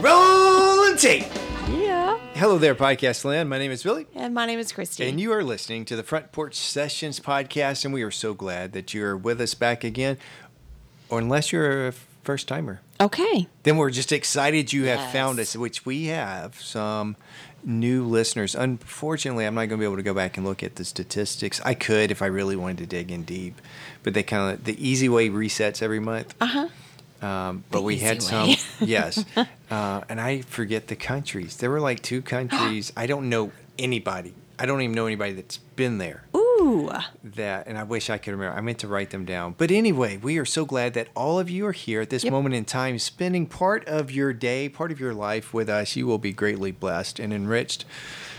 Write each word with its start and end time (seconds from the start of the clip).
Rolling 0.00 0.96
tape. 0.96 1.24
Yeah. 1.70 2.18
Hello 2.34 2.56
there, 2.58 2.74
podcast 2.76 3.24
land. 3.24 3.50
My 3.50 3.58
name 3.58 3.72
is 3.72 3.82
Billy, 3.82 4.06
And 4.14 4.32
my 4.32 4.46
name 4.46 4.58
is 4.60 4.70
Christi. 4.70 5.08
and 5.08 5.20
you 5.20 5.32
are 5.32 5.42
listening 5.42 5.84
to 5.86 5.96
the 5.96 6.04
Front 6.04 6.30
Porch 6.30 6.54
Sessions 6.54 7.18
podcast, 7.18 7.84
and 7.84 7.92
we 7.92 8.02
are 8.02 8.10
so 8.12 8.32
glad 8.32 8.72
that 8.74 8.94
you're 8.94 9.16
with 9.16 9.40
us 9.40 9.54
back 9.54 9.82
again. 9.82 10.16
Or 11.08 11.18
unless 11.18 11.50
you're 11.52 11.88
a 11.88 11.92
first 12.22 12.46
timer, 12.46 12.80
okay. 13.00 13.48
then 13.64 13.76
we're 13.76 13.90
just 13.90 14.12
excited 14.12 14.72
you 14.72 14.84
have 14.84 14.98
Yes. 15.00 15.12
found 15.12 15.40
us, 15.40 15.56
which 15.56 15.84
we 15.84 16.06
have 16.06 16.60
some 16.60 17.16
new 17.64 18.04
listeners. 18.04 18.54
Unfortunately, 18.54 19.46
I'm 19.46 19.54
not 19.54 19.62
going 19.62 19.70
to 19.70 19.76
be 19.78 19.84
able 19.84 19.96
to 19.96 20.02
go 20.02 20.14
back 20.14 20.36
and 20.36 20.46
look 20.46 20.62
at 20.62 20.76
the 20.76 20.84
statistics. 20.84 21.60
I 21.64 21.74
could 21.74 22.10
if 22.12 22.22
I 22.22 22.26
really 22.26 22.54
wanted 22.56 22.78
to 22.78 22.86
dig 22.86 23.10
in 23.10 23.24
deep, 23.24 23.60
but 24.04 24.14
they 24.14 24.22
kind 24.22 24.52
of 24.54 24.64
the 24.64 24.76
easy 24.86 25.08
way 25.08 25.28
resets 25.28 25.82
every 25.82 26.00
month. 26.00 26.34
Uh 26.40 26.46
huh. 26.46 26.68
Um, 27.22 27.64
but 27.70 27.78
The 27.78 27.82
we 27.82 27.96
had 27.98 28.22
some, 28.22 28.50
yes. 28.80 29.24
Uh, 29.70 30.00
and 30.08 30.20
I 30.20 30.42
forget 30.42 30.86
the 30.88 30.96
countries. 30.96 31.56
There 31.56 31.70
were 31.70 31.80
like 31.80 32.00
two 32.02 32.22
countries. 32.22 32.92
I 32.96 33.06
don't 33.06 33.28
know 33.28 33.52
anybody. 33.78 34.34
I 34.58 34.66
don't 34.66 34.80
even 34.82 34.94
know 34.94 35.06
anybody 35.06 35.32
that's 35.34 35.58
been 35.76 35.98
there. 35.98 36.24
Ooh. 36.36 36.90
That, 37.22 37.66
and 37.68 37.78
I 37.78 37.84
wish 37.84 38.10
I 38.10 38.18
could 38.18 38.32
remember. 38.32 38.56
I 38.56 38.60
meant 38.60 38.78
to 38.80 38.88
write 38.88 39.10
them 39.10 39.24
down. 39.24 39.54
But 39.56 39.70
anyway, 39.70 40.16
we 40.16 40.36
are 40.38 40.44
so 40.44 40.64
glad 40.64 40.94
that 40.94 41.08
all 41.14 41.38
of 41.38 41.48
you 41.48 41.64
are 41.66 41.72
here 41.72 42.00
at 42.00 42.10
this 42.10 42.24
Yep. 42.24 42.32
moment 42.32 42.54
in 42.56 42.64
time, 42.64 42.98
spending 42.98 43.46
part 43.46 43.86
of 43.86 44.10
your 44.10 44.32
day, 44.32 44.68
part 44.68 44.90
of 44.90 44.98
your 44.98 45.14
life 45.14 45.54
with 45.54 45.68
us. 45.68 45.94
You 45.94 46.06
will 46.08 46.18
be 46.18 46.32
greatly 46.32 46.72
blessed 46.72 47.20
and 47.20 47.32
enriched 47.32 47.84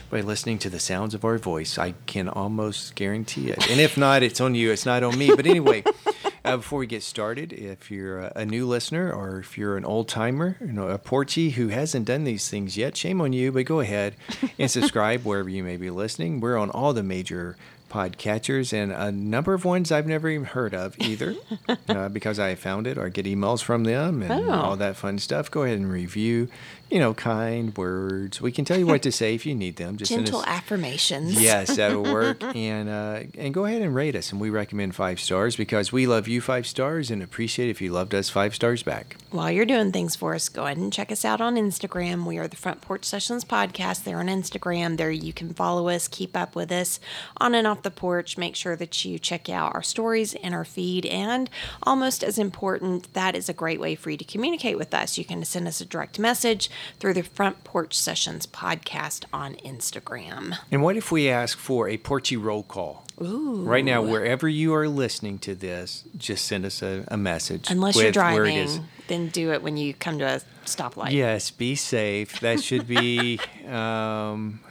by 0.10 0.20
listening 0.22 0.58
to 0.60 0.70
the 0.70 0.80
sounds 0.80 1.14
of 1.14 1.24
our 1.24 1.38
voice. 1.38 1.78
I 1.78 1.94
can 2.06 2.28
almost 2.28 2.96
guarantee 2.96 3.50
it. 3.52 3.70
And 3.70 3.80
if 3.80 3.96
not, 3.98 4.22
it's 4.24 4.42
on 4.42 4.56
you. 4.56 4.72
It's 4.72 4.86
not 4.86 5.04
on 5.04 5.18
me. 5.18 5.28
But 5.34 5.46
anyway, 5.46 5.84
uh, 6.46 6.58
before 6.58 6.80
we 6.80 6.88
get 6.88 7.04
started, 7.04 7.52
if 7.54 7.92
you're 7.92 8.20
a, 8.36 8.46
new 8.46 8.66
listener 8.68 9.12
or 9.12 9.40
if 9.40 9.58
you're 9.58 9.78
an 9.78 9.86
old 9.86 10.08
timer, 10.08 10.58
you 10.62 10.74
know, 10.74 10.88
a 10.90 10.98
porchie 10.98 11.52
who 11.52 11.68
hasn't 11.70 12.06
done 12.06 12.24
these 12.24 12.50
things 12.50 12.78
yet, 12.78 12.96
shame 12.98 13.22
on 13.22 13.34
you. 13.34 13.52
But 13.52 13.66
go 13.66 13.80
ahead 13.80 14.16
and 14.58 14.70
subscribe 14.72 15.22
wherever 15.26 15.50
you 15.50 15.64
may 15.64 15.78
be 15.78 15.90
listening. 15.90 16.40
We're 16.40 16.58
on 16.58 16.70
all 16.70 16.94
the 16.94 17.04
major 17.04 17.56
podcatchers 17.90 18.72
and 18.72 18.92
a 18.92 19.12
number 19.12 19.54
of 19.56 19.66
ones 19.66 19.92
I've 19.92 20.06
never 20.06 20.30
even 20.30 20.46
heard 20.46 20.76
of 20.76 20.96
either 21.00 21.36
uh, 21.90 22.08
because 22.10 22.38
I 22.40 22.54
found 22.56 22.86
it 22.86 22.98
or 23.00 23.10
get 23.10 23.26
emails 23.26 23.64
from 23.64 23.84
them 23.84 24.22
and 24.22 24.32
Oh. 24.48 24.52
all 24.52 24.76
that 24.78 24.96
fun 24.96 25.18
stuff. 25.18 25.50
Go 25.50 25.64
ahead 25.64 25.78
and 25.80 25.92
review, 25.92 26.50
you 26.90 27.00
know, 27.00 27.14
kind 27.14 27.76
words. 27.78 28.42
We 28.42 28.52
can 28.52 28.66
tell 28.66 28.78
you 28.78 28.88
what 28.88 29.04
to 29.04 29.12
say 29.12 29.36
if 29.36 29.46
you 29.46 29.54
need 29.54 29.76
them. 29.76 29.98
Just 29.98 30.12
Gentle 30.12 30.44
affirmations. 30.46 31.40
Yes, 31.40 31.76
that'll 31.76 32.04
work. 32.04 32.44
and 32.56 32.90
uh, 32.90 33.22
and 33.38 33.54
go 33.54 33.66
ahead 33.66 33.82
and 33.82 33.94
rate 33.94 34.16
us. 34.16 34.32
And 34.32 34.42
we 34.42 34.50
recommend 34.50 34.96
five 34.96 35.20
stars 35.20 35.56
because 35.56 35.92
we 35.92 36.08
love 36.08 36.28
you 36.28 36.42
five 36.42 36.66
stars 36.66 37.12
and 37.12 37.22
appreciate 37.22 37.70
if 37.70 37.80
you 37.82 37.92
loved 37.92 38.16
us 38.16 38.30
five 38.30 38.56
stars 38.56 38.82
back. 38.82 39.18
While 39.30 39.52
you're 39.52 39.66
doing 39.66 39.92
things 39.92 40.16
for 40.16 40.34
us, 40.34 40.50
go 40.50 40.66
ahead 40.66 40.78
and 40.78 40.92
check 40.92 41.12
us 41.12 41.24
out 41.24 41.42
on 41.42 41.56
Instagram. 41.56 42.26
We 42.26 42.38
are 42.40 42.48
the 42.48 42.56
Front 42.56 42.82
Porch 42.82 43.06
Sessions 43.06 43.46
Podcast. 43.46 44.04
There 44.04 44.20
on 44.20 44.28
Instagram. 44.28 44.98
There 44.98 45.12
you 45.12 45.34
can 45.34 45.54
follow 45.54 45.90
us, 45.90 46.08
keep 46.08 46.36
up 46.36 46.56
with 46.56 46.72
us 46.72 47.00
on 47.38 47.54
and 47.54 47.68
off 47.68 47.84
the 47.84 47.92
porch. 47.92 48.38
Make 48.38 48.56
sure 48.56 48.76
that 48.76 49.06
you 49.06 49.20
check 49.20 49.50
out 49.50 49.76
our 49.76 49.84
stories 49.84 50.34
and 50.36 50.56
our 50.56 50.66
feed. 50.66 51.06
And 51.06 51.50
almost 51.84 52.24
as 52.24 52.40
important, 52.40 53.14
that 53.14 53.36
is 53.36 53.48
a 53.48 53.54
great 53.54 53.80
way 53.80 53.94
for 53.94 54.10
you 54.10 54.18
to 54.18 54.26
communicate 54.26 54.78
with 54.78 54.94
us. 54.94 55.18
You 55.18 55.26
can 55.26 55.46
send 55.46 55.68
us 55.68 55.82
a 55.82 55.86
direct 55.86 56.18
message 56.18 56.70
through 57.00 57.14
the 57.14 57.24
Front 57.24 57.64
Porch 57.64 57.94
Sessions 57.94 58.46
Podcast 58.46 59.26
on 59.34 59.56
Instagram. 59.56 60.58
And 60.72 60.82
what 60.84 60.98
if 60.98 61.12
we 61.12 61.30
ask 61.30 61.58
for 61.58 61.88
a 61.88 61.98
Porchie 61.98 62.42
roll 62.42 62.64
call? 62.64 63.06
Ooh. 63.22 63.64
Right 63.64 63.84
now, 63.84 64.02
wherever 64.02 64.48
you 64.48 64.74
are 64.74 64.88
listening 64.88 65.40
to 65.40 65.54
this, 65.54 66.06
just 66.18 66.46
send 66.46 66.66
us 66.66 66.82
a, 66.82 67.04
a 67.10 67.18
message. 67.18 67.70
Unless 67.70 67.98
you're 67.98 68.06
with 68.06 68.16
where 68.16 68.46
it 68.46 68.56
is. 68.56 68.76
driving, 68.76 68.90
then 69.08 69.28
do 69.28 69.52
it 69.52 69.62
when 69.62 69.76
you 69.76 69.94
come 69.94 70.20
to 70.20 70.26
a 70.26 70.42
stoplight. 70.66 71.12
Yes, 71.12 71.52
be 71.52 71.76
safe. 71.76 72.40
That 72.40 72.64
should 72.64 72.88
be 72.88 73.40
um, 73.68 74.62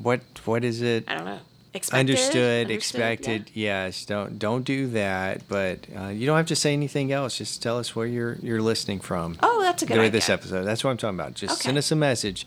what 0.00 0.22
what 0.44 0.64
is 0.64 0.80
it? 0.80 1.04
I 1.08 1.14
don't 1.14 1.24
know. 1.26 1.40
Expected? 1.74 2.00
Understood, 2.00 2.66
Understood, 2.66 2.70
expected. 2.70 3.50
Yes, 3.54 4.04
don't 4.04 4.38
don't 4.38 4.62
do 4.62 4.88
that. 4.88 5.48
But 5.48 5.86
uh, 5.98 6.08
you 6.08 6.26
don't 6.26 6.36
have 6.36 6.46
to 6.46 6.56
say 6.56 6.72
anything 6.74 7.12
else. 7.12 7.38
Just 7.38 7.62
tell 7.62 7.78
us 7.78 7.96
where 7.96 8.06
you're 8.06 8.34
you're 8.42 8.60
listening 8.60 9.00
from. 9.00 9.38
Oh, 9.42 9.62
that's 9.62 9.82
a 9.82 9.86
good 9.86 9.94
during 9.94 10.08
idea. 10.08 10.18
this 10.18 10.28
episode. 10.28 10.64
That's 10.64 10.84
what 10.84 10.90
I'm 10.90 10.98
talking 10.98 11.18
about. 11.18 11.32
Just 11.34 11.62
send 11.62 11.78
us 11.78 11.90
a 11.90 11.96
message, 11.96 12.46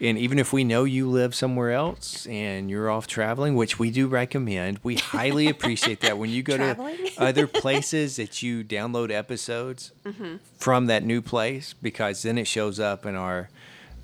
and 0.00 0.18
even 0.18 0.40
if 0.40 0.52
we 0.52 0.64
know 0.64 0.82
you 0.82 1.08
live 1.08 1.36
somewhere 1.36 1.70
else 1.70 2.26
and 2.26 2.68
you're 2.68 2.90
off 2.90 3.06
traveling, 3.06 3.54
which 3.54 3.78
we 3.78 3.92
do 3.92 4.08
recommend, 4.08 4.80
we 4.82 4.96
highly 4.96 5.46
appreciate 5.54 6.00
that 6.00 6.18
when 6.18 6.30
you 6.30 6.42
go 6.42 6.56
to 6.56 7.10
other 7.18 7.46
places 7.46 8.16
that 8.16 8.42
you 8.42 8.64
download 8.64 9.10
episodes 9.12 9.92
Mm-hmm. 10.04 10.36
from 10.58 10.86
that 10.86 11.02
new 11.04 11.22
place 11.22 11.74
because 11.80 12.22
then 12.22 12.36
it 12.38 12.46
shows 12.46 12.78
up 12.80 13.06
in 13.06 13.14
our 13.14 13.48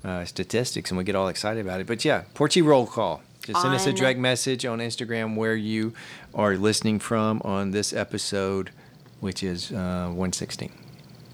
uh, 0.03 0.25
statistics 0.25 0.89
and 0.89 0.97
we 0.97 1.03
get 1.03 1.15
all 1.15 1.27
excited 1.27 1.63
about 1.63 1.79
it. 1.81 1.85
But 1.87 2.03
yeah, 2.05 2.23
Porchie 2.33 2.63
roll 2.65 2.87
call. 2.87 3.21
Just 3.43 3.61
send 3.61 3.73
us 3.73 3.87
a 3.87 3.93
direct 3.93 4.19
message 4.19 4.65
on 4.65 4.79
Instagram 4.79 5.35
where 5.35 5.55
you 5.55 5.93
are 6.33 6.55
listening 6.57 6.99
from 6.99 7.41
on 7.43 7.71
this 7.71 7.91
episode, 7.93 8.69
which 9.19 9.41
is 9.43 9.71
uh, 9.71 10.05
116. 10.09 10.71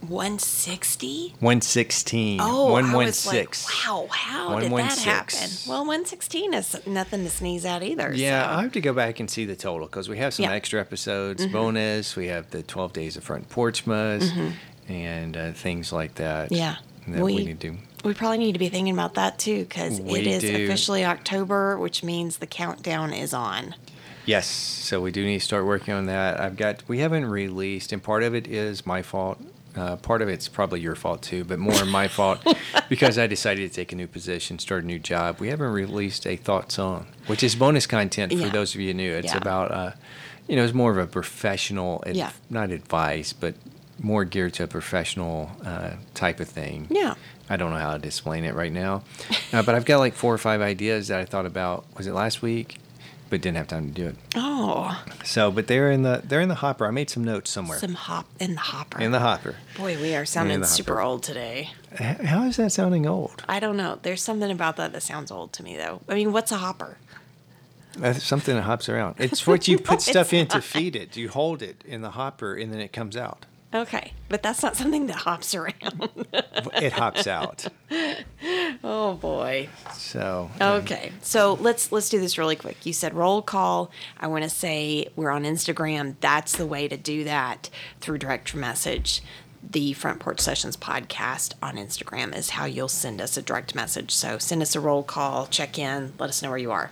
160? 0.07 1.29
116. 1.39 2.39
Oh, 2.41 2.75
I 2.75 2.81
was 2.81 3.25
116. 3.25 3.35
like, 3.39 3.87
wow, 3.89 4.07
how 4.11 4.59
did 4.59 4.71
that 4.71 4.97
happen? 4.99 5.49
Well, 5.67 5.79
116 5.79 6.53
is 6.53 6.87
nothing 6.87 7.23
to 7.23 7.29
sneeze 7.29 7.65
at 7.65 7.83
either. 7.83 8.13
Yeah, 8.13 8.47
so. 8.47 8.57
I 8.57 8.61
have 8.61 8.71
to 8.73 8.81
go 8.81 8.93
back 8.93 9.19
and 9.19 9.29
see 9.29 9.45
the 9.45 9.55
total 9.55 9.87
because 9.87 10.07
we 10.07 10.17
have 10.19 10.33
some 10.33 10.43
Yeah. 10.43 10.49
Mm-hmm. 10.49 10.55
extra 10.57 10.79
episodes, 10.81 11.45
bonus. 11.47 12.15
We 12.15 12.27
have 12.27 12.49
the 12.51 12.63
12 12.63 12.93
days 12.93 13.17
of 13.17 13.23
front 13.23 13.49
porchmas 13.49 14.53
and 14.87 15.35
uh, 15.35 15.51
things 15.53 15.91
like 15.91 16.15
that. 16.15 16.51
Yeah. 16.51 16.77
That 17.07 17.23
we, 17.23 17.35
We- 17.35 17.45
need 17.45 17.59
to. 17.61 17.77
We 18.07 18.13
probably 18.13 18.37
need 18.39 18.53
to 18.53 18.59
be 18.59 18.69
thinking 18.69 18.93
about 18.93 19.13
that 19.15 19.37
too 19.37 19.59
because 19.65 19.99
it 19.99 20.27
is 20.27 20.41
do. 20.41 20.63
officially 20.63 21.03
October, 21.05 21.77
which 21.77 22.03
means 22.03 22.37
the 22.37 22.47
countdown 22.47 23.13
is 23.13 23.33
on. 23.33 23.75
Yes, 24.25 24.45
so 24.47 24.99
we 25.01 25.11
do 25.11 25.23
need 25.25 25.39
to 25.39 25.45
start 25.45 25.65
working 25.65 25.93
on 25.93 26.05
that. 26.07 26.39
I've 26.39 26.57
got 26.57 26.83
we 26.87 26.99
haven't 26.99 27.25
released, 27.25 27.91
and 27.93 28.01
part 28.01 28.23
of 28.23 28.33
it 28.33 28.47
is 28.47 28.85
my 28.85 29.01
fault. 29.01 29.39
Uh, 29.75 29.95
part 29.97 30.23
of 30.23 30.27
it's 30.27 30.47
probably 30.47 30.79
your 30.81 30.95
fault 30.95 31.21
too, 31.21 31.43
but 31.43 31.59
more 31.59 31.85
my 31.85 32.07
fault 32.17 32.39
because 32.89 33.19
I 33.19 33.27
decided 33.27 33.69
to 33.69 33.75
take 33.75 33.91
a 33.91 33.95
new 33.95 34.07
position, 34.07 34.57
start 34.57 34.83
a 34.83 34.87
new 34.87 34.97
job. 34.99 35.39
We 35.39 35.49
haven't 35.49 35.71
released 35.71 36.25
a 36.25 36.35
thought 36.35 36.71
song, 36.71 37.05
which 37.27 37.43
is 37.43 37.55
bonus 37.55 37.85
content 37.85 38.31
for 38.33 38.39
Yeah. 38.39 38.49
those 38.49 38.73
of 38.73 38.81
you 38.81 38.93
new. 38.93 39.13
It's 39.13 39.33
Yeah. 39.33 39.37
about, 39.37 39.71
uh, 39.71 39.91
you 40.47 40.55
know, 40.55 40.63
it's 40.63 40.73
more 40.73 40.89
of 40.91 40.97
a 40.97 41.05
professional, 41.05 42.03
ad- 42.07 42.15
Yeah. 42.15 42.31
not 42.49 42.71
advice, 42.71 43.33
but 43.33 43.53
more 44.01 44.25
geared 44.25 44.53
to 44.55 44.63
a 44.63 44.67
professional 44.67 45.51
uh, 45.63 45.91
type 46.15 46.39
of 46.39 46.49
thing. 46.49 46.87
Yeah. 46.89 47.13
I 47.49 47.55
don't 47.57 47.71
know 47.71 47.77
how 47.77 47.97
to 47.97 48.05
explain 48.05 48.43
it 48.43 48.53
right 48.55 48.71
now, 48.71 49.03
uh, 49.53 49.63
but 49.63 49.73
I've 49.75 49.85
got 49.85 49.99
like 49.99 50.13
four 50.13 50.33
or 50.33 50.37
five 50.37 50.61
ideas 50.61 51.07
that 51.07 51.19
I 51.19 51.25
thought 51.25 51.45
about. 51.45 51.85
Was 51.97 52.07
it 52.07 52.13
last 52.13 52.41
week? 52.41 52.77
But 53.29 53.41
didn't 53.41 53.57
have 53.57 53.67
time 53.67 53.87
to 53.87 53.93
do 53.93 54.07
it. 54.07 54.15
Oh, 54.35 55.03
So, 55.25 55.51
but 55.51 55.67
they're 55.67 55.91
in 55.91 56.03
the 56.03 56.21
they're 56.23 56.39
in 56.39 56.47
the 56.47 56.55
hopper. 56.55 56.85
I 56.85 56.91
made 56.91 57.09
some 57.09 57.25
notes 57.25 57.49
somewhere 57.49 57.77
some 57.77 57.93
hop 57.95 58.25
in 58.39 58.53
the 58.53 58.61
hopper. 58.61 59.01
in 59.01 59.11
the 59.11 59.19
hopper. 59.19 59.55
Boy, 59.77 59.99
we 60.01 60.15
are 60.15 60.25
sounding 60.25 60.63
super 60.63 61.01
old 61.01 61.23
today. 61.23 61.71
How 61.97 62.43
is 62.43 62.55
that 62.55 62.71
sounding 62.71 63.05
old? 63.05 63.43
I 63.49 63.59
don't 63.59 63.75
know. 63.75 63.99
There's 64.01 64.21
something 64.21 64.49
about 64.49 64.77
that 64.77 64.93
that 64.93 65.03
sounds 65.03 65.29
old 65.29 65.51
to 65.53 65.63
me, 65.63 65.75
though. 65.75 65.99
I 66.07 66.15
mean, 66.15 66.31
what's 66.31 66.53
a 66.53 66.57
hopper? 66.57 66.97
That's 67.97 68.23
something 68.23 68.55
that 68.55 68.61
hops 68.61 68.87
around. 68.87 69.15
It's 69.17 69.45
what 69.47 69.67
you 69.67 69.75
No, 69.77 69.83
put 69.83 70.01
stuff 70.13 70.31
it's 70.31 70.33
in 70.33 70.47
to 70.47 70.61
feed 70.61 70.95
it. 70.95 71.17
You 71.17 71.27
hold 71.29 71.61
it 71.61 71.83
in 71.85 72.01
the 72.01 72.11
hopper 72.11 72.53
and 72.55 72.71
then 72.71 72.79
it 72.79 72.93
comes 72.93 73.17
out. 73.17 73.45
Okay, 73.73 74.13
but 74.29 74.41
that's 74.41 74.63
not 74.63 74.77
something 74.77 75.07
that 75.07 75.17
hops 75.17 75.53
around. 75.53 76.09
It 76.81 76.93
hops 76.93 77.27
out. 77.27 77.67
oh 78.83 79.13
boy. 79.15 79.67
So 79.93 80.49
Okay, 80.61 81.11
so 81.21 81.55
let's 81.55 81.91
let's 81.91 82.09
do 82.09 82.19
this 82.19 82.37
really 82.37 82.55
quick. 82.55 82.85
You 82.85 82.93
said 82.93 83.13
roll 83.13 83.41
call. 83.41 83.91
I 84.19 84.27
want 84.27 84.43
to 84.43 84.49
say 84.49 85.07
we're 85.15 85.31
on 85.31 85.43
Instagram. 85.43 86.15
That's 86.19 86.55
the 86.55 86.65
way 86.67 86.87
to 86.87 86.97
do 86.97 87.23
that 87.23 87.69
through 87.99 88.19
direct 88.19 88.53
message. 88.55 89.21
The 89.69 89.93
Front 89.93 90.19
Porch 90.19 90.39
Sessions 90.39 90.77
podcast 90.77 91.53
on 91.61 91.75
Instagram 91.75 92.35
is 92.35 92.51
how 92.51 92.65
you'll 92.65 92.87
send 92.87 93.19
us 93.19 93.35
a 93.37 93.41
direct 93.41 93.75
message. 93.75 94.11
So 94.11 94.37
send 94.37 94.61
us 94.61 94.75
a 94.75 94.79
roll 94.79 95.03
call, 95.03 95.47
check 95.47 95.77
in, 95.77 96.13
let 96.19 96.29
us 96.29 96.41
know 96.41 96.49
where 96.49 96.57
you 96.59 96.71
are. 96.71 96.91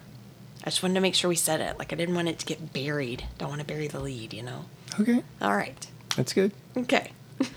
I 0.63 0.65
just 0.71 0.81
wanted 0.83 0.95
to 0.95 1.01
make 1.01 1.15
sure 1.15 1.29
we 1.29 1.35
said 1.35 1.61
it. 1.61 1.77
Like 1.77 1.93
I 1.93 1.95
didn't 1.95 2.15
want 2.15 2.27
it 2.27 2.39
to 2.39 2.45
get 2.45 2.73
buried. 2.73 3.23
Don't 3.37 3.49
want 3.49 3.61
to 3.61 3.67
bury 3.67 3.87
the 3.87 3.99
lead, 3.99 4.33
you 4.33 4.43
know. 4.43 4.65
okay, 4.99 5.23
All 5.41 5.55
right. 5.55 5.87
that's 6.15 6.33
good. 6.33 6.51
Okay. 6.77 7.11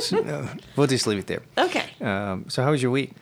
So, 0.00 0.18
uh, 0.18 0.48
we'll 0.74 0.88
just 0.88 1.06
leave 1.06 1.18
it 1.18 1.26
there. 1.28 1.42
Okay. 1.56 1.90
Um, 2.00 2.46
so, 2.48 2.64
how 2.64 2.72
was 2.72 2.82
your 2.82 2.90
week? 2.90 3.12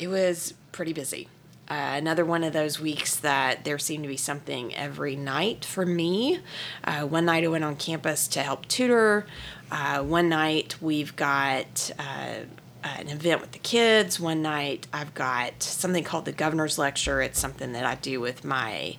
It 0.00 0.08
was 0.08 0.54
pretty 0.72 0.92
busy. 0.92 1.28
Uh, 1.68 1.92
another 1.94 2.24
one 2.24 2.42
of 2.42 2.52
those 2.52 2.80
weeks 2.80 3.16
that 3.16 3.64
there 3.64 3.78
seemed 3.78 4.02
to 4.02 4.08
be 4.08 4.16
something 4.16 4.74
every 4.74 5.14
night 5.14 5.64
for 5.64 5.86
me. 5.86 6.40
Uh, 6.82 7.02
one 7.02 7.24
night 7.26 7.44
I 7.44 7.48
went 7.48 7.62
on 7.62 7.76
campus 7.76 8.26
to 8.28 8.42
help 8.42 8.66
tutor. 8.66 9.26
Uh, 9.70 10.02
one 10.02 10.28
night 10.28 10.76
we've 10.82 11.14
got 11.14 11.90
uh, 11.98 12.40
an 12.82 13.08
event 13.08 13.40
with 13.40 13.52
the 13.52 13.58
kids. 13.60 14.18
One 14.20 14.42
night 14.42 14.86
I've 14.92 15.14
got 15.14 15.62
something 15.62 16.04
called 16.04 16.24
the 16.26 16.32
governor's 16.32 16.78
lecture. 16.78 17.22
It's 17.22 17.38
something 17.38 17.72
that 17.72 17.84
I 17.86 17.94
do 17.94 18.20
with 18.20 18.44
my 18.44 18.96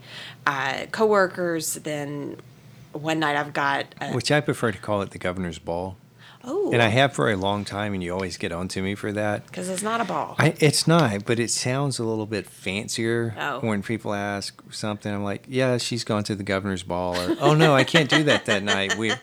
uh, 0.48 0.86
coworkers. 0.92 1.75
Then 1.75 2.38
one 2.95 3.19
night 3.19 3.36
I've 3.36 3.53
got 3.53 3.94
a 4.01 4.13
Which 4.13 4.31
I 4.31 4.42
prefer 4.42 4.71
to 4.71 4.77
call 4.77 5.01
it 5.01 5.12
the 5.12 5.18
governor's 5.19 5.59
ball. 5.59 5.97
Oh, 6.45 6.71
and 6.71 6.81
I 6.81 6.88
have 6.88 7.13
for 7.13 7.31
a 7.31 7.36
long 7.36 7.65
time, 7.65 7.94
and 7.94 8.03
you 8.03 8.13
always 8.13 8.38
get 8.38 8.51
onto 8.51 8.81
me 8.81 8.95
for 8.95 9.12
that. 9.13 9.45
because 9.47 9.69
it's 9.69 9.81
not 9.83 10.01
a 10.01 10.06
ball. 10.06 10.36
I, 10.38 10.53
it's 10.59 10.88
not, 10.88 11.25
but 11.25 11.39
it 11.39 11.50
sounds 11.51 12.00
a 12.00 12.03
little 12.03 12.25
bit 12.25 12.45
fancier 12.47 13.36
Oh. 13.38 13.59
when 13.62 13.81
people 13.83 14.13
ask 14.13 14.62
something. 14.71 15.13
I'm 15.13 15.24
like, 15.24 15.45
yeah, 15.47 15.77
she's 15.77 16.03
gone 16.03 16.24
to 16.25 16.36
the 16.36 16.44
governor's 16.44 16.83
ball, 16.83 17.15
or 17.18 17.36
oh 17.39 17.53
no, 17.53 17.74
I 17.75 17.83
can't 17.83 18.09
do 18.09 18.24
that 18.24 18.45
that 18.45 18.63
night. 18.63 18.95
We 18.97 19.12
uh, 19.12 19.18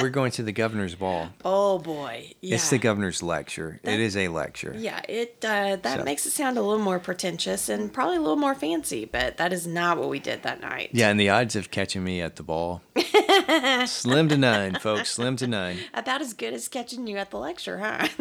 we're 0.00 0.08
going 0.10 0.30
to 0.32 0.42
the 0.42 0.52
governor's 0.52 0.94
ball. 0.94 1.28
oh 1.44 1.78
boy, 1.78 2.32
yeah. 2.40 2.54
It's 2.56 2.70
the 2.70 2.78
governor's 2.78 3.22
lecture. 3.22 3.80
That- 3.82 3.94
it 3.94 4.00
is 4.00 4.16
a 4.16 4.28
lecture. 4.28 4.74
Yeah, 4.76 5.00
it 5.08 5.44
uh, 5.44 5.76
that 5.82 5.98
So- 5.98 6.04
makes 6.04 6.24
it 6.26 6.30
sound 6.30 6.56
a 6.58 6.62
little 6.62 6.82
more 6.82 6.98
pretentious 6.98 7.68
and 7.68 7.92
probably 7.92 8.16
a 8.16 8.20
little 8.20 8.36
more 8.36 8.54
fancy, 8.54 9.04
but 9.04 9.36
that 9.38 9.52
is 9.52 9.66
not 9.66 9.98
what 9.98 10.08
we 10.08 10.18
did 10.18 10.42
that 10.44 10.60
night. 10.60 10.90
Yeah, 10.92 11.08
and 11.10 11.18
the 11.18 11.28
odds 11.30 11.56
of 11.56 11.70
catching 11.70 12.04
me 12.04 12.20
at 12.20 12.36
the 12.36 12.42
ball, 12.42 12.82
slim 13.86 14.28
to 14.28 14.36
none, 14.36 14.74
folks, 14.76 15.10
slim 15.10 15.36
to 15.36 15.46
none. 15.46 15.76
About 15.94 16.20
as 16.20 16.32
good 16.38 16.54
as 16.54 16.68
catching 16.68 17.06
you 17.06 17.16
at 17.18 17.30
the 17.30 17.38
lecture, 17.38 17.78
huh? 17.78 18.08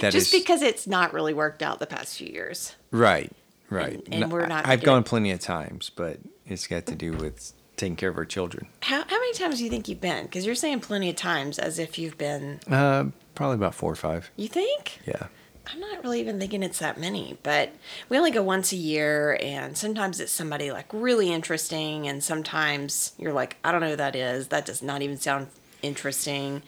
That 0.00 0.12
Just 0.12 0.34
is- 0.34 0.40
because 0.40 0.62
it's 0.62 0.86
not 0.86 1.12
really 1.14 1.32
worked 1.32 1.62
out 1.62 1.78
the 1.78 1.86
past 1.86 2.18
few 2.18 2.26
years. 2.26 2.74
right, 2.90 3.30
right. 3.70 3.94
And- 3.94 4.08
and 4.14 4.20
No, 4.22 4.28
we're 4.28 4.46
not 4.46 4.66
I've 4.66 4.82
gone 4.82 5.04
plenty 5.04 5.30
of 5.30 5.40
times, 5.40 5.90
but 5.94 6.18
it's 6.46 6.66
got 6.66 6.86
to 6.86 6.94
do 6.96 7.12
with 7.12 7.52
taking 7.76 7.94
care 7.96 8.10
of 8.10 8.18
our 8.18 8.24
children. 8.24 8.66
How, 8.82 9.04
how 9.06 9.16
many 9.18 9.32
times 9.34 9.58
do 9.58 9.64
you 9.64 9.70
think 9.70 9.88
you've 9.88 10.00
been? 10.00 10.24
Because 10.24 10.44
you're 10.44 10.54
saying 10.56 10.80
plenty 10.80 11.08
of 11.08 11.16
times 11.16 11.58
as 11.58 11.78
if 11.78 11.98
you've 11.98 12.18
been. 12.18 12.58
Uh, 12.70 13.06
probably 13.36 13.54
about 13.54 13.74
four 13.74 13.92
or 13.92 13.96
five. 13.96 14.30
You 14.36 14.48
think? 14.48 14.98
Yeah. 15.06 15.28
I'm 15.72 15.80
not 15.80 16.02
really 16.02 16.20
even 16.20 16.38
thinking 16.40 16.62
it's 16.62 16.78
that 16.80 16.98
many, 16.98 17.38
but 17.42 17.70
we 18.08 18.16
only 18.18 18.30
go 18.32 18.42
once 18.42 18.72
a 18.72 18.76
year, 18.76 19.38
and 19.42 19.76
sometimes 19.78 20.20
it's 20.20 20.32
somebody 20.32 20.70
like 20.72 20.86
really 20.92 21.32
interesting, 21.32 22.06
and 22.08 22.22
sometimes 22.24 23.12
you're 23.18 23.32
like, 23.32 23.56
I 23.64 23.72
don't 23.72 23.80
know 23.80 23.90
who 23.90 23.96
that 23.96 24.14
is. 24.16 24.48
That 24.48 24.66
does 24.66 24.82
not 24.82 25.02
even 25.02 25.16
sound 25.16 25.48
interesting. 25.86 26.62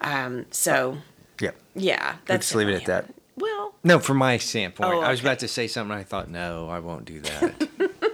Um, 0.00 0.46
so 0.50 0.98
Yeah. 1.40 1.50
yeah, 1.74 2.16
that's 2.26 2.46
just 2.46 2.54
leave 2.54 2.68
it 2.68 2.74
at 2.74 2.84
that. 2.86 3.14
Well, 3.36 3.74
No, 3.82 3.98
from 3.98 4.18
my 4.18 4.36
standpoint, 4.36 4.92
Oh, 4.92 5.00
I 5.00 5.10
was 5.10 5.20
about 5.20 5.38
to 5.40 5.48
say 5.48 5.66
something. 5.66 5.96
I 5.96 6.02
thought, 6.02 6.28
no, 6.28 6.68
I 6.68 6.78
won't 6.78 7.04
do 7.06 7.20
that. 7.20 7.68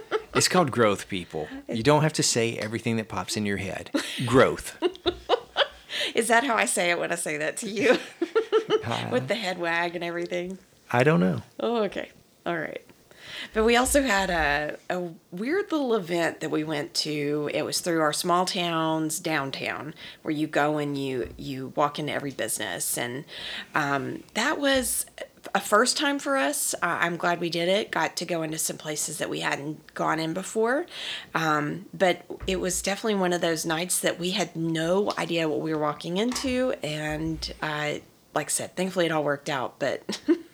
it's 0.35 0.47
called 0.47 0.71
growth, 0.71 1.09
people. 1.09 1.47
You 1.67 1.83
don't 1.83 2.01
have 2.03 2.13
to 2.13 2.23
say 2.23 2.55
everything 2.57 2.95
that 2.97 3.09
pops 3.09 3.35
in 3.35 3.45
your 3.45 3.57
head. 3.57 3.91
Growth. 4.25 4.77
is 6.15 6.27
that 6.29 6.43
how 6.45 6.55
I 6.55 6.65
say 6.65 6.91
it 6.91 6.99
when 6.99 7.11
I 7.11 7.15
say 7.15 7.37
that 7.37 7.57
to 7.57 7.69
you 7.69 7.97
with 9.11 9.27
the 9.27 9.35
head 9.35 9.57
wag 9.59 9.95
and 9.95 10.03
everything? 10.03 10.57
I 10.91 11.03
don't 11.03 11.19
know. 11.19 11.41
Oh, 11.59 11.83
okay. 11.83 12.09
All 12.45 12.57
right. 12.57 12.81
But 13.53 13.63
we 13.65 13.75
also 13.75 14.01
had 14.01 14.29
a, 14.29 14.77
a 14.89 15.09
weird 15.31 15.71
little 15.71 15.95
event 15.95 16.39
that 16.41 16.51
we 16.51 16.63
went 16.63 16.93
to. 16.95 17.49
It 17.53 17.63
was 17.63 17.79
through 17.79 18.01
our 18.01 18.13
small 18.13 18.45
towns 18.45 19.19
downtown, 19.19 19.93
where 20.21 20.33
you 20.33 20.47
go 20.47 20.77
and 20.77 20.97
you 20.97 21.33
you 21.37 21.73
walk 21.75 21.99
into 21.99 22.13
every 22.13 22.31
business, 22.31 22.97
and 22.97 23.25
um, 23.75 24.23
that 24.33 24.59
was 24.59 25.05
a 25.55 25.59
first 25.59 25.97
time 25.97 26.19
for 26.19 26.37
us. 26.37 26.73
Uh, 26.75 26.97
I'm 27.01 27.17
glad 27.17 27.39
we 27.39 27.49
did 27.49 27.69
it. 27.69 27.91
Got 27.91 28.17
to 28.17 28.25
go 28.25 28.41
into 28.41 28.57
some 28.57 28.77
places 28.77 29.17
that 29.19 29.29
we 29.29 29.41
hadn't 29.41 29.93
gone 29.93 30.19
in 30.19 30.33
before, 30.33 30.85
um, 31.33 31.85
but 31.93 32.23
it 32.45 32.59
was 32.59 32.81
definitely 32.81 33.15
one 33.15 33.33
of 33.33 33.41
those 33.41 33.65
nights 33.65 33.99
that 33.99 34.19
we 34.19 34.31
had 34.31 34.55
no 34.55 35.11
idea 35.17 35.47
what 35.47 35.61
we 35.61 35.73
were 35.73 35.81
walking 35.81 36.17
into, 36.17 36.73
and 36.83 37.53
uh, 37.61 37.95
like 38.33 38.47
I 38.47 38.49
said, 38.49 38.75
thankfully 38.75 39.05
it 39.05 39.11
all 39.11 39.23
worked 39.23 39.49
out, 39.49 39.79
but. 39.79 40.19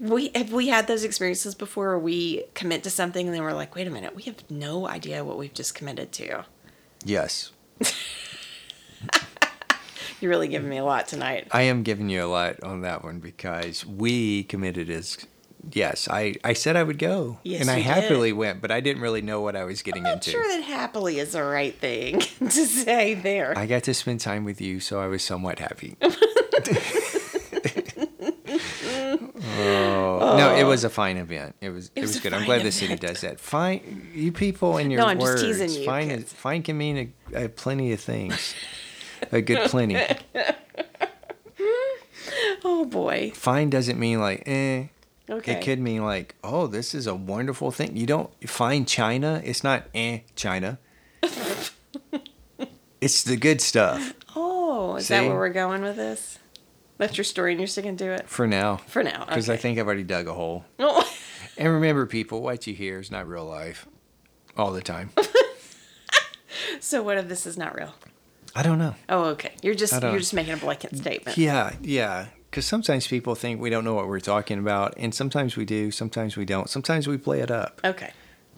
We 0.00 0.30
have 0.34 0.52
we 0.52 0.68
had 0.68 0.86
those 0.86 1.04
experiences 1.04 1.54
before 1.54 1.88
where 1.88 1.98
we 1.98 2.44
commit 2.54 2.82
to 2.84 2.90
something 2.90 3.26
and 3.26 3.34
then 3.34 3.42
we're 3.42 3.52
like, 3.52 3.74
wait 3.74 3.86
a 3.86 3.90
minute, 3.90 4.14
we 4.14 4.22
have 4.24 4.48
no 4.50 4.88
idea 4.88 5.24
what 5.24 5.38
we've 5.38 5.54
just 5.54 5.74
committed 5.74 6.12
to. 6.12 6.44
Yes. 7.04 7.52
You're 10.20 10.30
really 10.30 10.48
giving 10.48 10.68
me 10.68 10.78
a 10.78 10.84
lot 10.84 11.08
tonight. 11.08 11.48
I 11.50 11.62
am 11.62 11.82
giving 11.82 12.08
you 12.08 12.24
a 12.24 12.26
lot 12.26 12.62
on 12.62 12.82
that 12.82 13.02
one 13.02 13.18
because 13.18 13.84
we 13.84 14.44
committed 14.44 14.88
as 14.88 15.26
yes, 15.70 16.08
I, 16.08 16.36
I 16.44 16.52
said 16.52 16.76
I 16.76 16.84
would 16.84 16.98
go. 16.98 17.38
Yes, 17.42 17.60
and 17.60 17.70
I 17.70 17.76
did. 17.76 17.86
happily 17.86 18.32
went, 18.32 18.60
but 18.60 18.70
I 18.70 18.80
didn't 18.80 19.02
really 19.02 19.22
know 19.22 19.40
what 19.40 19.56
I 19.56 19.64
was 19.64 19.82
getting 19.82 20.06
I'm 20.06 20.14
into. 20.14 20.30
sure 20.30 20.46
that 20.56 20.62
happily 20.62 21.18
is 21.18 21.32
the 21.32 21.42
right 21.42 21.74
thing 21.76 22.20
to 22.38 22.50
say 22.50 23.14
there. 23.14 23.56
I 23.58 23.66
got 23.66 23.82
to 23.84 23.94
spend 23.94 24.20
time 24.20 24.44
with 24.44 24.60
you, 24.60 24.78
so 24.80 25.00
I 25.00 25.08
was 25.08 25.24
somewhat 25.24 25.58
happy. 25.58 25.96
oh, 29.44 30.36
no, 30.36 30.56
it 30.56 30.64
was 30.64 30.84
a 30.84 30.90
fine 30.90 31.16
event. 31.16 31.54
It 31.60 31.70
was 31.70 31.90
it, 31.94 32.02
was 32.02 32.14
was, 32.14 32.20
good. 32.20 32.32
I'm 32.32 32.44
glad 32.44 32.62
the 32.62 32.72
city 32.72 32.96
does 32.96 33.20
that. 33.22 33.40
Fine, 33.40 34.10
you 34.14 34.32
people 34.32 34.76
and 34.76 34.90
your 34.90 35.00
No, 35.00 35.08
I'm 35.08 35.18
just 35.18 35.32
words. 35.32 35.42
teasing 35.42 35.80
you, 35.80 35.86
fine, 35.86 36.08
kids. 36.08 36.32
fine 36.32 36.62
can 36.62 36.78
mean 36.78 37.12
a, 37.32 37.44
a 37.44 37.48
plenty 37.48 37.92
of 37.92 38.00
things. 38.00 38.54
a 39.32 39.40
good 39.40 39.68
plenty. 39.70 39.96
oh 42.64 42.84
boy. 42.84 43.32
Fine 43.34 43.70
doesn't 43.70 43.98
mean 43.98 44.20
like 44.20 44.42
eh. 44.46 44.86
Okay. 45.30 45.52
It 45.52 45.62
could 45.62 45.78
mean 45.78 46.04
like, 46.04 46.34
oh, 46.44 46.66
this 46.66 46.94
is 46.94 47.06
a 47.06 47.14
wonderful 47.14 47.70
thing. 47.70 47.96
You 47.96 48.06
don't 48.06 48.48
find 48.48 48.86
China. 48.86 49.40
It's 49.44 49.64
not 49.64 49.84
eh 49.94 50.20
China. 50.34 50.78
it's 53.00 53.22
the 53.22 53.36
good 53.36 53.60
stuff 53.60 54.14
Oh, 54.34 54.96
is 54.96 55.08
that 55.08 55.26
where 55.26 55.36
we're 55.36 55.50
going 55.50 55.82
with 55.82 55.96
this? 55.96 56.38
That's 57.02 57.16
your 57.18 57.24
story 57.24 57.52
and 57.52 57.60
you're 57.60 57.66
sticking 57.66 57.96
to 57.98 58.12
it? 58.12 58.28
for 58.28 58.46
now. 58.46 58.76
For 58.86 59.02
now. 59.02 59.24
Because 59.26 59.50
I 59.50 59.56
think 59.56 59.78
I've 59.78 59.86
already 59.86 60.04
dug 60.04 60.26
a 60.28 60.34
hole. 60.34 60.64
Oh, 60.78 61.08
And 61.58 61.68
remember, 61.72 62.06
people, 62.06 62.40
what 62.42 62.66
you 62.66 62.74
hear 62.74 62.98
is 62.98 63.10
not 63.10 63.28
real 63.28 63.44
life 63.44 63.86
all 64.56 64.72
the 64.72 64.80
time. 64.82 65.10
so 66.80 67.02
what 67.02 67.18
if 67.18 67.28
this 67.28 67.46
is 67.46 67.56
not 67.58 67.74
real? 67.76 67.94
I 68.54 68.62
don't 68.62 68.78
know. 68.78 68.94
Oh, 69.08 69.24
okay. 69.30 69.52
You're 69.62 69.74
just 69.74 70.00
you're 70.02 70.18
just 70.18 70.34
making 70.34 70.54
a 70.54 70.56
blanket 70.56 70.96
statement. 70.96 71.38
Yeah, 71.38 71.74
yeah. 71.80 72.26
Because 72.50 72.66
sometimes 72.66 73.06
people 73.06 73.34
think 73.34 73.60
we 73.60 73.70
don't 73.70 73.84
know 73.84 73.94
what 73.94 74.08
we're 74.08 74.20
talking 74.20 74.58
about, 74.58 74.94
and 74.98 75.14
sometimes 75.14 75.56
we 75.56 75.64
do, 75.64 75.90
sometimes 75.90 76.36
we 76.36 76.44
don't. 76.44 76.68
Sometimes 76.68 77.08
we 77.08 77.16
play 77.16 77.40
it 77.40 77.50
up 77.50 77.80
Okay. 77.82 78.10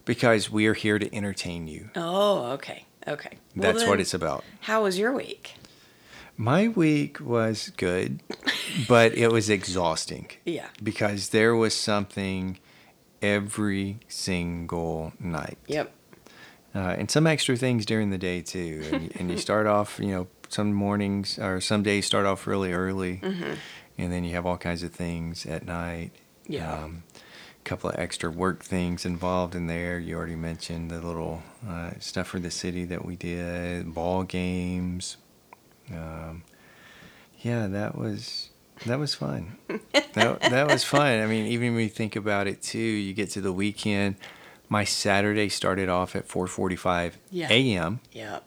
because 0.04 0.50
we 0.50 0.66
are 0.66 0.74
here 0.74 0.98
to 0.98 1.14
entertain 1.14 1.68
you. 1.68 1.90
Oh, 1.94 2.46
okay. 2.52 2.86
Okay. 3.06 3.38
Well, 3.54 3.72
That's 3.72 3.86
what 3.86 4.00
it's 4.00 4.12
about. 4.14 4.42
How 4.62 4.82
was 4.82 4.98
your 4.98 5.12
week? 5.12 5.54
My 6.36 6.68
week 6.68 7.20
was 7.20 7.70
good, 7.76 8.20
but 8.88 9.14
it 9.14 9.30
was 9.30 9.48
exhausting 9.48 10.28
Yeah. 10.44 10.66
because 10.82 11.28
there 11.28 11.54
was 11.54 11.74
something 11.74 12.58
every 13.22 14.00
single 14.08 15.12
night. 15.20 15.58
Yep. 15.68 15.92
uh, 16.74 16.78
and 16.98 17.10
some 17.10 17.26
extra 17.26 17.56
things 17.56 17.86
during 17.86 18.10
the 18.10 18.18
day 18.18 18.40
too. 18.42 18.82
And, 18.92 19.16
and 19.16 19.30
you 19.30 19.38
start 19.38 19.66
off, 19.66 19.98
you 20.00 20.08
know, 20.08 20.26
some 20.48 20.72
mornings 20.72 21.38
or 21.38 21.60
some 21.60 21.82
days 21.82 22.04
start 22.06 22.26
off 22.26 22.46
really 22.46 22.72
early, 22.72 23.20
and 23.22 24.12
then 24.12 24.24
you 24.24 24.32
have 24.32 24.44
all 24.46 24.56
kinds 24.58 24.82
of 24.82 24.92
things 24.92 25.46
at 25.46 25.64
night. 25.66 26.10
Yeah. 26.46 26.72
Um, 26.84 27.04
a 27.60 27.64
couple 27.64 27.90
of 27.90 27.96
extra 27.98 28.30
work 28.30 28.62
things 28.62 29.06
involved 29.06 29.54
in 29.54 29.68
there. 29.68 29.98
You 29.98 30.16
already 30.16 30.36
mentioned 30.36 30.90
the 30.90 31.00
little 31.00 31.42
uh, 31.66 31.92
stuff 32.00 32.26
for 32.28 32.38
the 32.40 32.50
city 32.50 32.84
that 32.86 33.04
we 33.04 33.16
did, 33.16 33.94
ball 33.94 34.22
games. 34.24 35.16
Um, 35.92 36.42
yeah, 37.42 37.66
that 37.66 37.96
was 37.96 38.50
that 38.86 38.98
was 38.98 39.14
fun. 39.14 39.56
that, 40.14 40.40
that 40.40 40.66
was 40.66 40.84
fun. 40.84 41.20
I 41.20 41.26
mean, 41.26 41.46
even 41.46 41.74
when 41.74 41.82
you 41.84 41.88
think 41.90 42.16
about 42.16 42.46
it 42.46 42.62
too, 42.62 42.78
you 42.78 43.12
get 43.12 43.30
to 43.30 43.40
the 43.40 43.52
weekend. 43.52 44.16
My 44.68 44.84
Saturday 44.84 45.48
started 45.48 45.88
off 45.88 46.16
at 46.16 46.26
4:45 46.28 47.12
Yeah. 47.30 47.48
a.m. 47.50 48.00
Yep. 48.12 48.44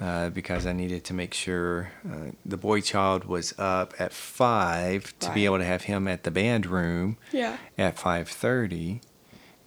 Uh, 0.00 0.30
because 0.30 0.64
I 0.64 0.72
needed 0.72 1.04
to 1.04 1.14
make 1.14 1.34
sure 1.34 1.92
uh, 2.10 2.30
the 2.46 2.56
boy 2.56 2.80
child 2.80 3.26
was 3.26 3.52
up 3.58 3.92
at 3.98 4.14
five 4.14 5.12
to 5.18 5.26
Right. 5.26 5.34
be 5.34 5.44
able 5.44 5.58
to 5.58 5.64
have 5.66 5.82
him 5.82 6.08
at 6.08 6.24
the 6.24 6.30
band 6.30 6.64
room 6.64 7.18
Yeah. 7.32 7.58
at 7.76 7.96
5.30 7.98 9.02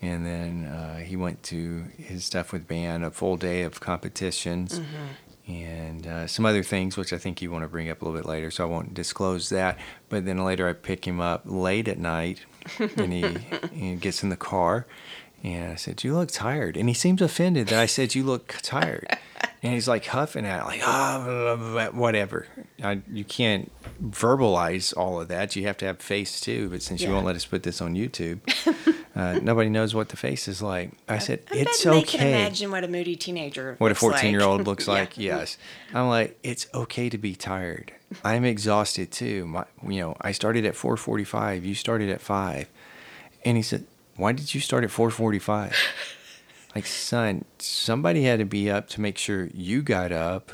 and 0.02 0.26
then 0.26 0.66
uh, 0.66 0.98
he 0.98 1.16
went 1.16 1.44
to 1.44 1.86
his 1.98 2.26
stuff 2.26 2.52
with 2.52 2.68
band 2.68 3.06
a 3.06 3.12
full 3.12 3.38
day 3.38 3.62
of 3.62 3.80
competitions 3.80 4.82
and 5.48 6.08
uh, 6.08 6.26
some 6.26 6.46
other 6.46 6.64
things 6.64 6.96
which 6.96 7.12
i 7.12 7.18
think 7.18 7.42
you 7.42 7.52
want 7.52 7.64
to 7.64 7.68
bring 7.68 7.90
up 7.90 8.02
a 8.02 8.06
little 8.06 8.18
bit 8.18 8.28
later 8.28 8.50
so 8.50 8.64
i 8.64 8.68
won't 8.68 8.94
disclose 8.94 9.50
that. 9.50 9.78
But 10.10 10.26
then 10.26 10.44
later 10.44 10.68
i 10.68 10.74
pick 10.74 11.06
him 11.06 11.20
up 11.20 11.42
late 11.46 11.88
at 11.88 11.98
night 11.98 12.46
and 12.80 13.12
he, 13.12 13.38
he 13.74 13.96
gets 13.96 14.24
in 14.24 14.30
the 14.30 14.38
car 14.38 14.86
and 15.44 15.72
i 15.72 15.76
said 15.76 16.04
you 16.04 16.16
look 16.16 16.32
tired. 16.32 16.78
And 16.78 16.88
he 16.88 16.96
seems 16.96 17.22
offended 17.22 17.68
that 17.68 17.80
i 17.80 17.86
said 17.86 18.16
you 18.16 18.24
look 18.24 18.58
tired. 18.62 19.08
And 19.62 19.74
he's 19.74 19.88
like 19.88 20.06
huffing 20.06 20.46
at 20.46 20.62
it, 20.62 20.66
like 20.66 20.82
ah 20.84 21.90
whatever. 21.94 22.48
I, 22.84 23.02
you 23.10 23.24
can't 23.24 23.72
verbalize 24.04 24.96
all 24.96 25.22
of 25.22 25.30
that. 25.30 25.56
You 25.56 25.66
have 25.68 25.78
to 25.78 25.86
have 25.86 26.00
face 26.00 26.40
too 26.40 26.70
but 26.70 26.82
since 26.82 27.02
you 27.02 27.12
won't 27.12 27.26
let 27.26 27.36
us 27.36 27.46
put 27.46 27.64
this 27.64 27.82
on 27.82 27.96
youtube 27.96 28.40
uh, 29.16 29.40
nobody 29.44 29.70
knows 29.70 29.94
what 29.94 30.10
the 30.10 30.18
face 30.18 30.48
is 30.48 30.62
like 30.62 30.92
i 31.08 31.18
said 31.20 31.40
I 31.52 31.58
it's 31.58 31.84
bet 31.84 31.94
they 31.94 32.02
can 32.04 32.20
okay 32.22 32.32
imagine 32.32 32.72
what 32.72 32.84
a 32.84 32.88
moody 32.88 33.16
teenager. 33.16 33.76
what 33.78 33.92
a 33.92 33.96
14 33.96 34.32
year 34.32 34.42
old 34.42 34.60
like. 34.60 34.68
looks 34.68 34.88
Yeah. 34.88 34.94
like 34.94 35.18
yes 35.18 35.58
i'm 35.94 36.10
like 36.10 36.38
it's 36.44 36.68
okay 36.74 37.10
to 37.10 37.18
be 37.18 37.36
tired 37.36 37.92
i'm 38.24 38.44
exhausted 38.46 39.12
too 39.12 39.46
my 39.46 39.66
you 39.88 40.00
know 40.02 40.16
i 40.22 40.32
started 40.32 40.66
at 40.66 40.74
4.45 40.74 41.64
you 41.64 41.76
started 41.76 42.10
at 42.10 42.22
5 42.22 42.68
and 43.46 43.58
he 43.58 43.64
said 43.64 43.86
why 44.16 44.32
did 44.32 44.54
you 44.56 44.62
start 44.62 44.84
at 44.84 44.90
4.45 44.90 45.76
like 46.76 46.86
son 46.88 47.46
somebody 47.60 48.24
had 48.24 48.40
to 48.40 48.46
be 48.46 48.70
up 48.70 48.88
to 48.90 49.02
make 49.02 49.18
sure 49.18 49.50
you 49.54 49.82
got 49.84 50.12
up 50.12 50.54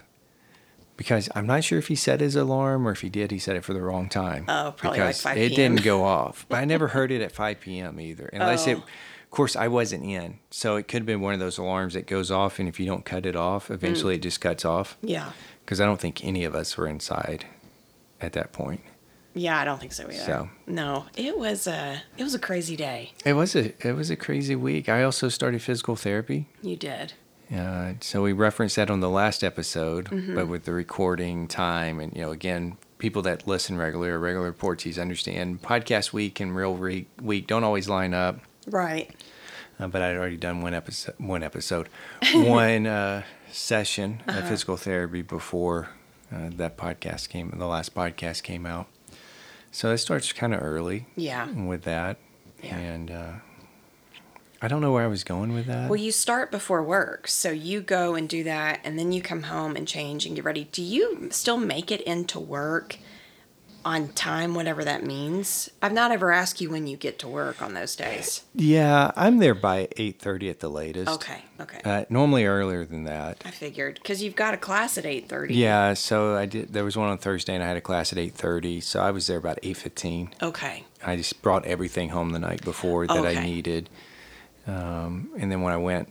because 1.00 1.30
I'm 1.34 1.48
not 1.48 1.64
sure 1.64 1.80
if 1.80 1.88
he 1.88 1.96
set 1.96 2.20
his 2.20 2.36
alarm 2.36 2.86
or 2.86 2.92
if 2.92 3.00
he 3.00 3.08
did, 3.08 3.32
he 3.32 3.40
set 3.40 3.56
it 3.56 3.64
for 3.64 3.74
the 3.74 3.82
wrong 3.82 4.10
time. 4.10 4.44
Oh, 4.50 4.74
probably 4.76 5.00
like 5.00 5.08
because 5.08 5.22
5 5.22 5.38
it 5.38 5.56
didn't 5.56 5.82
go 5.82 6.04
off. 6.04 6.46
But 6.50 6.58
I 6.58 6.66
never 6.66 6.88
heard 6.90 7.10
it 7.10 7.22
at 7.22 7.32
5 7.32 7.62
p.m. 7.62 8.02
either, 8.02 8.30
unless 8.34 8.68
it. 8.68 8.78
Oh. 8.78 8.84
Of 9.24 9.32
course, 9.32 9.56
I 9.56 9.68
wasn't 9.68 10.04
in, 10.04 10.40
so 10.50 10.76
it 10.76 10.88
could 10.88 11.02
have 11.02 11.06
been 11.06 11.22
one 11.22 11.36
of 11.36 11.40
those 11.40 11.60
alarms 11.60 11.94
that 11.94 12.08
goes 12.08 12.32
off, 12.32 12.58
and 12.58 12.68
if 12.68 12.80
you 12.80 12.88
don't 12.88 13.06
cut 13.06 13.28
it 13.28 13.36
off, 13.36 13.70
eventually 13.70 14.16
it 14.16 14.22
mm. 14.22 14.24
just 14.24 14.42
cuts 14.42 14.66
off. 14.66 14.98
Yeah. 15.04 15.34
Because 15.64 15.80
I 15.80 15.86
don't 15.86 16.02
think 16.02 16.26
any 16.26 16.44
of 16.44 16.56
us 16.56 16.76
were 16.76 16.88
inside 16.88 17.46
at 18.20 18.34
that 18.34 18.54
point. 18.54 18.82
Yeah, 19.36 19.60
I 19.60 19.66
don't 19.66 19.80
think 19.80 19.94
so 19.94 20.06
either. 20.06 20.16
So. 20.16 20.50
No, 20.66 21.06
it 21.16 21.38
was 21.38 21.68
a 21.68 22.02
it 22.18 22.24
was 22.24 22.34
a 22.34 22.40
crazy 22.40 22.76
day. 22.76 23.14
It 23.24 23.34
was 23.34 23.56
a 23.56 23.72
it 23.88 23.96
was 23.96 24.10
a 24.10 24.16
crazy 24.16 24.56
week. 24.56 24.90
I 24.90 25.04
also 25.04 25.30
started 25.30 25.62
physical 25.62 25.96
therapy. 25.96 26.50
You 26.64 26.76
did. 26.76 27.14
Uh, 27.56 27.94
so 28.00 28.22
we 28.22 28.32
referenced 28.32 28.76
that 28.76 28.90
on 28.92 29.00
the 29.00 29.10
last 29.10 29.44
episode, 29.44 30.06
Mm-hmm. 30.10 30.36
but 30.36 30.48
with 30.48 30.66
the 30.66 30.74
recording 30.74 31.48
time, 31.48 32.00
and 32.00 32.14
you 32.16 32.22
know, 32.22 32.32
again, 32.32 32.78
people 33.00 33.22
that 33.24 33.48
listen 33.48 33.78
regularly 33.78 34.12
or 34.12 34.20
regular 34.20 34.52
reportees 34.52 35.02
understand 35.02 35.62
podcast 35.62 36.14
week 36.14 36.40
and 36.40 36.56
real 36.56 36.76
re- 36.76 37.08
week 37.22 37.48
don't 37.48 37.64
always 37.64 37.90
line 37.90 38.14
up. 38.14 38.40
Right. 38.68 39.10
Uh, 39.80 39.88
but 39.88 40.02
I'd 40.02 40.16
already 40.18 40.38
done 40.38 40.62
one 40.62 40.74
episode, 40.74 41.16
one 41.18 41.42
episode, 41.42 41.88
one 42.34 42.86
uh, 42.86 43.24
session 43.52 44.22
Uh-huh. 44.28 44.40
of 44.40 44.48
physical 44.48 44.78
therapy 44.78 45.22
before 45.22 45.90
uh, 46.32 46.50
that 46.58 46.78
podcast 46.78 47.30
came, 47.30 47.50
the 47.58 47.66
last 47.66 47.96
podcast 47.96 48.44
came 48.44 48.66
out. 48.68 48.88
So 49.72 49.92
it 49.92 49.98
starts 50.00 50.32
kind 50.34 50.54
of 50.54 50.62
early 50.62 51.08
Yeah. 51.16 51.50
with 51.52 51.84
that, 51.84 52.18
Yeah. 52.62 52.76
and 52.78 53.10
uh, 53.12 53.32
I 54.62 54.68
don't 54.68 54.82
know 54.82 54.92
where 54.92 55.04
I 55.04 55.08
was 55.08 55.24
going 55.24 55.54
with 55.54 55.68
that. 55.68 55.90
Well, 55.90 56.00
you 56.00 56.12
start 56.12 56.52
before 56.52 56.84
work, 56.84 57.28
so 57.28 57.50
you 57.52 57.82
go 57.82 58.16
and 58.16 58.28
do 58.28 58.44
that, 58.44 58.82
and 58.84 59.00
then 59.00 59.12
you 59.12 59.22
come 59.22 59.44
home 59.44 59.76
and 59.76 59.88
change 59.88 60.26
and 60.26 60.36
get 60.36 60.44
ready. 60.44 60.68
Do 60.72 60.82
you 60.82 61.30
still 61.32 61.58
make 61.58 61.92
it 61.92 62.02
into 62.02 62.40
work 62.40 62.98
on 63.86 64.10
time, 64.10 64.56
whatever 64.56 64.84
that 64.84 65.06
means? 65.06 65.70
I've 65.82 65.94
not 65.94 66.12
ever 66.12 66.34
asked 66.34 66.60
you 66.60 66.70
when 66.70 66.88
you 66.88 66.98
get 66.98 67.18
to 67.20 67.28
work 67.30 67.62
on 67.62 67.74
those 67.74 67.96
days. 67.96 68.44
Yeah, 68.54 69.12
I'm 69.16 69.38
there 69.38 69.56
by 69.56 69.88
eight 69.96 70.20
thirty 70.20 70.50
at 70.50 70.60
the 70.60 70.70
latest. 70.70 71.10
Okay, 71.10 71.42
okay. 71.62 71.80
Uh, 71.86 72.04
normally 72.10 72.46
earlier 72.46 72.84
than 72.84 73.06
that. 73.06 73.42
I 73.46 73.52
figured 73.52 73.96
because 74.02 74.22
you've 74.22 74.36
got 74.36 74.54
a 74.54 74.58
class 74.58 74.98
at 74.98 75.06
eight 75.06 75.30
thirty. 75.30 75.56
Yeah, 75.56 75.94
so 75.94 76.36
I 76.36 76.46
did. 76.46 76.74
There 76.74 76.84
was 76.84 76.98
one 76.98 77.08
on 77.08 77.18
Thursday, 77.18 77.56
and 77.56 77.64
I 77.64 77.68
had 77.68 77.78
a 77.78 77.82
class 77.82 78.12
at 78.12 78.20
eight 78.20 78.34
thirty. 78.34 78.82
So 78.82 79.00
I 79.00 79.12
was 79.12 79.28
there 79.28 79.38
about 79.38 79.60
eight 79.64 79.78
fifteen. 79.78 80.32
Okay. 80.42 80.84
I 81.06 81.16
just 81.16 81.42
brought 81.42 81.64
everything 81.66 82.10
home 82.10 82.32
the 82.32 82.40
night 82.40 82.62
before 82.66 83.08
that 83.08 83.26
I 83.26 83.30
Okay. 83.32 83.44
needed, 83.46 83.90
um, 84.68 85.30
and 85.38 85.52
then 85.52 85.62
when 85.62 85.74
I 85.74 85.78
went, 85.78 86.10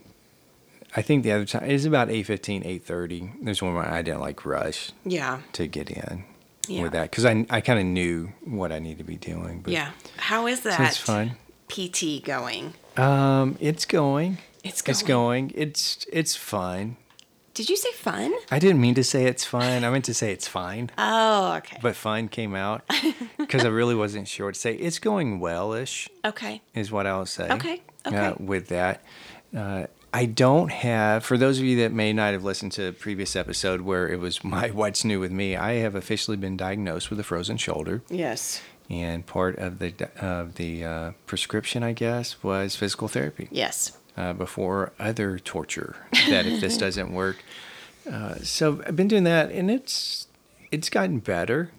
I 0.95 1.01
think 1.01 1.23
the 1.23 1.31
other 1.31 1.45
time 1.45 1.63
it 1.69 1.73
was 1.73 1.85
about 1.85 2.07
8.15, 2.09 2.65
8.30. 2.83 3.43
There's 3.43 3.61
one 3.61 3.75
where 3.75 3.85
I 3.87 4.01
didn't 4.01 4.21
like 4.21 4.45
rush 4.45 4.91
Yeah. 5.05 5.41
to 5.53 5.67
get 5.67 5.89
in 5.91 6.23
Yeah. 6.67 6.81
with 6.83 6.91
that 6.93 7.11
because 7.11 7.25
I 7.25 7.45
I 7.49 7.61
kind 7.61 7.79
of 7.79 7.85
knew 7.85 8.31
what 8.43 8.71
I 8.71 8.79
needed 8.79 8.97
to 8.99 9.03
be 9.03 9.15
doing. 9.17 9.61
But, 9.61 9.73
Yeah. 9.73 9.91
How 10.17 10.47
is 10.47 10.61
that? 10.61 10.77
so 10.77 10.83
it's 10.83 10.97
fun. 10.97 11.37
PT 11.67 12.23
going. 12.23 12.73
Um, 12.97 13.55
it's 13.59 13.85
going. 13.85 14.39
It's 14.63 14.81
going. 14.81 14.91
It's 14.95 15.03
going. 15.03 15.51
It's 15.55 16.05
it's 16.11 16.35
fun. 16.35 16.97
Did 17.53 17.69
you 17.69 17.75
say 17.75 17.91
fun? 17.91 18.33
I 18.49 18.57
didn't 18.57 18.79
mean 18.79 18.95
to 18.95 19.03
say 19.03 19.25
it's 19.25 19.43
fine. 19.43 19.83
I 19.83 19.89
meant 19.89 20.05
to 20.05 20.13
say 20.13 20.31
it's 20.31 20.47
fine, 20.47 20.89
Oh, 20.97 21.55
okay. 21.57 21.77
but 21.81 21.95
fine 21.95 22.29
came 22.29 22.55
out 22.55 22.83
because 23.37 23.65
I 23.65 23.67
really 23.67 23.95
wasn't 23.95 24.27
sure 24.29 24.45
what 24.47 24.55
to 24.55 24.59
say. 24.61 24.75
It's 24.75 24.97
going 24.97 25.39
well-ish, 25.41 26.07
okay. 26.25 26.61
is 26.73 26.89
what 26.89 27.05
I'll 27.05 27.25
say. 27.25 27.49
Okay, 27.51 27.81
Uh, 28.13 28.33
with 28.39 28.67
that, 28.69 29.03
uh, 29.55 29.85
I 30.13 30.25
don't 30.25 30.71
have. 30.71 31.23
For 31.23 31.37
those 31.37 31.59
of 31.59 31.65
you 31.65 31.77
that 31.77 31.91
may 31.93 32.13
not 32.13 32.33
have 32.33 32.43
listened 32.43 32.71
to 32.73 32.87
a 32.87 32.91
previous 32.91 33.35
episode 33.35 33.81
where 33.81 34.07
it 34.07 34.19
was 34.19 34.43
my 34.55 34.69
what's 34.69 35.03
new 35.05 35.19
with 35.19 35.31
me, 35.31 35.55
I 35.55 35.73
have 35.73 35.95
officially 35.95 36.37
been 36.37 36.57
diagnosed 36.57 37.09
with 37.09 37.19
a 37.19 37.23
frozen 37.23 37.57
shoulder, 37.57 38.01
Yes. 38.09 38.61
and 38.89 39.25
part 39.25 39.57
of 39.59 39.79
the 39.79 39.93
of 40.19 40.55
the 40.55 40.83
uh, 40.83 41.11
prescription, 41.27 41.83
I 41.83 41.93
guess, 41.93 42.41
was 42.43 42.75
physical 42.75 43.07
therapy 43.07 43.47
Yes. 43.51 43.97
uh, 44.17 44.33
before 44.33 44.91
other 44.99 45.37
torture 45.39 45.95
that 46.29 46.45
if 46.47 46.59
this 46.61 46.77
doesn't 46.85 47.13
work. 47.13 47.37
Uh, 48.11 48.35
so 48.41 48.81
I've 48.87 48.95
been 48.95 49.07
doing 49.07 49.25
that, 49.25 49.51
and 49.51 49.69
it's 49.69 50.27
it's 50.71 50.89
gotten 50.89 51.19
better. 51.19 51.71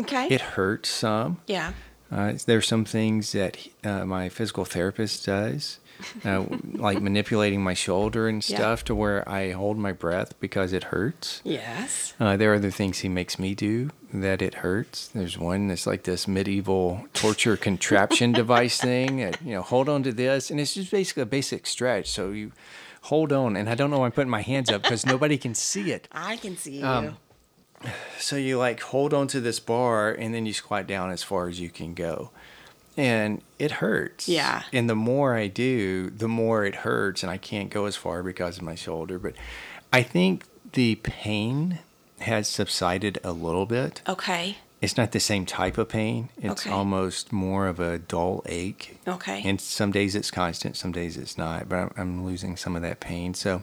Okay. 0.00 0.26
It 0.28 0.40
hurts 0.40 0.88
some. 0.90 1.38
yeah. 1.46 1.72
Uh, 2.10 2.34
there's 2.46 2.66
some 2.68 2.84
things 2.84 3.32
that 3.32 3.56
uh, 3.84 4.04
my 4.04 4.28
physical 4.28 4.64
therapist 4.64 5.26
does, 5.26 5.80
uh, 6.24 6.44
like 6.74 7.00
manipulating 7.00 7.62
my 7.62 7.74
shoulder 7.74 8.28
and 8.28 8.48
Yeah. 8.48 8.56
stuff, 8.58 8.84
to 8.84 8.94
where 8.94 9.28
I 9.28 9.50
hold 9.52 9.76
my 9.78 9.92
breath 9.92 10.38
because 10.40 10.72
it 10.72 10.84
hurts. 10.84 11.40
Yes. 11.44 12.14
Uh, 12.20 12.36
there 12.36 12.52
are 12.52 12.56
other 12.56 12.70
things 12.70 12.98
he 13.00 13.08
makes 13.08 13.38
me 13.38 13.54
do 13.54 13.90
that 14.12 14.40
it 14.40 14.54
hurts. 14.56 15.08
There's 15.08 15.36
one 15.36 15.66
that's 15.68 15.86
like 15.86 16.04
this 16.04 16.28
medieval 16.28 17.06
torture 17.12 17.56
contraption 17.56 18.32
device 18.42 18.78
thing. 18.80 19.16
That, 19.18 19.42
you 19.42 19.52
know, 19.54 19.62
hold 19.62 19.88
on 19.88 20.02
to 20.04 20.12
this, 20.12 20.50
and 20.50 20.60
it's 20.60 20.74
just 20.74 20.90
basically 20.92 21.24
a 21.24 21.26
basic 21.26 21.66
stretch. 21.66 22.08
So 22.08 22.30
you 22.30 22.52
hold 23.02 23.32
on, 23.32 23.56
and 23.56 23.68
I 23.68 23.74
don't 23.74 23.90
know 23.90 23.98
why 24.00 24.06
I'm 24.06 24.12
putting 24.12 24.30
my 24.30 24.42
hands 24.42 24.70
up 24.70 24.82
because 24.82 25.04
nobody 25.06 25.38
can 25.38 25.54
see 25.54 25.90
it. 25.92 26.08
I 26.12 26.36
can 26.36 26.56
see 26.56 26.78
you. 26.80 27.16
So 28.18 28.36
you 28.36 28.58
like 28.58 28.80
hold 28.80 29.12
on 29.14 29.28
to 29.28 29.40
this 29.40 29.60
bar, 29.60 30.10
and 30.10 30.34
then 30.34 30.46
you 30.46 30.52
squat 30.52 30.86
down 30.86 31.10
as 31.10 31.22
far 31.22 31.48
as 31.48 31.60
you 31.60 31.70
can 31.70 31.94
go. 31.94 32.30
And 32.96 33.42
it 33.58 33.72
hurts. 33.72 34.26
Yeah. 34.28 34.62
And 34.72 34.88
the 34.88 34.94
more 34.94 35.34
I 35.36 35.48
do, 35.48 36.08
the 36.10 36.28
more 36.28 36.64
it 36.64 36.76
hurts, 36.76 37.22
and 37.22 37.30
I 37.30 37.36
can't 37.36 37.68
go 37.70 37.84
as 37.84 37.94
far 37.94 38.22
because 38.22 38.56
of 38.56 38.62
my 38.62 38.74
shoulder. 38.74 39.18
But 39.18 39.34
I 39.92 40.02
think 40.02 40.44
the 40.72 40.94
pain 40.96 41.80
has 42.20 42.48
subsided 42.48 43.18
a 43.22 43.32
little 43.32 43.66
bit. 43.66 44.00
okay. 44.08 44.56
It's 44.82 44.96
not 44.98 45.12
the 45.12 45.20
same 45.20 45.46
type 45.46 45.78
of 45.78 45.88
pain. 45.88 46.28
It's 46.36 46.66
Okay. 46.66 46.70
almost 46.70 47.32
more 47.32 47.66
of 47.66 47.80
a 47.80 47.98
dull 47.98 48.42
ache. 48.46 48.98
Okay. 49.08 49.42
And 49.44 49.58
some 49.58 49.90
days 49.90 50.14
it's 50.14 50.30
constant, 50.30 50.76
some 50.76 50.92
days 50.92 51.16
it's 51.16 51.38
not. 51.38 51.66
But 51.68 51.76
I'm, 51.76 51.90
I'm 51.96 52.24
losing 52.26 52.56
some 52.58 52.76
of 52.76 52.82
that 52.82 53.00
pain. 53.00 53.32
So 53.32 53.62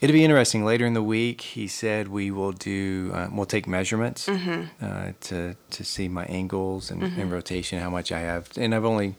it'll 0.00 0.14
be 0.14 0.24
interesting. 0.24 0.64
Later 0.64 0.86
in 0.86 0.94
the 0.94 1.02
week, 1.02 1.40
he 1.42 1.66
said 1.68 2.08
we 2.08 2.30
will 2.30 2.52
do, 2.52 3.10
uh, 3.14 3.28
we'll 3.32 3.46
take 3.46 3.66
measurements 3.66 4.26
Mm-hmm. 4.26 4.84
uh, 4.84 5.12
to 5.20 5.56
to 5.70 5.84
see 5.84 6.08
my 6.08 6.24
angles 6.24 6.90
and, 6.90 7.02
and 7.02 7.30
rotation, 7.32 7.78
how 7.80 7.90
much 7.90 8.10
I 8.12 8.20
have. 8.20 8.48
And 8.56 8.74
I've 8.74 8.84
only, 8.84 9.16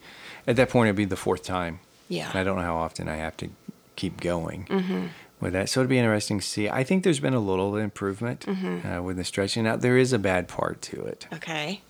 at 0.48 0.56
that 0.56 0.70
point, 0.70 0.90
it'll 0.90 0.98
be 0.98 1.06
the 1.06 1.16
fourth 1.16 1.44
time. 1.44 1.80
Yeah. 2.10 2.30
And 2.30 2.40
I 2.40 2.44
don't 2.44 2.56
know 2.58 2.64
how 2.66 2.76
often 2.78 3.08
I 3.08 3.16
have 3.18 3.38
to 3.38 3.48
keep 3.96 4.20
going 4.22 4.68
with 5.40 5.54
that. 5.54 5.70
So 5.70 5.82
it'll 5.82 5.90
be 5.90 5.98
interesting 5.98 6.40
to 6.40 6.46
see. 6.46 6.70
I 6.70 6.84
think 6.84 7.04
there's 7.04 7.20
been 7.22 7.34
a 7.34 7.40
little 7.40 7.76
improvement 7.78 8.46
uh, 8.48 9.02
with 9.04 9.18
the 9.18 9.24
stretching. 9.24 9.64
Now 9.64 9.76
there 9.78 9.98
is 9.98 10.14
a 10.14 10.20
bad 10.20 10.48
part 10.48 10.82
to 10.84 11.06
it, 11.06 11.28
okay. 11.34 11.82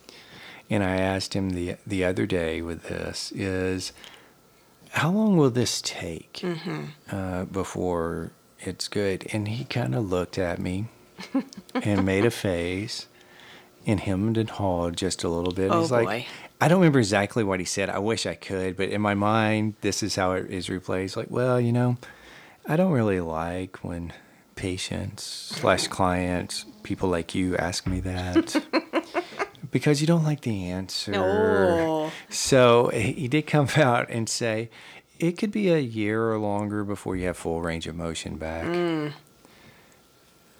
and 0.69 0.83
I 0.83 0.97
asked 0.97 1.33
him 1.33 1.51
the 1.51 1.75
the 1.87 2.03
other 2.03 2.25
day 2.25 2.61
with 2.61 2.83
this 2.83 3.31
is, 3.33 3.93
how 4.91 5.09
long 5.11 5.37
will 5.37 5.49
this 5.49 5.81
take 5.81 6.43
uh, 7.11 7.45
before 7.45 8.31
it's 8.61 8.87
good? 8.87 9.27
And 9.33 9.47
he 9.47 9.65
kind 9.65 9.95
of 9.95 10.09
looked 10.09 10.37
at 10.37 10.59
me 10.59 10.85
and 11.73 12.05
made 12.05 12.25
a 12.25 12.31
face 12.31 13.07
and 13.85 13.99
hemmed 13.99 14.37
and 14.37 14.49
hawed 14.49 14.97
just 14.97 15.23
a 15.23 15.29
little 15.29 15.53
bit. 15.53 15.71
Oh, 15.71 15.81
He's 15.81 15.91
like, 15.91 16.07
boy. 16.07 16.25
I 16.59 16.67
don't 16.67 16.79
remember 16.79 16.99
exactly 16.99 17.43
what 17.43 17.59
he 17.59 17.65
said. 17.65 17.89
I 17.89 17.97
wish 17.97 18.25
I 18.25 18.35
could, 18.35 18.77
but 18.77 18.89
in 18.89 19.01
my 19.01 19.15
mind, 19.15 19.73
this 19.81 20.03
is 20.03 20.15
how 20.15 20.33
it 20.33 20.49
is 20.51 20.69
replaced. 20.69 21.17
Like, 21.17 21.31
well, 21.31 21.59
you 21.59 21.71
know, 21.71 21.97
I 22.67 22.75
don't 22.75 22.91
really 22.91 23.19
like 23.19 23.77
when 23.77 24.13
patients 24.55 25.23
slash 25.23 25.87
clients, 25.87 26.65
people 26.83 27.09
like 27.09 27.33
you, 27.33 27.57
ask 27.57 27.87
me 27.87 27.99
that 28.01 28.63
because 29.71 30.01
you 30.01 30.07
don't 30.07 30.23
like 30.23 30.41
the 30.41 30.65
answer. 30.69 31.13
Oh. 31.15 32.11
So 32.29 32.89
he 32.89 33.27
did 33.27 33.47
come 33.47 33.67
out 33.75 34.09
and 34.09 34.29
say 34.29 34.69
it 35.21 35.37
could 35.37 35.51
be 35.51 35.69
a 35.69 35.77
year 35.79 36.31
or 36.31 36.37
longer 36.39 36.83
before 36.83 37.15
you 37.15 37.27
have 37.27 37.37
full 37.37 37.61
range 37.61 37.87
of 37.87 37.95
motion 37.95 38.37
back. 38.37 38.65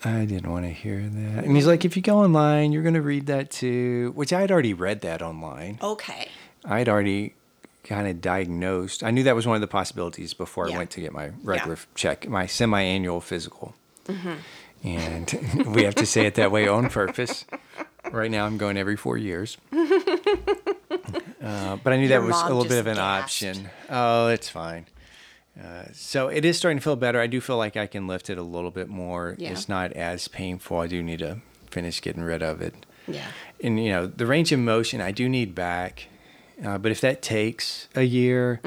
I 0.04 0.26
didn't 0.26 0.50
want 0.50 0.66
to 0.66 0.72
hear 0.72 1.00
that. 1.00 1.44
And 1.44 1.56
he's 1.56 1.68
like, 1.68 1.86
if 1.86 1.96
you 1.96 2.02
go 2.02 2.20
online, 2.20 2.72
you're 2.72 2.82
going 2.82 2.96
to 2.96 3.02
read 3.02 3.28
that 3.28 3.52
too, 3.52 4.12
which 4.16 4.34
I 4.34 4.42
had 4.42 4.52
already 4.52 4.74
read 4.74 5.02
that 5.02 5.22
online. 5.22 5.78
Okay. 5.82 6.28
I'd 6.66 6.90
already 6.90 7.36
kind 7.84 8.08
of 8.08 8.22
diagnosed. 8.22 9.04
I 9.04 9.12
knew 9.12 9.24
that 9.24 9.36
was 9.36 9.46
one 9.46 9.56
of 9.56 9.62
the 9.62 9.68
possibilities 9.68 10.34
before 10.34 10.68
Yeah. 10.70 10.76
I 10.76 10.78
went 10.80 10.92
to 10.92 11.02
get 11.02 11.14
my 11.14 11.32
regular 11.44 11.78
check, 11.96 12.28
my 12.28 12.46
semi-annual 12.46 13.22
physical. 13.22 13.76
Mm-hmm. 14.06 14.88
And 14.88 15.66
we 15.76 15.84
have 15.84 15.96
to 15.96 16.06
say 16.06 16.26
it 16.26 16.36
that 16.36 16.52
way 16.52 16.68
on 16.68 16.90
purpose. 16.90 17.46
Right 18.10 18.32
now, 18.32 18.46
I'm 18.46 18.58
going 18.58 18.78
every 18.78 18.96
four 18.98 19.18
years. 19.18 19.58
Uh, 21.44 21.76
but 21.84 21.92
I 21.92 21.96
knew 21.96 22.08
Your 22.08 22.22
that 22.22 22.28
was 22.28 22.40
a 22.40 22.46
little 22.46 22.66
bit 22.66 22.78
of 22.78 22.86
an 22.86 22.96
gasped. 22.98 23.44
option. 23.44 23.70
Oh, 23.90 24.28
it's 24.28 24.48
fine. 24.48 24.86
Uh, 25.60 25.86
so 25.92 26.28
it 26.28 26.46
is 26.46 26.56
starting 26.56 26.78
to 26.78 26.84
feel 26.84 26.96
better. 26.96 27.20
I 27.20 27.26
do 27.26 27.42
feel 27.42 27.58
like 27.58 27.76
I 27.76 27.88
can 27.88 28.06
lift 28.06 28.30
it 28.30 28.38
a 28.38 28.44
little 28.44 28.70
bit 28.70 28.88
more. 28.90 29.36
Yeah. 29.40 29.50
It's 29.52 29.68
not 29.68 29.92
as 29.94 30.28
painful. 30.28 30.78
I 30.80 30.86
do 30.88 31.02
need 31.02 31.18
to 31.20 31.38
finish 31.72 32.00
getting 32.00 32.22
rid 32.22 32.44
of 32.44 32.62
it 32.62 32.76
Yeah. 33.08 33.26
and 33.64 33.82
you 33.84 33.90
know 33.90 34.06
the 34.06 34.26
range 34.28 34.52
of 34.52 34.60
motion 34.60 35.02
I 35.02 35.12
do 35.12 35.28
need 35.28 35.56
back, 35.56 36.08
uh, 36.64 36.78
but 36.78 36.92
if 36.92 37.02
that 37.02 37.22
takes 37.24 37.88
a 37.96 38.04
year, 38.04 38.62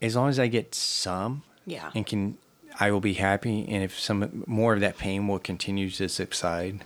as 0.00 0.14
long 0.14 0.28
as 0.28 0.38
I 0.38 0.46
get 0.46 0.74
some, 0.76 1.42
Mm-hmm. 1.62 1.70
Yeah. 1.70 1.90
and 1.96 2.06
can 2.06 2.38
I 2.78 2.92
will 2.92 3.00
be 3.00 3.14
happy. 3.14 3.66
And 3.68 3.82
if 3.82 3.98
some 3.98 4.44
more 4.46 4.72
of 4.74 4.80
that 4.80 4.98
pain 4.98 5.26
will 5.26 5.40
continue 5.40 5.90
to 5.90 6.08
subside, 6.08 6.84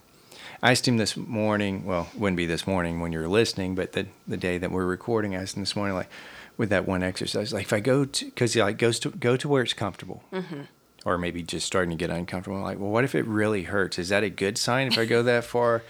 I 0.63 0.71
asked 0.71 0.87
him 0.87 0.97
this 0.97 1.17
morning. 1.17 1.85
Well, 1.85 2.09
it 2.15 2.21
wouldn't 2.21 2.37
be 2.37 2.47
this 2.47 2.67
morning 2.67 3.01
when 3.01 3.13
you're 3.13 3.29
listening, 3.29 3.75
but 3.75 3.93
the 3.93 4.07
the 4.29 4.37
day 4.37 4.59
that 4.59 4.71
we're 4.71 4.87
recording, 4.87 5.35
I 5.35 5.43
asked 5.43 5.57
him 5.57 5.63
this 5.63 5.75
morning, 5.75 5.97
like 5.97 6.09
with 6.57 6.71
that 6.71 6.87
one 6.87 7.03
exercise, 7.03 7.53
like 7.53 7.65
if 7.65 7.73
I 7.73 7.81
go 7.81 8.05
to 8.05 8.25
because 8.25 8.55
he 8.55 8.63
like 8.63 8.79
goes 8.79 9.01
to 9.01 9.11
go 9.11 9.37
to 9.37 9.49
where 9.49 9.63
it's 9.63 9.73
comfortable. 9.73 10.23
Mm-hmm. 10.33 10.63
Or 11.05 11.19
maybe 11.19 11.43
just 11.43 11.67
starting 11.67 11.91
to 11.91 11.97
get 11.97 12.11
uncomfortable. 12.11 12.61
Like, 12.61 12.79
well, 12.79 12.91
what 12.91 13.03
if 13.03 13.17
it 13.17 13.27
really 13.27 13.65
hurts? 13.65 13.99
Is 13.99 14.11
that 14.11 14.23
a 14.23 14.31
good 14.31 14.57
sign 14.57 14.87
if 14.87 14.97
I 14.97 15.05
go 15.05 15.25
that 15.25 15.43
far? 15.43 15.83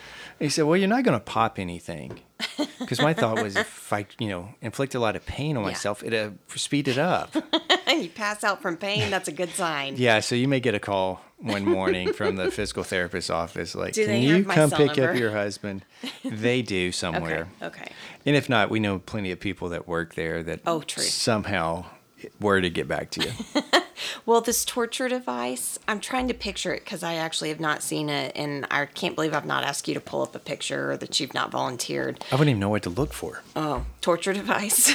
He 0.43 0.49
said, 0.51 0.65
well, 0.65 0.77
you're 0.77 0.89
not 0.89 1.05
going 1.05 1.19
to 1.19 1.25
pop 1.25 1.59
anything. 1.59 2.21
Because 2.79 3.01
my 3.01 3.15
thought 3.15 3.41
was, 3.41 3.57
if 3.57 3.93
I, 3.93 4.07
you 4.19 4.29
know, 4.29 4.49
inflict 4.61 4.97
a 4.97 4.99
lot 4.99 5.15
of 5.15 5.25
pain 5.25 5.57
on 5.57 5.63
Yeah. 5.63 5.69
myself, 5.71 6.03
it 6.03 6.13
uh, 6.13 6.31
speed 6.57 6.89
it 6.89 6.99
up. 6.99 7.35
And 7.87 8.03
you 8.03 8.11
pass 8.11 8.43
out 8.43 8.61
from 8.61 8.77
pain, 8.77 9.09
that's 9.09 9.29
a 9.29 9.33
good 9.33 9.51
sign. 9.55 9.95
Yeah, 9.97 10.19
so 10.19 10.35
you 10.35 10.49
may 10.49 10.59
get 10.59 10.75
a 10.75 10.81
call 10.81 11.23
one 11.39 11.65
morning 11.65 12.13
from 12.13 12.35
the 12.37 12.51
physical 12.51 12.83
therapist's 12.83 13.31
office, 13.31 13.75
like, 13.77 13.95
Do 13.95 14.05
"Can 14.05 14.21
you 14.21 14.45
come 14.45 14.71
pick 14.73 14.99
up 14.99 15.15
your 15.17 15.31
husband?" 15.31 15.85
They 16.25 16.61
do 16.63 16.77
Okay. 16.89 16.91
somewhere, 16.91 17.49
Okay. 17.63 17.87
and 18.27 18.35
if 18.37 18.49
not, 18.49 18.69
we 18.69 18.81
know 18.81 18.99
plenty 18.99 19.31
of 19.31 19.39
people 19.39 19.69
that 19.71 19.87
work 19.87 20.15
there 20.17 20.43
that 20.43 20.61
Oh, 20.67 20.83
true. 20.83 21.05
somehow 21.05 21.85
were 22.41 22.61
to 22.61 22.69
get 22.69 22.89
back 22.89 23.11
to 23.13 23.21
you. 23.23 23.63
Well, 24.27 24.41
this 24.41 24.65
torture 24.65 25.09
device, 25.09 25.79
I'm 25.89 25.99
trying 26.01 26.29
to 26.29 26.35
picture 26.35 26.73
it 26.73 26.85
because 26.85 27.03
I 27.03 27.15
actually 27.15 27.49
have 27.49 27.61
not 27.61 27.83
seen 27.83 28.09
it, 28.09 28.33
and 28.37 28.67
I 28.71 28.87
can't 28.87 29.15
believe 29.15 29.35
I've 29.35 29.47
not 29.47 29.65
asked 29.65 29.89
you 29.89 29.95
to 29.95 30.01
pull 30.01 30.23
up 30.23 30.35
a 30.35 30.39
picture 30.39 30.93
or 30.93 30.97
that 30.99 31.19
you've 31.19 31.35
not 31.35 31.51
volunteered. 31.51 32.25
I 32.31 32.37
wouldn't 32.37 32.51
even 32.51 32.61
know 32.61 32.69
what 32.69 32.83
to 32.85 32.91
look 32.91 33.13
for. 33.13 33.43
Oh, 33.57 33.85
torture 34.01 34.33
device. 34.33 34.95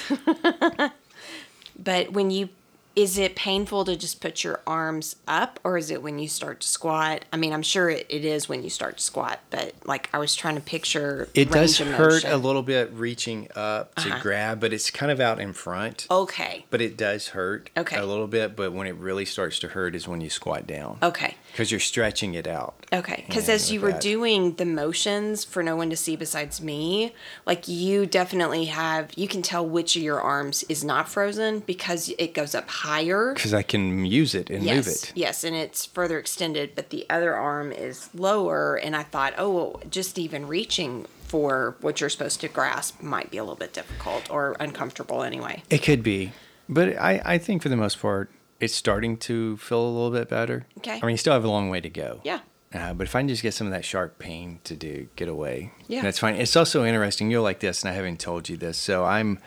but 1.80 2.12
when 2.13 2.32
you, 2.32 2.50
is 2.98 3.20
it 3.20 3.36
painful 3.36 3.86
to 3.86 3.96
just 3.96 4.20
put 4.22 4.44
your 4.44 4.60
arms 4.66 5.18
up, 5.27 5.60
or 5.63 5.77
is 5.77 5.92
it 5.92 6.01
when 6.01 6.18
you 6.18 6.27
start 6.27 6.62
to 6.62 6.68
squat? 6.68 7.24
I 7.32 7.38
mean, 7.38 7.54
I'm 7.54 7.62
sure 7.62 7.92
it, 7.92 8.08
it 8.10 8.25
is 8.25 8.50
when 8.50 8.63
you 8.63 8.72
start 8.72 8.98
to 8.98 9.04
squat, 9.04 9.39
but 9.51 9.74
like 9.86 10.10
I 10.13 10.18
was 10.18 10.36
trying 10.36 10.56
to 10.56 10.62
picture. 10.62 11.30
It 11.36 11.51
does 11.51 11.77
hurt 11.77 12.24
a 12.25 12.38
little 12.38 12.63
bit 12.63 12.92
reaching 12.94 13.50
up 13.56 13.94
to 13.96 14.10
Uh-huh. 14.10 14.20
grab, 14.24 14.60
but 14.60 14.74
it's 14.74 14.89
kind 14.89 15.12
of 15.12 15.20
out 15.20 15.39
in 15.39 15.54
front. 15.54 16.08
Okay. 16.10 16.66
But 16.72 16.82
it 16.82 16.98
does 16.98 17.27
hurt 17.30 17.70
Okay. 17.77 17.98
a 17.98 18.06
little 18.06 18.25
bit. 18.25 18.56
But 18.56 18.74
when 18.74 18.88
it 18.88 18.96
really 18.96 19.25
starts 19.25 19.60
to 19.60 19.68
hurt 19.68 19.94
is 19.94 20.08
when 20.08 20.20
you 20.20 20.32
squat 20.32 20.66
down 20.66 20.98
Okay. 21.04 21.36
because 21.51 21.70
you're 21.70 21.80
stretching 21.80 22.34
it 22.34 22.48
out. 22.48 22.74
Okay, 22.92 23.25
because 23.27 23.48
as 23.48 23.72
you 23.72 23.80
were 23.80 23.92
that- 23.92 24.01
doing 24.01 24.56
the 24.56 24.66
motions 24.66 25.44
for 25.44 25.62
no 25.62 25.75
one 25.75 25.92
to 25.92 25.96
see 25.98 26.16
besides 26.16 26.60
me, 26.62 27.13
like 27.46 27.68
you 27.68 28.08
definitely 28.08 28.66
have, 28.66 29.12
you 29.16 29.27
can 29.27 29.44
tell 29.44 29.63
which 29.63 29.96
of 29.96 30.01
your 30.01 30.20
arms 30.20 30.63
is 30.68 30.84
not 30.84 31.08
frozen 31.08 31.60
because 31.60 32.10
it 32.18 32.34
goes 32.34 32.56
up 32.56 32.68
higher. 32.88 33.34
Because 33.34 33.53
I 33.53 33.63
can 33.63 34.06
use 34.06 34.34
it 34.36 34.50
and 34.50 34.63
yes, 34.63 34.75
move 34.75 34.88
it. 34.88 35.12
yes, 35.15 35.44
and 35.44 35.56
it's 35.56 35.86
further 35.86 36.17
extended, 36.20 36.74
but 36.75 36.89
the 36.89 37.06
other 37.10 37.36
arm 37.36 37.72
is 37.72 38.10
lower. 38.13 38.75
And 38.75 38.96
I 38.96 39.03
thought, 39.03 39.34
oh, 39.38 39.50
well, 39.51 39.82
just 39.89 40.17
even 40.17 40.48
reaching 40.48 41.06
for 41.24 41.75
what 41.82 42.00
you're 42.00 42.10
supposed 42.10 42.39
to 42.41 42.48
grasp 42.48 43.01
might 43.01 43.29
be 43.32 43.38
a 43.38 43.44
little 43.44 43.56
bit 43.58 43.74
difficult 43.74 44.29
or 44.32 44.56
uncomfortable 44.60 45.24
anyway. 45.24 45.62
It 45.70 45.79
could 45.84 46.01
be, 46.01 46.32
but 46.70 46.98
I, 46.98 47.22
I 47.25 47.38
think 47.38 47.62
for 47.62 47.70
the 47.70 47.75
most 47.75 48.00
part, 48.00 48.32
it's 48.60 48.74
starting 48.74 49.17
to 49.17 49.58
feel 49.58 49.82
a 49.82 49.91
little 49.91 50.10
bit 50.12 50.29
better. 50.29 50.65
Okay. 50.79 51.00
I 51.01 51.06
mean, 51.06 51.12
you 51.12 51.17
still 51.17 51.34
have 51.34 51.44
a 51.44 51.50
long 51.50 51.70
way 51.70 51.82
to 51.82 51.89
go. 51.89 52.22
Yeah. 52.24 52.39
Uh, 52.74 52.94
but 52.94 53.08
if 53.08 53.15
I 53.15 53.20
can 53.20 53.27
just 53.29 53.44
get 53.44 53.53
some 53.53 53.67
of 53.67 53.72
that 53.74 53.86
sharp 53.86 54.20
pain 54.20 54.60
to 54.63 54.75
do, 54.75 55.08
get 55.15 55.27
away, 55.27 55.72
Yeah. 55.88 56.01
that's 56.01 56.20
fine. 56.20 56.36
It's 56.36 56.56
also 56.56 56.84
interesting. 56.86 57.29
You'll 57.32 57.44
like 57.44 57.60
this, 57.60 57.82
and 57.84 57.89
I 57.91 57.94
haven't 57.94 58.20
told 58.20 58.50
you 58.50 58.58
this. 58.58 58.77
So 58.77 59.05
I'm 59.05 59.40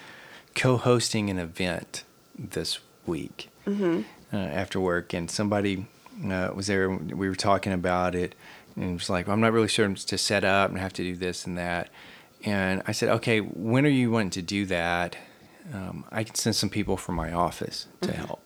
co-hosting 0.54 1.28
an 1.30 1.38
event 1.38 2.04
this 2.38 2.78
week 3.10 3.48
Mm-hmm. 3.66 4.00
uh, 4.32 4.36
after 4.62 4.80
work, 4.80 5.12
and 5.12 5.30
somebody 5.30 5.86
uh, 6.24 6.50
was 6.54 6.66
there. 6.66 6.88
We 6.90 7.28
were 7.28 7.34
talking 7.50 7.72
about 7.72 8.14
it, 8.14 8.34
and 8.74 8.84
it 8.90 8.94
was 8.94 9.10
like, 9.10 9.26
well, 9.26 9.34
I'm 9.34 9.40
not 9.40 9.52
really 9.52 9.68
sure 9.68 9.86
to 10.12 10.18
set 10.18 10.44
up 10.44 10.70
and 10.70 10.78
have 10.78 10.94
to 10.94 11.02
do 11.04 11.14
this 11.16 11.46
and 11.46 11.56
that. 11.58 11.88
And 12.44 12.82
I 12.86 12.92
said, 12.92 13.08
okay, 13.18 13.40
when 13.40 13.84
are 13.84 13.90
you 14.00 14.10
wanting 14.10 14.30
to 14.30 14.42
do 14.42 14.64
that? 14.66 15.16
Um, 15.74 16.04
I 16.10 16.24
can 16.24 16.34
send 16.34 16.56
some 16.56 16.70
people 16.70 16.96
from 16.96 17.14
my 17.16 17.32
office 17.32 17.86
to 18.00 18.08
Mm-hmm. 18.08 18.26
help. 18.26 18.40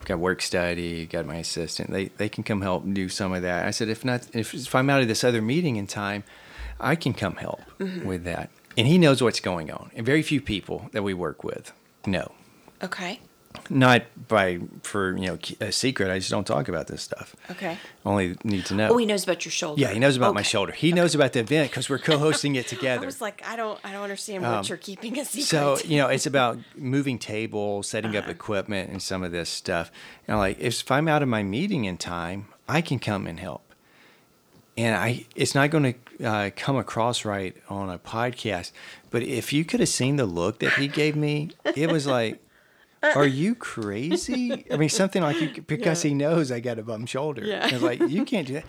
I've 0.00 0.04
got 0.06 0.18
work 0.18 0.40
study, 0.42 1.06
got 1.06 1.26
my 1.26 1.36
assistant. 1.36 1.90
They 1.90 2.06
they 2.20 2.28
can 2.28 2.42
come 2.44 2.60
help 2.62 2.82
do 2.92 3.08
some 3.08 3.32
of 3.36 3.42
that. 3.42 3.66
I 3.66 3.72
said, 3.72 3.88
if 3.88 4.04
not, 4.04 4.20
if, 4.32 4.54
if 4.54 4.74
I'm 4.74 4.88
out 4.90 5.02
of 5.02 5.08
this 5.08 5.22
other 5.24 5.42
meeting 5.42 5.76
in 5.76 5.86
time, 5.86 6.22
I 6.80 6.94
can 6.96 7.12
come 7.14 7.36
help 7.36 7.60
Mm-hmm. 7.78 8.06
with 8.08 8.24
that. 8.24 8.48
And 8.78 8.86
he 8.86 8.98
knows 8.98 9.20
what's 9.22 9.40
going 9.40 9.70
on. 9.70 9.90
And 9.96 10.04
very 10.06 10.22
few 10.22 10.40
people 10.40 10.78
that 10.92 11.02
we 11.04 11.12
work 11.14 11.44
with 11.44 11.72
know. 12.06 12.32
Okay. 12.82 13.20
Not 13.70 14.02
by 14.28 14.58
for 14.82 15.16
you 15.16 15.26
know 15.26 15.38
a 15.60 15.72
secret. 15.72 16.10
I 16.10 16.18
just 16.18 16.30
don't 16.30 16.46
talk 16.46 16.68
about 16.68 16.86
this 16.86 17.02
stuff. 17.02 17.34
Okay. 17.50 17.78
Only 18.04 18.36
need 18.44 18.66
to 18.66 18.74
know. 18.74 18.88
Oh, 18.90 18.96
he 18.98 19.06
knows 19.06 19.24
about 19.24 19.44
your 19.44 19.52
shoulder. 19.52 19.80
yeah, 19.80 19.90
he 19.92 19.98
knows 19.98 20.16
about 20.16 20.34
my 20.34 20.42
shoulder. 20.42 20.72
He 20.72 20.92
knows 20.92 21.14
about 21.14 21.32
the 21.32 21.40
event 21.40 21.70
because 21.70 21.88
we're 21.88 21.98
co-hosting 21.98 22.56
it 22.56 22.66
together. 22.74 23.02
I 23.02 23.06
was 23.06 23.20
like, 23.20 23.42
I 23.46 23.56
don't, 23.56 23.78
I 23.84 23.92
don't 23.92 24.02
understand 24.02 24.42
what 24.42 24.68
you're 24.68 24.76
keeping 24.78 25.18
a 25.18 25.24
secret. 25.24 25.58
Um, 25.58 25.76
So 25.78 25.86
you 25.86 25.96
know, 25.98 26.08
it's 26.08 26.26
about 26.26 26.58
moving 26.76 27.18
tables, 27.18 27.88
setting 27.88 28.10
Uh-huh. 28.16 28.26
up 28.26 28.28
equipment, 28.28 28.90
and 28.90 29.00
some 29.02 29.22
of 29.22 29.32
this 29.32 29.48
stuff. 29.48 29.90
And 30.28 30.36
like, 30.38 30.58
if 30.60 30.90
I'm 30.90 31.08
out 31.08 31.22
of 31.22 31.28
my 31.28 31.42
meeting 31.42 31.84
in 31.86 31.96
time, 31.96 32.46
I 32.68 32.80
can 32.82 32.98
come 32.98 33.26
and 33.26 33.40
help. 33.40 33.62
And 34.76 34.96
I, 34.96 35.24
it's 35.36 35.54
not 35.54 35.70
going 35.70 35.94
to 36.18 36.26
uh, 36.26 36.50
come 36.56 36.76
across 36.76 37.24
right 37.24 37.56
on 37.68 37.88
a 37.88 37.98
podcast. 37.98 38.72
But 39.10 39.22
if 39.22 39.52
you 39.52 39.64
could 39.64 39.78
have 39.80 39.88
seen 39.88 40.16
the 40.16 40.26
look 40.26 40.58
that 40.58 40.72
he 40.74 40.88
gave 40.88 41.14
me, 41.14 41.50
it 41.76 41.90
was 41.92 42.06
like, 42.08 42.40
"Are 43.14 43.26
you 43.42 43.54
crazy?" 43.54 44.64
I 44.70 44.76
mean, 44.76 44.88
something 44.88 45.22
like 45.22 45.40
you, 45.40 45.62
because 45.62 46.02
he 46.02 46.14
knows 46.14 46.50
I 46.52 46.60
got 46.60 46.78
a 46.78 46.82
bum 46.82 47.06
shoulder. 47.06 47.44
Yeah. 47.44 47.66
It's 47.68 47.82
like 47.82 48.00
you 48.00 48.24
can't 48.32 48.46
do 48.46 48.54
that. 48.54 48.64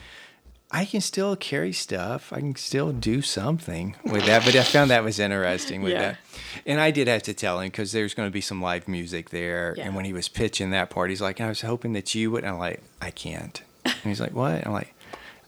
I 0.71 0.83
can 0.83 0.99
still 0.99 1.35
carry 1.35 1.71
stuff. 1.71 2.33
I 2.33 2.39
can 2.39 2.55
still 2.55 2.91
do 2.91 3.21
something 3.21 3.95
with 4.03 4.25
that. 4.25 4.43
But 4.43 4.55
I 4.55 4.63
found 4.63 4.89
that 4.89 5.03
was 5.03 5.19
interesting 5.19 5.83
with 5.83 5.93
Yeah. 5.93 5.99
that. 6.01 6.17
And 6.65 6.81
I 6.81 6.89
did 6.91 7.07
have 7.07 7.21
to 7.23 7.33
tell 7.35 7.59
him 7.59 7.67
because 7.67 7.91
there's 7.91 8.13
going 8.15 8.27
to 8.27 8.33
be 8.33 8.41
some 8.41 8.61
live 8.61 8.87
music 8.87 9.29
there. 9.29 9.75
Yeah. 9.77 9.85
And 9.85 9.95
when 9.95 10.05
he 10.05 10.11
was 10.11 10.27
pitching 10.27 10.71
that 10.71 10.89
part, 10.89 11.11
he's 11.11 11.21
like, 11.21 11.39
I 11.39 11.47
was 11.47 11.61
hoping 11.61 11.93
that 11.93 12.13
you 12.15 12.31
would. 12.31 12.43
And 12.43 12.53
I'm 12.53 12.59
like, 12.59 12.81
I 12.99 13.11
can't. 13.11 13.61
And 13.85 13.93
he's 14.03 14.19
like, 14.19 14.33
what? 14.33 14.65
I'm 14.65 14.73
like, 14.73 14.93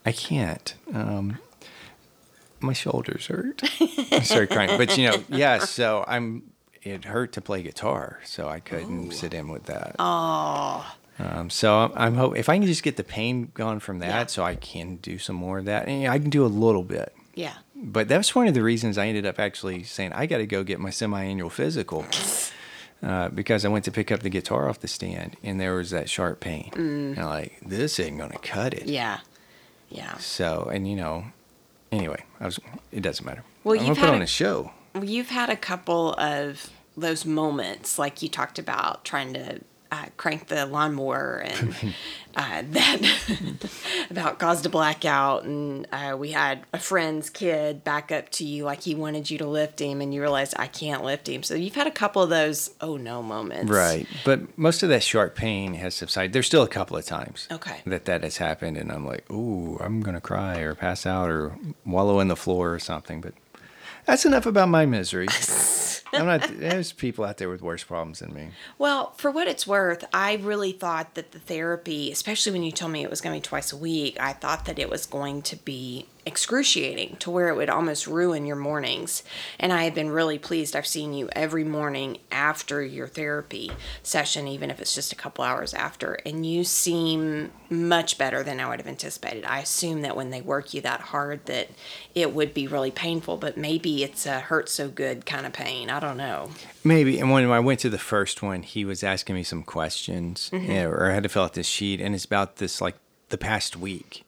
I 0.06 0.12
can't. 0.12 0.76
Um, 0.94 1.40
my 2.60 2.74
shoulders 2.74 3.26
hurt. 3.28 3.62
I 3.82 4.20
started 4.22 4.52
crying. 4.52 4.78
But, 4.78 4.98
you 4.98 5.10
know, 5.10 5.24
yeah, 5.30 5.58
so 5.60 6.06
I'm, 6.08 6.44
it 6.92 7.06
hurt 7.06 7.32
to 7.34 7.42
play 7.42 7.62
guitar. 7.64 8.20
So 8.26 8.48
I 8.48 8.60
couldn't 8.60 9.12
sit 9.12 9.34
in 9.34 9.50
with 9.50 9.66
that. 9.66 9.96
oh, 10.00 10.96
Um, 11.20 11.50
so 11.50 11.78
I'm, 11.80 11.92
I'm 11.96 12.16
hoping 12.16 12.40
if 12.40 12.48
I 12.50 12.58
can 12.58 12.68
just 12.68 12.84
get 12.84 12.96
the 12.98 13.04
pain 13.04 13.52
gone 13.54 13.80
from 13.80 14.00
that, 14.00 14.08
Yeah. 14.08 14.26
so 14.28 14.44
I 14.44 14.56
can 14.56 14.98
do 14.98 15.18
some 15.18 15.36
more 15.36 15.60
of 15.60 15.66
that. 15.66 15.88
And 15.88 16.08
I 16.08 16.20
can 16.20 16.30
do 16.30 16.46
a 16.46 16.48
little 16.48 16.84
bit. 16.84 17.14
yeah. 17.36 17.54
But 17.80 18.08
that's 18.08 18.34
one 18.34 18.48
of 18.48 18.56
the 18.56 18.64
reasons 18.64 18.98
I 18.98 19.06
ended 19.08 19.26
up 19.28 19.40
actually 19.40 19.84
saying 19.84 20.12
I 20.14 20.26
got 20.26 20.38
to 20.40 20.48
go 20.48 20.64
get 20.64 20.80
my 20.80 20.90
semi-annual 20.90 21.52
physical 21.52 22.06
uh, 23.04 23.30
because 23.30 23.64
I 23.66 23.68
went 23.70 23.86
to 23.86 23.92
pick 23.92 24.12
up 24.12 24.22
the 24.22 24.30
guitar 24.30 24.68
off 24.68 24.80
the 24.80 24.88
stand 24.88 25.38
and 25.44 25.60
there 25.62 25.76
was 25.76 25.92
that 25.92 26.10
sharp 26.10 26.40
pain. 26.40 26.72
And 26.76 27.20
I'm 27.20 27.26
like, 27.26 27.60
this 27.64 28.00
ain't 28.00 28.18
gonna 28.18 28.40
cut 28.40 28.74
it. 28.74 28.86
Mm. 28.88 28.94
Yeah. 28.94 29.20
Yeah. 29.90 30.18
So, 30.18 30.70
and 30.74 30.88
you 30.90 30.96
know, 30.96 31.26
anyway, 31.92 32.24
I 32.40 32.46
was. 32.46 32.60
It 32.92 33.02
doesn't 33.02 33.26
matter. 33.26 33.44
Well, 33.64 33.80
I'm 33.80 33.86
you've 33.86 33.98
put 33.98 34.06
had 34.06 34.16
on 34.16 34.22
a- 34.22 34.24
a 34.24 34.28
show. 34.28 34.72
Well, 34.96 35.06
you've 35.06 35.30
had 35.30 35.50
a 35.52 35.56
couple 35.56 36.14
of 36.16 36.72
those 36.98 37.26
moments, 37.26 37.98
like 38.00 38.22
you 38.22 38.30
talked 38.30 38.60
about 38.60 39.06
trying 39.06 39.34
to 39.36 39.62
uh, 39.90 40.06
crank 40.18 40.48
the 40.48 40.66
lawnmower 40.66 41.38
and 41.46 41.74
uh, 42.36 42.62
that 42.72 43.02
about 44.10 44.38
caused 44.38 44.66
a 44.66 44.70
blackout. 44.70 45.46
And 45.46 45.88
uh, 45.94 46.18
we 46.20 46.32
had 46.32 46.66
a 46.74 46.78
friend's 46.80 47.30
kid 47.30 47.86
back 47.86 48.12
up 48.12 48.28
to 48.32 48.46
you, 48.46 48.66
like 48.66 48.82
he 48.82 48.96
wanted 48.96 49.30
you 49.30 49.38
to 49.38 49.48
lift 49.48 49.80
him, 49.80 50.02
and 50.02 50.14
you 50.14 50.20
realized 50.20 50.56
I 50.60 50.68
can't 50.68 51.06
lift 51.06 51.30
him. 51.30 51.42
So 51.42 51.56
you've 51.56 51.76
had 51.76 51.88
a 51.88 51.92
couple 51.92 52.22
of 52.22 52.30
those 52.30 52.72
oh 52.82 52.98
no 52.98 53.24
moments. 53.24 53.72
Right, 53.72 54.06
but 54.26 54.58
most 54.58 54.84
of 54.84 54.90
that 54.90 55.04
sharp 55.04 55.36
pain 55.36 55.76
has 55.76 55.96
subsided. 55.96 56.34
There's 56.34 56.48
still 56.48 56.64
a 56.64 56.68
couple 56.68 56.98
of 56.98 57.06
times 57.06 57.48
Okay. 57.50 57.80
that 57.86 58.04
that 58.06 58.24
has 58.24 58.38
happened, 58.38 58.76
and 58.76 58.92
I'm 58.92 59.06
like, 59.06 59.32
ooh, 59.32 59.78
I'm 59.80 60.02
gonna 60.02 60.20
cry 60.20 60.60
or 60.60 60.76
pass 60.76 61.06
out 61.06 61.30
or 61.30 61.56
wallow 61.86 62.20
in 62.20 62.28
the 62.28 62.36
floor 62.36 62.74
or 62.74 62.80
something. 62.80 63.22
But 63.22 63.36
that's 64.06 64.26
enough 64.26 64.46
about 64.46 64.68
my 64.68 64.86
misery. 64.86 65.28
I'm 66.14 66.26
not. 66.26 66.42
There's 66.58 66.92
people 66.92 67.26
out 67.26 67.38
there 67.38 67.50
with 67.50 67.62
worse 67.62 67.84
problems 67.84 68.20
than 68.20 68.34
me. 68.34 68.50
Well, 68.78 69.12
for 69.18 69.32
what 69.32 69.48
it's 69.48 69.68
worth, 69.68 70.06
I 70.14 70.36
really 70.36 70.72
thought 70.72 71.16
that 71.16 71.32
the 71.32 71.40
therapy, 71.40 72.12
especially 72.12 72.52
when 72.52 72.64
you 72.64 72.72
told 72.72 72.92
me 72.92 73.04
it 73.04 73.10
was 73.10 73.22
going 73.22 73.34
to 73.34 73.42
be 73.42 73.48
twice 73.48 73.72
a 73.72 73.78
week, 73.78 74.18
I 74.20 74.34
thought 74.34 74.66
that 74.66 74.80
it 74.80 74.90
was 74.90 75.06
going 75.06 75.42
to 75.44 75.56
be 75.56 76.06
excruciating 76.28 77.16
to 77.18 77.32
where 77.32 77.50
it 77.50 77.56
would 77.56 77.70
almost 77.70 78.06
ruin 78.06 78.46
your 78.46 78.56
mornings. 78.56 79.24
And 79.60 79.74
I 79.74 79.86
have 79.86 79.96
been 79.96 80.10
really 80.10 80.38
pleased. 80.38 80.76
I've 80.76 80.86
seen 80.86 81.14
you 81.14 81.30
every 81.32 81.64
morning 81.64 82.20
after 82.32 82.84
your 82.84 83.08
therapy 83.08 83.72
session, 84.04 84.48
even 84.48 84.70
if 84.70 84.80
it's 84.80 84.94
just 84.94 85.12
a 85.12 85.16
couple 85.16 85.44
hours 85.44 85.74
after, 85.74 86.20
and 86.26 86.46
you 86.46 86.64
seem 86.64 87.52
much 87.70 88.18
better 88.18 88.44
than 88.44 88.60
I 88.60 88.70
would 88.70 88.80
have 88.80 88.88
anticipated. 88.88 89.46
I 89.46 89.60
assume 89.60 90.02
that 90.02 90.16
when 90.16 90.30
they 90.30 90.42
work 90.42 90.74
you 90.74 90.82
that 90.82 91.02
hard 91.02 91.46
that 91.48 91.70
it 92.14 92.34
would 92.34 92.54
be 92.54 92.68
really 92.68 92.92
painful, 92.92 93.38
but 93.38 93.58
maybe 93.58 94.04
it's 94.04 94.26
a 94.26 94.40
hurt 94.40 94.70
so 94.70 94.90
good 94.90 95.26
kind 95.26 95.46
of 95.46 95.54
pain. 95.54 95.90
I 95.90 96.00
don't 96.00 96.18
know. 96.18 96.52
Maybe. 96.84 97.20
And 97.20 97.32
when 97.32 97.50
I 97.50 97.60
went 97.60 97.80
to 97.82 97.90
the 97.90 97.98
first 97.98 98.42
one, 98.44 98.64
he 98.64 98.86
was 98.86 99.04
asking 99.04 99.36
me 99.36 99.44
some 99.44 99.64
questions, 99.64 100.50
Mm-hmm. 100.54 100.88
or 100.92 101.10
I 101.10 101.14
had 101.14 101.24
to 101.24 101.30
fill 101.30 101.44
out 101.44 101.54
this 101.54 101.68
sheet, 101.68 102.02
and 102.02 102.14
it's 102.14 102.26
about 102.26 102.58
this 102.58 102.82
like 102.82 102.96
the 103.30 103.38
past 103.38 103.76
week. 103.78 104.24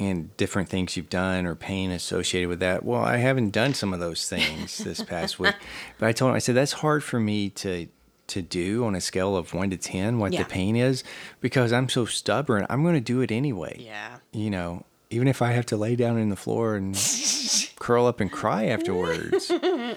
And 0.00 0.34
different 0.36 0.68
things 0.68 0.96
you've 0.96 1.10
done 1.10 1.46
or 1.46 1.54
pain 1.54 1.90
associated 1.90 2.48
with 2.48 2.60
that. 2.60 2.84
Well, 2.84 3.02
I 3.02 3.18
haven't 3.18 3.50
done 3.50 3.74
some 3.74 3.92
of 3.92 4.00
those 4.00 4.28
things 4.28 4.78
this 4.78 5.02
past 5.14 5.38
week, 5.38 5.54
but 5.98 6.06
I 6.08 6.12
told 6.12 6.30
him 6.30 6.36
I 6.36 6.38
said 6.40 6.54
that's 6.56 6.72
hard 6.72 7.04
for 7.04 7.20
me 7.20 7.50
to 7.50 7.88
to 8.28 8.42
do 8.42 8.84
on 8.84 8.94
a 8.94 9.00
scale 9.00 9.36
of 9.36 9.52
one 9.54 9.70
to 9.70 9.76
ten 9.76 10.18
what 10.20 10.32
Yeah. 10.32 10.44
the 10.44 10.48
pain 10.48 10.76
is 10.76 11.02
because 11.40 11.72
I'm 11.72 11.88
so 11.88 12.04
stubborn. 12.04 12.64
I'm 12.70 12.82
going 12.84 12.94
to 12.94 13.00
do 13.00 13.20
it 13.22 13.32
anyway. 13.32 13.76
Yeah. 13.80 14.18
You 14.30 14.50
know, 14.50 14.84
even 15.10 15.26
if 15.26 15.42
I 15.42 15.50
have 15.50 15.66
to 15.66 15.76
lay 15.76 15.96
down 15.96 16.16
in 16.16 16.28
the 16.28 16.36
floor 16.36 16.76
and 16.76 16.94
curl 17.80 18.06
up 18.06 18.20
and 18.20 18.30
cry 18.30 18.66
afterwards. 18.66 19.50
you 19.50 19.96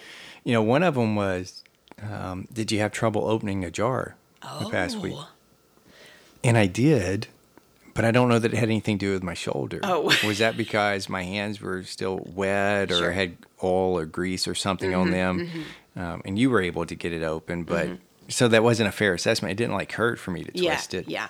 know, 0.52 0.63
one 0.63 0.82
of 0.82 0.96
them 0.96 1.16
was, 1.16 1.63
um, 2.02 2.48
did 2.52 2.72
you 2.72 2.80
have 2.80 2.92
trouble 2.92 3.24
opening 3.30 3.63
a 3.63 3.70
jar 3.70 4.16
the 4.42 4.68
past 4.72 4.98
week? 4.98 5.13
Oh. 5.16 5.30
And 6.44 6.58
I 6.58 6.66
did, 6.66 7.28
but 7.93 8.06
I 8.06 8.12
don't 8.12 8.29
know 8.29 8.39
that 8.39 8.53
it 8.53 8.58
had 8.58 8.69
anything 8.69 8.97
to 8.99 9.06
do 9.08 9.13
with 9.13 9.23
my 9.23 9.34
shoulder. 9.34 9.79
Oh. 9.84 10.01
was 10.25 10.39
that 10.39 10.58
because 10.58 11.10
my 11.10 11.23
hands 11.23 11.62
were 11.62 11.84
still 11.84 12.19
wet 12.34 12.91
or 12.91 12.95
Sure. 12.95 13.10
Mm-hmm, 13.10 13.17
had 13.19 13.38
oil 13.63 13.97
or 13.97 14.06
grease 14.06 14.47
or 14.47 14.56
something 14.56 14.93
on 14.95 15.12
them? 15.12 15.49
Um, 15.95 16.21
and 16.25 16.39
you 16.39 16.49
were 16.49 16.62
able 16.62 16.86
to 16.88 16.95
get 16.95 17.13
it 17.13 17.21
open, 17.23 17.63
but 17.63 17.89
so 18.29 18.47
that 18.47 18.63
wasn't 18.63 18.89
a 18.89 18.91
fair 18.91 19.13
assessment. 19.13 19.51
It 19.51 19.56
didn't 19.56 19.73
like 19.75 19.91
hurt 19.91 20.17
for 20.19 20.32
me 20.32 20.43
to 20.43 20.51
Yeah. 20.53 20.71
twist 20.73 20.93
it. 20.93 21.08
Yeah. 21.08 21.27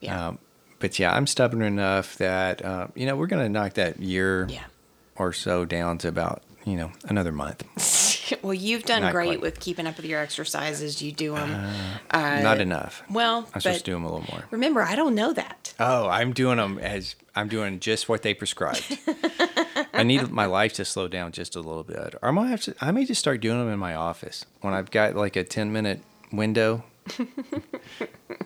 Yeah. 0.00 0.28
Um, 0.28 0.38
but 0.80 0.98
yeah, 0.98 1.14
I'm 1.14 1.26
stubborn 1.26 1.62
enough 1.62 2.16
that 2.16 2.64
uh, 2.64 2.88
you 2.94 3.06
know 3.06 3.14
we're 3.14 3.26
gonna 3.26 3.48
knock 3.48 3.74
that 3.74 4.00
year 4.00 4.46
Yeah. 4.50 4.64
or 5.16 5.32
so 5.32 5.64
down 5.64 5.98
to 5.98 6.08
about 6.08 6.42
you 6.64 6.74
know 6.76 6.90
another 7.04 7.32
month. 7.32 7.64
well, 8.42 8.54
you've 8.54 8.84
done 8.84 9.02
Not 9.02 9.12
great 9.12 9.26
quite. 9.28 9.40
with 9.40 9.60
keeping 9.60 9.86
up 9.86 9.96
with 9.96 10.06
your 10.06 10.20
exercises. 10.20 11.00
You 11.02 11.12
do 11.12 11.34
them. 11.34 11.50
Uh, 11.52 12.16
uh, 12.16 12.40
not 12.40 12.60
enough. 12.60 13.02
well, 13.10 13.48
I'm 13.54 13.60
supposed 13.60 13.84
to 13.84 13.90
do 13.90 13.92
them 13.92 14.04
a 14.04 14.12
little 14.12 14.26
more. 14.34 14.44
remember, 14.50 14.82
I 14.82 14.94
don't 14.96 15.14
know 15.14 15.32
that. 15.32 15.74
Oh, 15.78 16.08
I'm 16.08 16.32
doing 16.32 16.56
them 16.58 16.78
as 16.78 17.16
I'm 17.34 17.48
doing 17.48 17.80
just 17.80 18.08
what 18.08 18.22
they 18.22 18.34
prescribed. 18.34 18.98
I 19.92 20.02
need 20.02 20.30
my 20.30 20.46
life 20.46 20.72
to 20.74 20.84
slow 20.84 21.08
down 21.08 21.32
just 21.32 21.56
a 21.56 21.60
little 21.60 21.82
bit. 21.82 22.14
Or 22.22 22.28
I 22.28 22.32
might 22.32 22.48
have 22.48 22.62
to. 22.62 22.74
I 22.80 22.90
may 22.90 23.04
just 23.04 23.20
start 23.20 23.40
doing 23.40 23.58
them 23.58 23.68
in 23.72 23.78
my 23.78 23.94
office 23.94 24.44
when 24.60 24.74
I've 24.74 24.90
got 24.90 25.14
like 25.16 25.36
a 25.36 25.44
10 25.44 25.72
minute 25.72 26.02
window. 26.32 26.84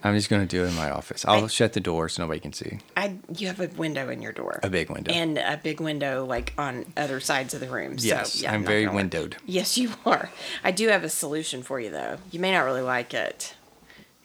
I'm 0.02 0.14
just 0.14 0.28
going 0.28 0.42
to 0.42 0.46
do 0.48 0.64
it 0.64 0.68
in 0.68 0.74
my 0.74 0.90
office. 0.90 1.24
I'll 1.26 1.44
I- 1.44 1.48
shut 1.48 1.72
the 1.72 1.80
door 1.80 2.08
so 2.08 2.22
nobody 2.22 2.40
can 2.40 2.52
see. 2.52 2.78
I 2.96 3.16
you 3.36 3.46
have 3.46 3.60
a 3.60 3.68
window 3.68 4.08
in 4.10 4.22
your 4.22 4.32
door. 4.32 4.60
A 4.62 4.70
big 4.70 4.90
window. 4.90 5.12
And 5.12 5.38
a 5.38 5.58
big 5.62 5.80
window 5.80 6.24
like 6.24 6.52
on 6.58 6.86
other 6.96 7.20
sides 7.20 7.54
of 7.54 7.60
the 7.60 7.68
room. 7.68 7.96
Yes, 7.98 8.34
so, 8.34 8.42
yeah, 8.44 8.52
I'm 8.52 8.62
not 8.62 8.68
very 8.68 8.82
gonna 8.84 8.94
work. 8.94 9.02
windowed. 9.02 9.36
Yes, 9.46 9.76
you 9.78 9.90
are. 10.04 10.30
I 10.62 10.70
do 10.70 10.88
have 10.88 11.04
a 11.04 11.08
solution 11.08 11.62
for 11.62 11.80
you 11.80 11.90
though. 11.90 12.18
You 12.30 12.40
may 12.40 12.52
not 12.52 12.64
really 12.64 12.82
like 12.82 13.14
it. 13.14 13.54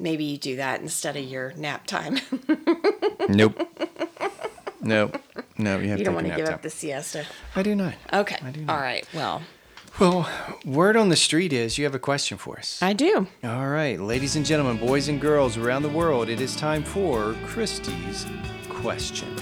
Maybe 0.01 0.23
you 0.23 0.37
do 0.37 0.55
that 0.57 0.79
instead 0.81 1.17
of 1.17 1.23
your 1.25 1.53
nap 1.53 1.85
time. 1.87 2.19
Nope. 3.29 3.59
nope. 4.81 5.21
No, 5.59 5.77
you 5.77 5.89
have 5.89 5.97
to. 5.97 5.99
you 5.99 6.05
don't 6.05 6.15
want 6.15 6.25
to 6.27 6.35
give 6.35 6.45
time. 6.45 6.55
up 6.55 6.61
the 6.63 6.69
siesta. 6.71 7.25
I 7.55 7.61
do 7.61 7.75
not. 7.75 7.93
Okay. 8.11 8.37
I 8.43 8.49
do 8.49 8.61
not. 8.61 8.79
right. 8.79 9.07
Well, 9.13 9.43
Well, 9.99 10.29
word 10.63 10.95
on 10.95 11.09
the 11.09 11.17
street 11.17 11.51
is 11.51 11.77
you 11.77 11.83
have 11.83 11.93
a 11.93 11.99
question 11.99 12.37
for 12.37 12.57
us. 12.57 12.81
I 12.81 12.93
do. 12.93 13.27
All 13.43 13.67
right, 13.67 13.99
ladies 13.99 14.37
and 14.37 14.45
gentlemen, 14.45 14.77
boys 14.77 15.09
and 15.09 15.19
girls 15.19 15.57
around 15.57 15.83
the 15.83 15.89
world, 15.89 16.29
it 16.29 16.39
is 16.39 16.55
time 16.55 16.83
for 16.83 17.35
Christi's 17.45 18.25
question. 18.69 19.35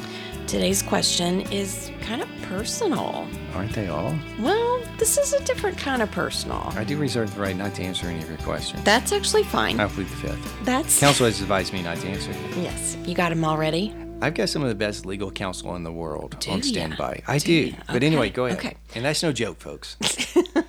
Today's 0.48 0.82
question 0.82 1.41
is 1.52 1.91
kind 2.02 2.24
of 2.24 2.30
personal. 2.43 3.28
Aren't 3.54 3.74
they 3.74 3.88
all? 3.89 4.15
Well, 4.39 4.82
this 4.98 5.20
is 5.20 5.34
a 5.34 5.43
different 5.43 5.78
kind 5.78 6.02
of 6.02 6.10
personal. 6.10 6.74
I 6.76 6.84
do 6.84 6.98
reserve 6.98 7.36
the 7.36 7.41
right 7.41 7.56
not 7.56 7.76
to 7.76 7.84
answer 7.84 8.08
any 8.08 8.24
of 8.24 8.28
your 8.28 8.39
questions. 8.39 8.82
That's 8.84 9.12
actually 9.12 9.43
fine. 9.43 9.80
I'll 9.80 9.89
plead 9.89 10.08
the 10.08 10.15
fifth. 10.15 10.65
That's 10.65 11.00
Counsel 11.00 11.28
has 11.28 11.39
advised 11.39 11.72
me 11.72 11.84
not 11.84 11.98
to 11.98 12.08
answer. 12.08 12.32
yes. 12.60 12.98
You 13.06 13.13
got 13.13 13.32
him 13.32 13.46
already. 13.46 13.93
I've 14.19 14.34
got 14.34 14.49
some 14.49 14.63
of 14.63 14.69
the 14.69 14.75
best 14.75 15.06
legal 15.06 15.32
counsel 15.32 15.75
in 15.75 15.84
the 15.84 15.91
world 15.91 16.38
Do 16.39 16.51
on 16.51 16.58
ya? 16.60 16.63
standby. 16.63 17.21
I 17.27 17.38
Do 17.38 17.45
do. 17.45 17.53
ya? 17.69 17.75
But 17.91 18.03
anyway, 18.03 18.30
go 18.30 18.45
ahead. 18.45 18.58
okay. 18.58 18.75
And 18.95 19.06
that's 19.06 19.21
no 19.21 19.32
joke, 19.32 19.60
folks. 19.60 19.95
All 20.56 20.63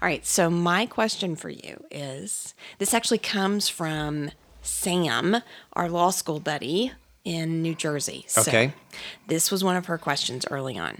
right. 0.00 0.24
So 0.24 0.48
my 0.48 0.86
question 0.86 1.34
for 1.36 1.48
you 1.50 1.84
is: 1.90 2.54
This 2.78 2.94
actually 2.94 3.18
comes 3.18 3.68
from 3.68 4.30
Sam, 4.62 5.38
our 5.72 5.88
law 5.88 6.10
school 6.10 6.38
buddy 6.40 6.92
in 7.24 7.62
New 7.62 7.74
Jersey. 7.74 8.24
So 8.28 8.42
Okay. 8.42 8.72
This 9.26 9.50
was 9.50 9.64
one 9.64 9.76
of 9.76 9.86
her 9.86 9.98
questions 9.98 10.46
early 10.50 10.78
on. 10.78 10.98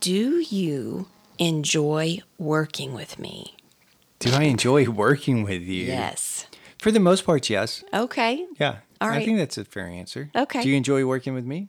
Do 0.00 0.40
you 0.40 1.06
enjoy 1.38 2.18
working 2.38 2.92
with 2.94 3.18
me? 3.18 3.54
do 4.18 4.32
I 4.32 4.42
enjoy 4.44 4.88
working 4.90 5.44
with 5.44 5.62
you? 5.62 5.84
Yes. 5.86 6.46
For 6.78 6.90
the 6.90 6.98
most 6.98 7.24
part, 7.24 7.48
yes. 7.48 7.84
Okay. 7.94 8.44
Yeah. 8.58 8.78
All 9.00 9.08
I 9.08 9.24
think 9.24 9.38
that's 9.38 9.58
a 9.58 9.64
fair 9.64 9.86
answer. 9.86 10.30
Okay. 10.34 10.62
Do 10.62 10.68
you 10.68 10.76
enjoy 10.76 11.04
working 11.06 11.34
with 11.34 11.44
me? 11.44 11.68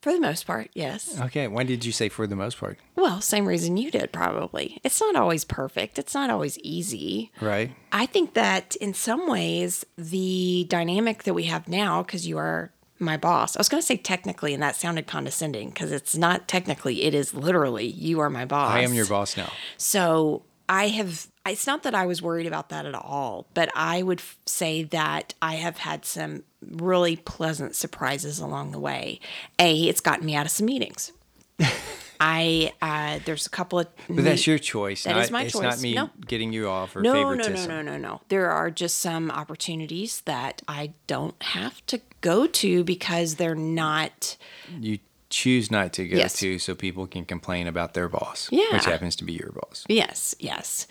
For 0.00 0.12
the 0.12 0.18
most 0.18 0.48
part, 0.48 0.68
yes. 0.74 1.20
Okay. 1.20 1.46
Why 1.46 1.62
did 1.62 1.84
you 1.84 1.92
say 1.92 2.08
for 2.08 2.26
the 2.26 2.34
most 2.34 2.58
part? 2.58 2.76
Well, 2.96 3.20
same 3.20 3.46
reason 3.46 3.76
you 3.76 3.88
did, 3.90 4.10
probably. 4.10 4.80
It's 4.82 5.00
not 5.00 5.14
always 5.14 5.44
perfect. 5.44 5.96
It's 5.96 6.12
not 6.12 6.28
always 6.28 6.58
easy. 6.58 7.30
Right. 7.40 7.76
I 7.92 8.06
think 8.06 8.34
that 8.34 8.74
in 8.76 8.94
some 8.94 9.28
ways, 9.28 9.86
the 9.96 10.66
dynamic 10.68 11.22
that 11.22 11.34
we 11.34 11.44
have 11.44 11.68
now, 11.68 12.02
because 12.02 12.26
you 12.26 12.36
are 12.38 12.72
my 12.98 13.16
boss, 13.16 13.56
I 13.56 13.60
was 13.60 13.68
going 13.68 13.80
to 13.80 13.86
say 13.86 13.96
technically, 13.96 14.52
and 14.54 14.62
that 14.62 14.74
sounded 14.74 15.06
condescending 15.06 15.68
because 15.68 15.92
it's 15.92 16.16
not 16.16 16.48
technically, 16.48 17.04
it 17.04 17.14
is 17.14 17.32
literally, 17.32 17.86
you 17.86 18.18
are 18.18 18.30
my 18.30 18.44
boss. 18.44 18.72
I 18.72 18.80
am 18.80 18.94
your 18.94 19.06
boss 19.06 19.36
now. 19.36 19.52
So 19.76 20.42
I 20.68 20.88
have, 20.88 21.28
it's 21.46 21.66
not 21.66 21.84
that 21.84 21.94
I 21.94 22.06
was 22.06 22.20
worried 22.20 22.46
about 22.48 22.70
that 22.70 22.86
at 22.86 22.94
all, 22.96 23.46
but 23.54 23.70
I 23.76 24.02
would 24.02 24.20
say 24.46 24.82
that 24.82 25.34
I 25.40 25.54
have 25.56 25.78
had 25.78 26.04
some 26.04 26.42
really 26.70 27.16
pleasant 27.16 27.74
surprises 27.74 28.38
along 28.38 28.72
the 28.72 28.78
way. 28.78 29.20
A, 29.58 29.88
it's 29.88 30.00
gotten 30.00 30.24
me 30.26 30.34
out 30.34 30.46
of 30.46 30.52
some 30.52 30.66
meetings. 30.66 31.12
I, 32.20 32.72
uh, 32.80 33.18
there's 33.24 33.46
a 33.46 33.50
couple 33.50 33.80
of, 33.80 33.88
But 34.08 34.22
that's 34.22 34.46
your 34.46 34.58
choice. 34.58 35.02
That 35.04 35.14
not, 35.16 35.24
is 35.24 35.30
my 35.32 35.42
it's 35.42 35.54
choice. 35.54 35.62
not 35.62 35.80
me 35.80 35.94
No. 35.94 36.10
getting 36.24 36.52
you 36.52 36.68
off 36.68 36.94
or 36.94 37.02
no, 37.02 37.34
no, 37.34 37.48
no, 37.48 37.66
no, 37.66 37.82
no, 37.82 37.98
no. 37.98 38.20
There 38.28 38.48
are 38.48 38.70
just 38.70 38.98
some 38.98 39.28
opportunities 39.30 40.20
that 40.22 40.62
I 40.68 40.92
don't 41.08 41.40
have 41.42 41.84
to 41.86 42.00
go 42.20 42.46
to 42.46 42.84
because 42.84 43.34
they're 43.36 43.56
not. 43.56 44.36
You 44.78 45.00
choose 45.32 45.70
not 45.70 45.92
to 45.94 46.06
go 46.06 46.16
Yes. 46.16 46.34
to 46.40 46.58
so 46.58 46.74
people 46.74 47.06
can 47.06 47.24
complain 47.24 47.66
about 47.66 47.94
their 47.94 48.08
boss, 48.08 48.48
Yeah. 48.52 48.70
which 48.72 48.84
happens 48.84 49.16
to 49.16 49.24
be 49.24 49.32
your 49.32 49.50
boss. 49.50 49.84
Yes, 49.88 50.34
yes. 50.38 50.86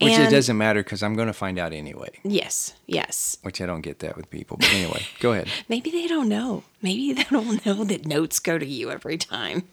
Which 0.00 0.14
and 0.14 0.22
it 0.24 0.30
doesn't 0.30 0.56
matter 0.56 0.82
because 0.82 1.02
I'm 1.02 1.14
going 1.14 1.28
to 1.28 1.32
find 1.34 1.58
out 1.58 1.72
anyway. 1.72 2.08
Yes, 2.24 2.72
yes. 2.86 3.36
Which 3.42 3.60
I 3.60 3.66
don't 3.66 3.82
get 3.82 3.98
that 4.00 4.16
with 4.16 4.30
people. 4.30 4.56
But 4.58 4.72
anyway, 4.72 5.02
go 5.20 5.32
ahead. 5.32 5.48
Maybe 5.68 5.90
they 5.90 6.06
don't 6.08 6.28
know. 6.28 6.64
Maybe 6.80 7.12
they 7.12 7.24
don't 7.24 7.64
know 7.66 7.84
that 7.84 8.06
notes 8.06 8.40
go 8.40 8.58
to 8.58 8.66
you 8.66 8.90
every 8.90 9.18
time. 9.18 9.64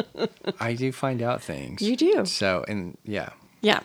I 0.60 0.72
do 0.74 0.90
find 0.90 1.20
out 1.22 1.42
things. 1.42 1.82
You 1.82 1.94
do. 1.96 2.24
So, 2.24 2.64
and 2.68 2.96
yeah. 3.04 3.30
Yeah. 3.60 3.80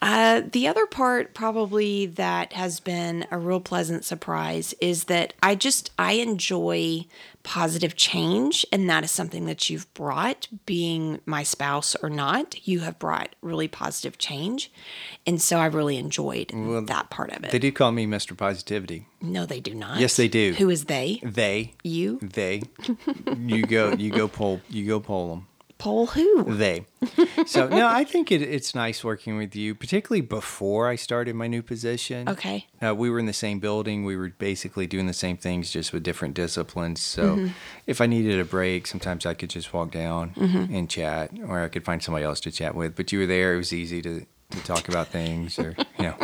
Uh, 0.00 0.42
the 0.50 0.66
other 0.66 0.86
part, 0.86 1.34
probably 1.34 2.06
that 2.06 2.52
has 2.54 2.80
been 2.80 3.26
a 3.30 3.38
real 3.38 3.60
pleasant 3.60 4.04
surprise, 4.04 4.74
is 4.80 5.04
that 5.04 5.34
I 5.42 5.54
just 5.54 5.90
I 5.98 6.12
enjoy 6.12 7.06
positive 7.42 7.96
change, 7.96 8.66
and 8.70 8.88
that 8.88 9.02
is 9.04 9.10
something 9.10 9.46
that 9.46 9.70
you've 9.70 9.92
brought, 9.94 10.48
being 10.66 11.20
my 11.26 11.42
spouse 11.42 11.94
or 12.02 12.10
not. 12.10 12.66
You 12.66 12.80
have 12.80 12.98
brought 12.98 13.34
really 13.42 13.68
positive 13.68 14.18
change, 14.18 14.70
and 15.26 15.40
so 15.40 15.58
I 15.58 15.66
really 15.66 15.96
enjoyed 15.96 16.48
that 16.86 17.10
part 17.10 17.32
of 17.32 17.44
it. 17.44 17.50
They 17.50 17.58
do 17.58 17.72
call 17.72 17.92
me 17.92 18.06
Mr. 18.06 18.36
Positivity. 18.36 19.06
no, 19.20 19.46
they 19.46 19.60
do 19.60 19.74
not. 19.74 20.00
Yes, 20.00 20.16
they 20.16 20.28
do. 20.28 20.54
Who 20.54 20.70
is 20.70 20.84
they? 20.86 21.20
They. 21.22 21.74
You 21.82 22.18
They. 22.22 22.62
you 23.36 23.64
go. 23.66 23.92
You 23.92 24.10
go 24.10 24.28
poll. 24.28 24.60
You 24.68 24.86
go 24.86 25.00
poll 25.00 25.28
them. 25.30 25.46
Poll 25.80 26.06
who? 26.08 26.44
They. 26.56 26.84
So 27.46 27.66
no, 27.80 27.86
I 27.88 28.04
think 28.04 28.30
it, 28.30 28.42
it's 28.42 28.74
nice 28.74 29.02
working 29.02 29.36
with 29.38 29.56
you, 29.56 29.74
particularly 29.74 30.20
before 30.20 30.88
I 30.88 30.94
started 30.96 31.34
my 31.34 31.46
new 31.48 31.62
position. 31.62 32.28
Okay. 32.28 32.66
Uh, 32.80 32.94
we 32.94 33.10
were 33.10 33.18
in 33.18 33.26
the 33.26 33.32
same 33.32 33.58
building. 33.58 34.04
We 34.04 34.14
were 34.16 34.28
basically 34.28 34.86
doing 34.86 35.06
the 35.06 35.12
same 35.24 35.36
things, 35.36 35.70
just 35.70 35.92
with 35.92 36.02
different 36.04 36.34
disciplines. 36.34 37.00
So, 37.00 37.22
Mm-hmm. 37.36 37.48
if 37.86 38.00
I 38.00 38.06
needed 38.06 38.38
a 38.38 38.44
break, 38.44 38.86
sometimes 38.86 39.24
I 39.26 39.34
could 39.34 39.50
just 39.50 39.72
walk 39.72 39.90
down 39.90 40.30
Mm-hmm. 40.36 40.74
and 40.74 40.88
chat, 40.88 41.30
or 41.48 41.60
I 41.64 41.68
could 41.68 41.84
find 41.84 42.02
somebody 42.02 42.24
else 42.24 42.40
to 42.40 42.50
chat 42.52 42.74
with. 42.74 42.94
But 42.94 43.10
you 43.12 43.18
were 43.20 43.26
there; 43.26 43.54
it 43.54 43.58
was 43.58 43.72
easy 43.72 44.00
to, 44.02 44.26
to 44.50 44.60
talk 44.64 44.88
about 44.88 45.08
things, 45.08 45.58
or 45.58 45.74
you 45.98 46.04
know, 46.04 46.16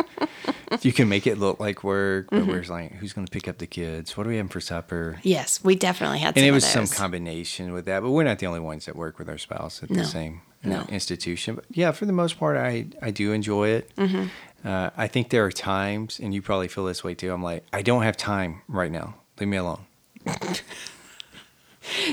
if 0.71 0.85
you 0.85 0.91
can 0.93 1.07
make 1.09 1.25
it 1.27 1.37
look 1.37 1.59
like 1.59 1.83
work. 1.83 2.27
But 2.29 2.41
Mm-hmm. 2.41 2.49
we're 2.51 2.63
like, 2.63 2.91
who's 2.93 3.13
going 3.13 3.25
to 3.27 3.31
pick 3.31 3.47
up 3.47 3.57
the 3.57 3.67
kids? 3.67 4.15
What 4.17 4.25
are 4.27 4.29
we 4.29 4.37
having 4.37 4.49
for 4.49 4.59
supper? 4.61 5.19
Yes, 5.23 5.63
we 5.63 5.75
definitely 5.75 6.19
had. 6.19 6.37
and 6.37 6.45
it 6.45 6.51
was 6.51 6.65
some 6.65 6.87
combination 6.87 7.73
with 7.73 7.85
that. 7.85 8.01
But 8.01 8.11
we're 8.11 8.23
not 8.23 8.39
the 8.39 8.45
only 8.47 8.59
ones 8.59 8.85
that 8.85 8.95
work 8.95 9.17
with 9.19 9.29
our 9.29 9.37
spouse 9.37 9.81
at 9.83 9.89
No. 9.89 10.01
the 10.01 10.05
same 10.07 10.41
No. 10.63 10.85
institution. 10.89 11.55
But 11.55 11.65
yeah, 11.71 11.91
for 11.91 12.05
the 12.05 12.13
most 12.13 12.37
part, 12.39 12.57
I 12.57 12.87
I 13.01 13.11
do 13.11 13.31
enjoy 13.31 13.69
it. 13.69 13.95
Mm-hmm. 13.95 14.27
Uh, 14.67 14.89
I 14.97 15.07
think 15.07 15.29
there 15.29 15.45
are 15.45 15.51
times, 15.51 16.19
and 16.19 16.33
you 16.33 16.41
probably 16.41 16.67
feel 16.67 16.85
this 16.85 17.03
way 17.03 17.13
too. 17.15 17.31
I'm 17.31 17.43
like, 17.43 17.63
I 17.71 17.81
don't 17.81 18.03
have 18.03 18.17
time 18.17 18.61
right 18.67 18.91
now. 18.91 19.15
Leave 19.39 19.49
me 19.49 19.57
alone. 19.57 19.81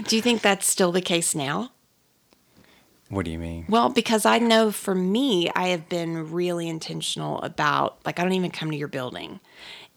Do 0.06 0.14
you 0.14 0.22
think 0.22 0.42
that's 0.42 0.66
still 0.68 0.92
the 0.92 1.00
case 1.00 1.34
now? 1.34 1.72
What 3.08 3.24
do 3.24 3.30
you 3.30 3.38
mean? 3.38 3.66
Well, 3.68 3.90
because 3.90 4.24
I 4.26 4.38
know 4.38 4.70
for 4.70 4.94
me, 4.94 5.50
I 5.54 5.68
have 5.68 5.88
been 5.88 6.32
really 6.32 6.68
intentional 6.68 7.40
about, 7.42 7.98
like, 8.04 8.18
I 8.18 8.22
don't 8.22 8.32
even 8.32 8.50
come 8.50 8.70
to 8.70 8.76
your 8.76 8.88
building. 8.88 9.40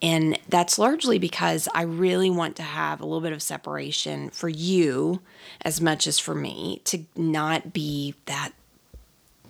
And 0.01 0.37
that's 0.47 0.77
largely 0.77 1.17
because 1.17 1.67
I 1.73 1.81
really 1.81 2.29
want 2.29 2.55
to 2.57 2.63
have 2.63 3.01
a 3.01 3.05
little 3.05 3.21
bit 3.21 3.33
of 3.33 3.41
separation 3.41 4.29
for 4.29 4.49
you 4.49 5.21
as 5.63 5.81
much 5.81 6.05
as 6.05 6.19
for 6.19 6.35
me 6.35 6.81
to 6.85 7.05
not 7.15 7.73
be 7.73 8.13
that 8.25 8.51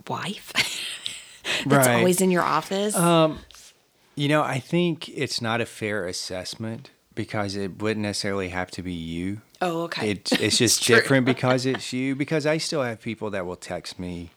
wife 0.07 0.53
that's 1.65 1.87
Right. 1.87 1.95
always 1.97 2.21
in 2.21 2.31
your 2.31 2.43
office. 2.43 2.95
Um, 2.95 3.39
you 4.15 4.29
know, 4.29 4.41
I 4.41 4.59
think 4.59 5.09
it's 5.09 5.41
not 5.41 5.59
a 5.59 5.65
fair 5.65 6.07
assessment 6.07 6.91
because 7.17 7.57
it 7.57 7.81
wouldn't 7.81 8.03
necessarily 8.03 8.49
have 8.49 8.71
to 8.71 8.81
be 8.81 8.93
you. 8.93 9.41
oh, 9.61 9.81
okay. 9.83 10.11
It, 10.11 10.31
it's 10.39 10.57
just 10.65 10.85
different 10.85 11.25
because 11.25 11.65
it's 11.65 11.91
you. 11.91 12.15
Because 12.15 12.45
I 12.45 12.57
still 12.59 12.83
have 12.83 13.01
people 13.01 13.29
that 13.31 13.45
will 13.45 13.57
text 13.57 13.99
me 13.99 14.29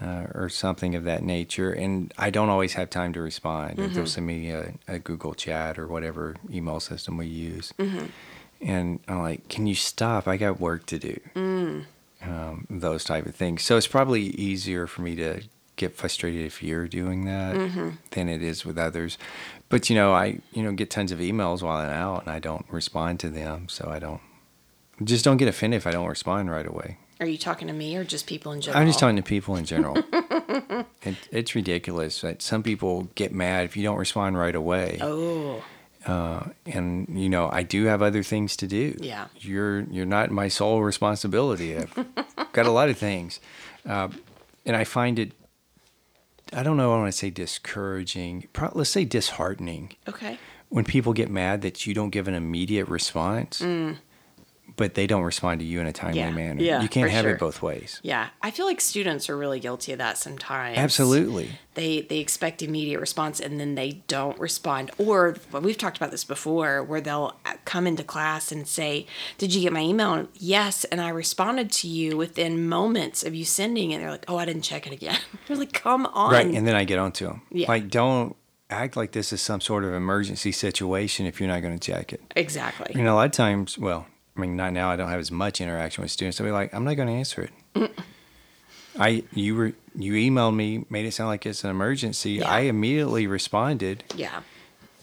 uh, 0.00 0.26
or 0.34 0.48
something 0.48 0.94
of 0.94 1.02
that 1.04 1.24
nature, 1.24 1.72
and 1.72 2.14
I 2.18 2.30
don't 2.30 2.50
always 2.50 2.74
have 2.74 2.90
time 2.90 3.12
to 3.14 3.20
respond. 3.20 3.80
Or 3.80 3.88
They'll 3.88 4.06
send 4.06 4.26
me 4.26 4.50
a, 4.50 4.74
a 4.86 4.98
Google 5.00 5.34
Chat 5.34 5.78
or 5.78 5.88
whatever 5.88 6.36
email 6.52 6.78
system 6.80 7.16
we 7.16 7.26
use, 7.26 7.72
and 8.60 9.00
I'm 9.08 9.20
like, 9.22 9.48
"Can 9.48 9.66
you 9.66 9.74
stop? 9.74 10.28
I 10.28 10.36
got 10.36 10.60
work 10.60 10.86
to 10.86 10.98
do." 10.98 11.18
Um, 12.22 12.66
those 12.68 13.04
type 13.04 13.26
of 13.26 13.34
things. 13.34 13.62
So 13.62 13.76
it's 13.76 13.86
probably 13.86 14.22
easier 14.22 14.86
for 14.86 15.02
me 15.02 15.14
to 15.16 15.42
get 15.76 15.94
frustrated 15.94 16.44
if 16.44 16.62
you're 16.62 16.88
doing 16.88 17.24
that 17.26 17.54
than 18.12 18.28
it 18.28 18.42
is 18.42 18.64
with 18.64 18.78
others. 18.78 19.16
But 19.68 19.90
you 19.90 19.96
know, 19.96 20.12
I 20.14 20.38
you 20.52 20.62
know 20.62 20.72
get 20.72 20.90
tons 20.90 21.12
of 21.12 21.18
emails 21.18 21.62
while 21.62 21.76
I'm 21.78 21.90
out, 21.90 22.22
and 22.22 22.30
I 22.30 22.38
don't 22.38 22.64
respond 22.70 23.20
to 23.20 23.28
them. 23.30 23.68
So 23.68 23.88
I 23.90 23.98
don't 23.98 24.20
just 25.04 25.24
don't 25.24 25.36
get 25.36 25.48
offended 25.48 25.78
if 25.78 25.86
I 25.86 25.90
don't 25.90 26.06
respond 26.08 26.50
right 26.50 26.66
away. 26.66 26.98
Are 27.18 27.26
you 27.26 27.38
talking 27.38 27.66
to 27.68 27.74
me 27.74 27.96
or 27.96 28.04
just 28.04 28.26
people 28.26 28.52
in 28.52 28.60
general? 28.60 28.80
I'm 28.80 28.86
just 28.86 28.98
talking 28.98 29.16
to 29.16 29.22
people 29.22 29.56
in 29.56 29.64
general. 29.64 29.96
it, 31.02 31.16
it's 31.32 31.54
ridiculous 31.54 32.20
that 32.20 32.42
some 32.42 32.62
people 32.62 33.08
get 33.14 33.32
mad 33.32 33.64
if 33.64 33.74
you 33.76 33.82
don't 33.82 33.96
respond 33.96 34.36
right 34.36 34.54
away. 34.54 34.98
Oh, 35.00 35.62
Uh, 36.04 36.44
and 36.66 37.08
you 37.18 37.28
know, 37.30 37.48
I 37.50 37.62
do 37.62 37.86
have 37.86 38.02
other 38.02 38.22
things 38.22 38.54
to 38.58 38.66
do. 38.66 38.94
Yeah. 39.00 39.26
you're 39.38 39.80
you're 39.90 40.06
not 40.06 40.30
my 40.30 40.48
sole 40.48 40.82
responsibility. 40.82 41.76
I've 41.76 42.52
got 42.52 42.66
a 42.66 42.70
lot 42.70 42.90
of 42.90 42.98
things, 42.98 43.40
uh, 43.88 44.08
and 44.64 44.76
I 44.76 44.84
find 44.84 45.18
it. 45.18 45.32
I 46.52 46.62
don't 46.62 46.76
know. 46.76 46.94
I 46.94 46.98
want 46.98 47.12
to 47.12 47.18
say 47.18 47.30
discouraging. 47.30 48.48
Pro- 48.52 48.72
let's 48.74 48.90
say 48.90 49.04
disheartening 49.04 49.94
okay. 50.08 50.38
when 50.68 50.84
people 50.84 51.12
get 51.12 51.30
mad 51.30 51.62
that 51.62 51.86
you 51.86 51.94
don't 51.94 52.10
give 52.10 52.28
an 52.28 52.34
immediate 52.34 52.88
response, 52.88 53.60
mm. 53.60 53.96
But 54.76 54.94
they 54.94 55.06
don't 55.06 55.22
respond 55.22 55.60
to 55.60 55.66
you 55.66 55.80
in 55.80 55.86
a 55.86 55.92
timely. 55.92 56.18
Yeah. 56.18 56.30
manner. 56.30 56.62
Yeah, 56.62 56.82
you 56.82 56.88
can't 56.88 57.10
have 57.10 57.24
sure. 57.24 57.34
it 57.34 57.38
both 57.38 57.62
ways. 57.62 58.00
Yeah, 58.02 58.28
I 58.42 58.50
feel 58.50 58.66
like 58.66 58.80
students 58.80 59.28
are 59.30 59.36
really 59.36 59.60
guilty 59.60 59.92
of 59.92 59.98
that 59.98 60.18
sometimes. 60.18 60.78
Absolutely. 60.78 61.50
They 61.74 62.02
they 62.02 62.18
expect 62.18 62.62
immediate 62.62 63.00
response 63.00 63.40
and 63.40 63.58
then 63.60 63.74
they 63.74 64.02
don't 64.08 64.38
respond. 64.38 64.90
Or 64.98 65.36
we've 65.52 65.78
talked 65.78 65.96
about 65.96 66.10
this 66.10 66.24
before, 66.24 66.82
where 66.82 67.00
they'll 67.00 67.36
uh, 67.44 67.54
come 67.64 67.86
into 67.86 68.04
class 68.04 68.52
and 68.52 68.66
say, 68.66 69.06
"Did 69.38 69.54
you 69.54 69.60
get 69.62 69.72
my 69.72 69.80
email?" 69.80 70.28
Yes, 70.34 70.84
and 70.84 71.00
I 71.00 71.08
responded 71.08 71.70
to 71.72 71.88
you 71.88 72.16
within 72.16 72.68
moments 72.68 73.24
of 73.24 73.34
you 73.34 73.44
sending 73.44 73.90
it. 73.92 73.98
They're 73.98 74.10
like, 74.10 74.24
"Oh, 74.28 74.36
I 74.36 74.44
didn't 74.44 74.62
check 74.62 74.86
it 74.86 74.92
again." 74.92 75.18
You're 75.48 75.58
like, 75.58 75.72
"Come 75.72 76.06
on!" 76.06 76.32
Right, 76.32 76.46
and 76.46 76.66
then 76.66 76.74
I 76.74 76.84
get 76.84 76.98
onto 76.98 77.26
them. 77.26 77.42
Yeah. 77.50 77.68
Like, 77.68 77.88
don't 77.88 78.36
act 78.68 78.96
like 78.96 79.12
this 79.12 79.32
is 79.32 79.40
some 79.40 79.60
sort 79.60 79.84
of 79.84 79.94
emergency 79.94 80.52
situation 80.52 81.24
if 81.24 81.40
you're 81.40 81.48
not 81.48 81.62
going 81.62 81.78
to 81.78 81.92
check 81.92 82.12
it. 82.12 82.20
exactly. 82.34 83.00
Know, 83.00 83.14
a 83.14 83.16
lot 83.16 83.26
of 83.26 83.32
times, 83.32 83.78
well, 83.78 84.06
I 84.36 84.40
mean, 84.40 84.56
not 84.56 84.72
now. 84.72 84.90
I 84.90 84.96
don't 84.96 85.08
have 85.08 85.20
as 85.20 85.30
much 85.30 85.60
interaction 85.60 86.02
with 86.02 86.10
students. 86.10 86.38
They'll 86.38 86.46
be 86.46 86.52
like, 86.52 86.74
"I'm 86.74 86.84
not 86.84 86.94
going 86.94 87.08
to 87.08 87.14
answer 87.14 87.42
it." 87.74 87.90
I 88.98 89.24
you 89.32 89.54
were 89.54 89.72
you 89.94 90.12
emailed 90.12 90.54
me, 90.54 90.84
made 90.90 91.06
it 91.06 91.12
sound 91.12 91.28
like 91.28 91.46
it's 91.46 91.64
an 91.64 91.70
emergency. 91.70 92.32
Yeah. 92.32 92.50
I 92.50 92.60
immediately 92.60 93.26
responded, 93.26 94.04
yeah. 94.14 94.40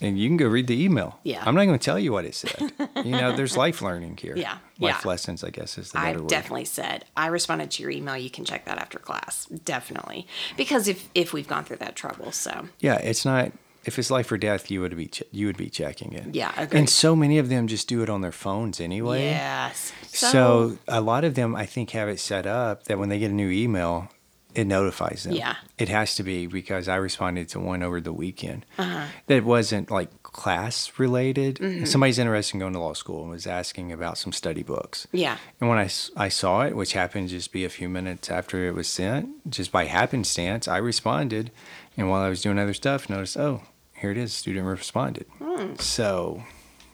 and 0.02 0.19
you 0.19 0.28
can 0.30 0.38
go 0.38 0.48
read 0.48 0.67
the 0.67 0.84
email. 0.84 1.19
Yeah. 1.24 1.43
I'm 1.46 1.56
not 1.56 1.65
going 1.65 1.78
to 1.78 1.84
tell 1.84 2.00
you 2.00 2.12
what 2.12 2.26
it 2.26 2.36
said. 2.36 2.72
you 3.04 3.12
know, 3.12 3.36
there's 3.36 3.56
life 3.65 3.82
learning 3.82 4.17
here. 4.17 4.36
Yeah, 4.36 4.58
life 4.80 5.02
yeah. 5.04 5.10
lessons, 5.10 5.43
I 5.43 5.50
guess, 5.52 5.78
is 5.78 5.91
the 5.91 6.00
better 6.00 6.08
I've 6.08 6.22
word. 6.22 6.30
definitely 6.30 6.65
said 6.65 7.06
I 7.15 7.28
responded 7.28 7.72
to 7.72 7.84
your 7.84 7.91
email. 7.91 8.17
You 8.17 8.30
can 8.32 8.46
check 8.46 8.65
that 8.65 8.78
after 8.78 8.98
class, 9.00 9.46
definitely, 9.46 10.28
because 10.58 10.88
if 10.88 11.10
if 11.13 11.34
we've 11.34 11.48
gone 11.48 11.63
through 11.63 11.78
that 11.78 11.96
trouble, 11.96 12.32
so 12.32 12.67
Yeah, 12.80 12.98
it's 12.98 13.26
not. 13.26 13.52
If 13.86 14.00
it's 14.00 14.10
life 14.10 14.32
or 14.32 14.38
death, 14.38 14.72
you 14.72 14.82
would 14.82 14.96
be 14.96 15.08
ch- 15.08 15.24
you 15.32 15.46
would 15.48 15.58
be 15.58 15.69
checking 15.69 16.13
it. 16.13 16.34
Yeah, 16.36 16.52
agreed. 16.58 16.80
And 16.80 16.89
so 16.89 17.15
many 17.15 17.38
of 17.38 17.50
them 17.50 17.67
just 17.67 17.88
do 17.88 18.02
it 18.04 18.10
on 18.10 18.22
their 18.22 18.32
phones 18.32 18.80
anyway. 18.80 19.26
yes. 19.32 19.91
So, 20.08 20.78
a 20.88 21.02
lot 21.02 21.24
of 21.24 21.36
them, 21.36 21.56
I 21.56 21.65
think, 21.65 21.89
have 21.91 22.08
it 22.10 22.19
set 22.19 22.46
up 22.46 22.84
that 22.86 22.98
when 23.00 23.10
they 23.10 23.19
get 23.19 23.32
a 23.32 23.34
new 23.34 23.50
email, 23.50 24.10
it 24.56 24.67
notifies 24.67 25.24
them. 25.24 25.34
Yeah. 25.34 25.56
It 25.80 25.89
has 25.89 26.13
to 26.15 26.24
be 26.24 26.46
because 26.46 26.88
I 26.88 26.96
responded 26.98 27.50
to 27.50 27.60
one 27.60 27.82
over 27.82 28.00
the 28.00 28.13
weekend 28.13 28.65
Uh-huh. 28.78 29.06
that 29.26 29.43
wasn't 29.43 29.89
like 29.89 30.10
class 30.22 30.91
related. 31.00 31.56
Mm-hmm. 31.58 31.86
Somebody's 31.86 32.19
interested 32.19 32.56
in 32.56 32.60
going 32.60 32.74
to 32.74 32.80
law 32.80 32.93
school 32.93 33.22
and 33.24 33.32
was 33.32 33.48
asking 33.48 33.91
about 33.91 34.17
some 34.19 34.32
study 34.32 34.62
books. 34.63 35.08
yeah, 35.12 35.38
And 35.60 35.69
when 35.69 35.80
I 35.80 35.89
I 36.15 36.30
saw 36.30 36.62
it, 36.62 36.76
which 36.76 36.93
happened 36.93 37.30
to 37.30 37.36
just 37.36 37.52
be 37.52 37.65
a 37.65 37.69
few 37.69 37.89
minutes 37.89 38.30
after 38.30 38.65
it 38.67 38.76
was 38.76 38.88
sent, 38.88 39.50
just 39.50 39.72
by 39.72 39.86
happenstance, 39.86 40.67
I 40.67 40.78
responded. 40.78 41.50
And 41.98 42.10
while 42.10 42.22
I 42.22 42.30
was 42.30 42.41
doing 42.43 42.60
other 42.60 42.74
stuff, 42.76 43.10
noticed, 43.10 43.38
oh, 43.38 43.62
here 44.04 44.12
it 44.12 44.18
is, 44.18 44.34
student 44.34 44.66
responded. 44.68 45.26
Hmm. 45.39 45.76
So, 45.80 46.44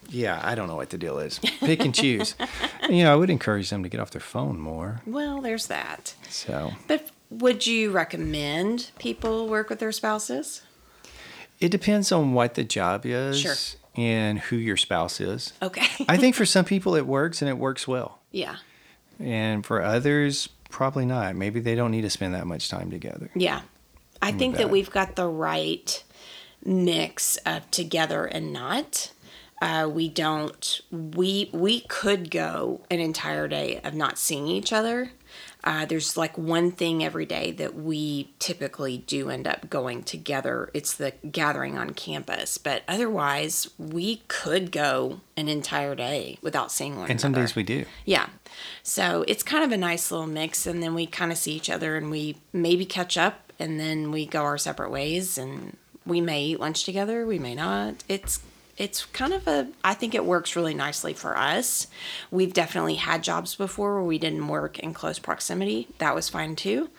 yeah, 0.09 0.39
I 0.43 0.53
don't 0.53 0.67
know 0.67 0.75
what 0.75 0.91
the 0.91 0.97
deal 0.99 1.17
is. 1.17 1.39
Pick 1.39 1.79
and 1.83 1.93
choose. 1.95 2.35
you 2.87 3.03
know, 3.03 3.11
I 3.11 3.15
would 3.15 3.31
encourage 3.31 3.71
them 3.71 3.81
to 3.81 3.89
get 3.89 3.99
off 3.99 4.11
their 4.11 4.21
phone 4.21 4.59
more. 4.59 5.01
well, 5.07 5.41
there's 5.41 5.65
that. 5.65 6.13
So, 6.29 6.73
But 6.87 7.09
would 7.31 7.65
you 7.65 7.89
recommend 7.89 8.91
people 8.99 9.47
work 9.47 9.71
with 9.71 9.79
their 9.79 9.91
spouses? 9.91 10.61
it 11.59 11.69
depends 11.71 12.11
on 12.11 12.33
what 12.33 12.53
the 12.53 12.63
job 12.63 13.05
is 13.07 13.39
Sure. 13.39 13.55
and 13.95 14.37
who 14.37 14.55
your 14.55 14.77
spouse 14.77 15.19
is. 15.19 15.53
Okay. 15.63 15.87
I 16.07 16.15
think 16.17 16.35
for 16.35 16.45
some 16.45 16.63
people 16.63 16.93
it 16.95 17.07
works 17.07 17.41
and 17.41 17.49
it 17.49 17.57
works 17.57 17.87
well. 17.87 18.19
yeah. 18.31 18.57
And 19.19 19.65
for 19.65 19.81
others, 19.81 20.47
probably 20.69 21.05
not. 21.07 21.35
Maybe 21.35 21.59
they 21.59 21.73
don't 21.75 21.89
need 21.91 22.03
to 22.03 22.09
spend 22.11 22.35
that 22.35 22.45
much 22.45 22.69
time 22.69 22.91
together. 22.91 23.31
Yeah. 23.35 23.61
I 24.21 24.31
think 24.31 24.55
that 24.57 24.63
that. 24.63 24.69
we've 24.69 24.91
got 24.91 25.15
the 25.15 25.27
right 25.27 26.03
mix 26.63 27.37
of 27.45 27.69
together 27.71 28.25
and 28.25 28.53
not. 28.53 29.11
Uh, 29.61 29.89
we 29.91 30.07
don't. 30.07 30.81
We 30.91 31.49
we 31.51 31.81
could 31.81 32.31
go 32.31 32.81
an 32.89 32.99
entire 32.99 33.47
day 33.47 33.81
of 33.83 33.93
not 33.93 34.17
seeing 34.17 34.47
each 34.47 34.71
other. 34.71 35.11
Uh, 35.63 35.85
there's 35.85 36.15
like 36.15 36.37
one 36.37 36.71
thing 36.71 37.03
every 37.03 37.25
day 37.25 37.51
that 37.51 37.75
we 37.75 38.33
typically 38.39 38.99
do 38.99 39.29
end 39.29 39.45
up 39.45 39.69
going 39.69 40.03
together. 40.03 40.69
It's 40.73 40.93
the 40.93 41.11
gathering 41.29 41.77
on 41.77 41.89
campus, 41.91 42.57
but 42.57 42.83
otherwise 42.87 43.69
we 43.77 44.21
could 44.29 44.71
go 44.71 45.19
an 45.35 45.49
entire 45.49 45.95
day 45.95 46.37
without 46.41 46.71
seeing 46.71 46.97
one 46.97 47.11
And 47.11 47.19
some 47.19 47.33
days 47.33 47.55
we 47.55 47.63
do. 47.63 47.85
Yeah. 48.05 48.29
So 48.83 49.25
it's 49.27 49.43
kind 49.43 49.65
of 49.65 49.73
a 49.73 49.77
nice 49.77 50.11
little 50.11 50.27
mix. 50.27 50.65
And 50.65 50.81
then 50.81 50.93
we 50.93 51.05
kind 51.05 51.31
of 51.31 51.37
see 51.37 51.51
each 51.51 51.69
other 51.69 51.97
and 51.97 52.09
we 52.09 52.37
maybe 52.53 52.85
catch 52.85 53.17
up 53.17 53.51
and 53.59 53.77
then 53.77 54.11
we 54.11 54.25
go 54.25 54.43
our 54.43 54.57
separate 54.57 54.91
ways 54.91 55.37
and 55.37 55.75
we 56.05 56.21
may 56.21 56.43
eat 56.43 56.59
lunch 56.59 56.83
together. 56.83 57.25
We 57.25 57.39
may 57.39 57.55
not. 57.55 58.03
It's, 58.07 58.41
it's 58.77 59.05
kind 59.07 59.33
of 59.33 59.47
a, 59.47 59.67
I 59.83 59.93
think 59.93 60.15
it 60.15 60.25
works 60.25 60.55
really 60.55 60.73
nicely 60.73 61.13
for 61.13 61.37
us. 61.37 61.87
We've 62.31 62.53
definitely 62.53 62.95
had 62.95 63.23
jobs 63.23 63.55
before 63.55 63.95
where 63.95 64.03
we 64.03 64.17
didn't 64.17 64.47
work 64.47 64.79
in 64.79 64.93
close 64.93 65.19
proximity. 65.19 65.87
That 65.97 66.15
was 66.15 66.29
fine 66.29 66.55
too. 66.55 66.89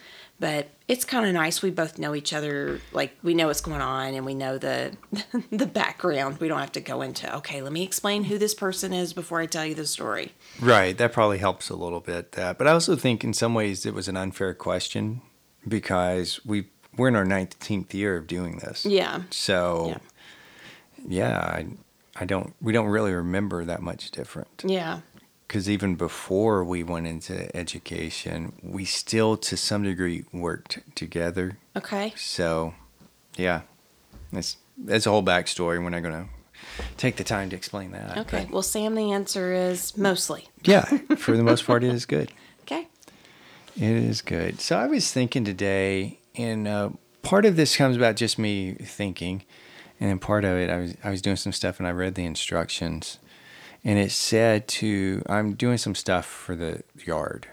But 0.40 0.68
it's 0.88 1.04
kind 1.04 1.26
of 1.26 1.34
nice. 1.34 1.60
We 1.60 1.70
both 1.70 1.98
know 1.98 2.14
each 2.14 2.32
other. 2.32 2.80
Like 2.92 3.14
we 3.22 3.34
know 3.34 3.48
what's 3.48 3.60
going 3.60 3.82
on, 3.82 4.14
and 4.14 4.24
we 4.24 4.34
know 4.34 4.56
the 4.56 4.96
the 5.52 5.66
background. 5.66 6.38
We 6.40 6.48
don't 6.48 6.58
have 6.58 6.72
to 6.72 6.80
go 6.80 7.02
into 7.02 7.36
okay. 7.36 7.60
Let 7.60 7.72
me 7.72 7.82
explain 7.82 8.24
who 8.24 8.38
this 8.38 8.54
person 8.54 8.94
is 8.94 9.12
before 9.12 9.42
I 9.42 9.46
tell 9.46 9.66
you 9.66 9.74
the 9.74 9.86
story. 9.86 10.32
Right. 10.58 10.96
That 10.96 11.12
probably 11.12 11.38
helps 11.38 11.68
a 11.68 11.76
little 11.76 12.00
bit. 12.00 12.32
That, 12.32 12.56
but 12.56 12.66
I 12.66 12.72
also 12.72 12.96
think 12.96 13.22
in 13.22 13.34
some 13.34 13.52
ways 13.52 13.84
it 13.84 13.92
was 13.92 14.08
an 14.08 14.16
unfair 14.16 14.54
question 14.54 15.20
because 15.68 16.44
we 16.46 16.68
we're 16.96 17.08
in 17.08 17.16
our 17.16 17.24
19th 17.24 17.94
year 17.94 18.16
of 18.16 18.26
doing 18.26 18.58
this. 18.58 18.84
Yeah. 18.84 19.22
So, 19.30 20.00
yeah, 21.06 21.38
I, 21.38 21.66
I 22.16 22.24
don't. 22.24 22.54
We 22.60 22.72
don't 22.72 22.88
really 22.88 23.12
remember 23.12 23.64
that 23.64 23.80
much 23.82 24.10
different 24.10 24.48
Yeah. 24.64 25.00
because 25.46 25.68
even 25.70 25.94
before 25.94 26.64
we 26.64 26.82
went 26.82 27.06
into 27.06 27.54
education, 27.56 28.52
we 28.62 28.84
still 28.84 29.36
to 29.38 29.56
some 29.56 29.82
degree 29.82 30.24
worked 30.32 30.80
together. 30.94 31.58
Okay. 31.76 32.12
So, 32.16 32.74
yeah, 33.36 33.62
that's 34.32 34.56
that's 34.76 35.06
a 35.06 35.10
whole 35.10 35.22
backstory. 35.22 35.82
We're 35.82 35.90
not 35.90 36.02
going 36.02 36.24
to 36.24 36.84
take 36.96 37.16
the 37.16 37.24
time 37.24 37.50
to 37.50 37.56
explain 37.56 37.92
that. 37.92 38.18
Okay. 38.18 38.44
but 38.44 38.52
Well, 38.52 38.62
Sam, 38.62 38.94
the 38.94 39.12
answer 39.12 39.52
is 39.52 39.96
mostly. 39.96 40.48
yeah, 40.64 40.84
for 41.16 41.36
the 41.36 41.42
most 41.42 41.64
part, 41.66 41.84
it 41.84 41.92
is 41.94 42.06
good. 42.06 42.32
Okay. 42.62 42.86
It 43.74 43.82
is 43.82 44.22
good. 44.22 44.60
So 44.60 44.78
I 44.78 44.86
was 44.86 45.10
thinking 45.10 45.44
today, 45.44 46.19
and 46.42 46.68
uh, 46.68 46.90
part 47.22 47.44
of 47.44 47.56
this 47.56 47.76
comes 47.76 47.96
about 47.96 48.16
just 48.16 48.38
me 48.38 48.74
thinking, 48.74 49.44
and 49.98 50.10
then 50.10 50.18
part 50.18 50.44
of 50.44 50.56
it, 50.56 50.70
I 50.70 50.78
was 50.78 50.94
I 51.04 51.10
was 51.10 51.22
doing 51.22 51.36
some 51.36 51.52
stuff, 51.52 51.78
and 51.78 51.86
I 51.86 51.92
read 51.92 52.14
the 52.14 52.24
instructions, 52.24 53.18
and 53.84 53.98
it 53.98 54.10
said 54.10 54.68
to 54.68 55.22
I'm 55.28 55.54
doing 55.54 55.78
some 55.78 55.94
stuff 55.94 56.26
for 56.26 56.56
the 56.56 56.82
yard, 57.04 57.48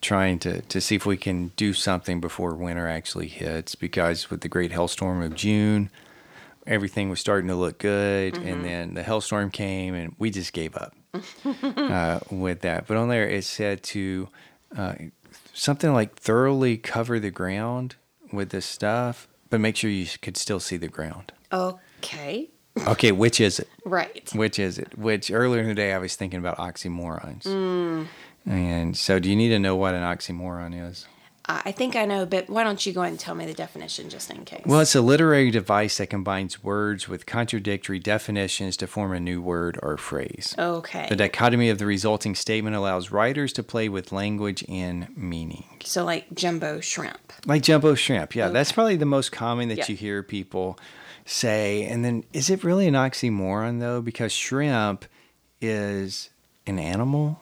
trying 0.00 0.38
to 0.40 0.62
to 0.62 0.80
see 0.80 0.94
if 0.94 1.06
we 1.06 1.16
can 1.16 1.48
do 1.56 1.72
something 1.72 2.20
before 2.20 2.54
winter 2.54 2.88
actually 2.88 3.28
hits, 3.28 3.74
because 3.74 4.30
with 4.30 4.42
the 4.42 4.48
great 4.48 4.72
hailstorm 4.72 5.22
of 5.22 5.34
June, 5.34 5.90
everything 6.66 7.10
was 7.10 7.20
starting 7.20 7.48
to 7.48 7.56
look 7.56 7.78
good, 7.78 8.36
and 8.36 8.64
then 8.64 8.94
the 8.94 9.02
hailstorm 9.02 9.50
came, 9.50 9.94
and 9.94 10.14
we 10.18 10.30
just 10.30 10.52
gave 10.52 10.76
up 10.76 10.94
uh, 11.76 12.20
with 12.30 12.60
that. 12.60 12.86
But 12.86 12.96
on 12.96 13.08
there, 13.08 13.28
it 13.28 13.44
said 13.44 13.82
to 13.84 14.28
uh, 14.76 14.94
something 15.52 15.92
like 15.92 16.14
thoroughly 16.14 16.76
cover 16.76 17.18
the 17.18 17.30
ground 17.30 17.96
with 18.32 18.50
this 18.50 18.66
stuff, 18.66 19.28
but 19.48 19.60
make 19.60 19.76
sure 19.76 19.90
you 19.90 20.06
could 20.22 20.36
still 20.36 20.60
see 20.60 20.76
the 20.76 20.88
ground. 20.88 21.32
Okay. 21.52 22.50
Okay, 22.86 23.12
which 23.12 23.40
is 23.40 23.58
it? 23.58 23.68
Right. 23.84 24.30
Which 24.34 24.58
is 24.58 24.78
it? 24.78 24.96
Which 24.96 25.30
earlier 25.30 25.62
in 25.62 25.68
the 25.68 25.74
day 25.74 25.92
I 25.92 25.98
was 25.98 26.16
thinking 26.16 26.38
about 26.38 26.56
oxymorons. 26.58 27.42
Mm. 27.42 28.06
And 28.46 28.96
so, 28.96 29.18
do 29.18 29.28
you 29.28 29.36
need 29.36 29.50
to 29.50 29.58
know 29.58 29.76
what 29.76 29.94
an 29.94 30.02
oxymoron 30.02 30.88
is? 30.88 31.06
Uh, 31.46 31.62
I 31.64 31.72
think 31.72 31.96
I 31.96 32.04
know, 32.04 32.26
but 32.26 32.48
why 32.50 32.62
don't 32.64 32.84
you 32.84 32.92
go 32.92 33.00
ahead 33.00 33.12
and 33.12 33.18
tell 33.18 33.34
me 33.34 33.46
the 33.46 33.54
definition 33.54 34.08
just 34.10 34.30
in 34.30 34.44
case? 34.44 34.62
Well, 34.66 34.80
it's 34.80 34.94
a 34.94 35.00
literary 35.00 35.50
device 35.50 35.96
that 35.98 36.08
combines 36.08 36.62
words 36.62 37.08
with 37.08 37.24
contradictory 37.26 37.98
definitions 37.98 38.76
to 38.76 38.86
form 38.86 39.12
a 39.12 39.18
new 39.20 39.40
word 39.40 39.78
or 39.82 39.96
phrase. 39.96 40.54
okay. 40.58 41.06
The 41.08 41.16
dichotomy 41.16 41.70
of 41.70 41.78
the 41.78 41.86
resulting 41.86 42.34
statement 42.34 42.76
allows 42.76 43.10
writers 43.10 43.52
to 43.54 43.62
play 43.62 43.88
with 43.88 44.12
language 44.12 44.64
and 44.68 45.08
meaning. 45.16 45.64
so 45.82 46.04
like 46.04 46.32
jumbo 46.34 46.80
shrimp. 46.80 47.32
Like 47.46 47.62
jumbo 47.62 47.94
shrimp. 47.94 48.36
Yeah, 48.36 48.48
that's 48.50 48.70
probably 48.72 48.96
the 48.96 49.06
most 49.06 49.32
common 49.32 49.68
that 49.70 49.78
Yeah. 49.78 49.84
you 49.88 49.96
hear 49.96 50.22
people 50.22 50.78
say. 51.24 51.84
And 51.84 52.04
then, 52.04 52.24
is 52.34 52.50
it 52.50 52.62
really 52.62 52.86
an 52.86 52.94
oxymoron, 52.94 53.80
though? 53.80 54.02
Because 54.02 54.30
shrimp 54.32 55.06
is 55.60 56.30
an 56.66 56.78
animal, 56.78 57.40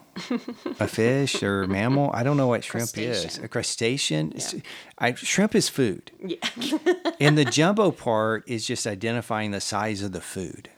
a 0.79 0.87
fish, 0.87 1.41
or 1.43 1.67
mammal. 1.67 2.11
I 2.13 2.23
don't 2.23 2.37
know 2.37 2.47
what 2.47 2.63
shrimp 2.63 2.97
is. 2.97 3.37
A 3.39 3.47
crustacean? 3.47 4.33
Yeah. 4.35 4.59
I, 4.97 5.13
shrimp 5.13 5.55
is 5.55 5.69
food. 5.69 6.11
Yeah. 6.23 6.37
And 7.21 7.37
the 7.37 7.43
jumbo 7.43 7.91
part 7.91 8.47
is 8.47 8.65
just 8.65 8.87
identifying 8.87 9.51
the 9.51 9.59
size 9.59 10.01
of 10.01 10.13
the 10.13 10.21
food. 10.21 10.69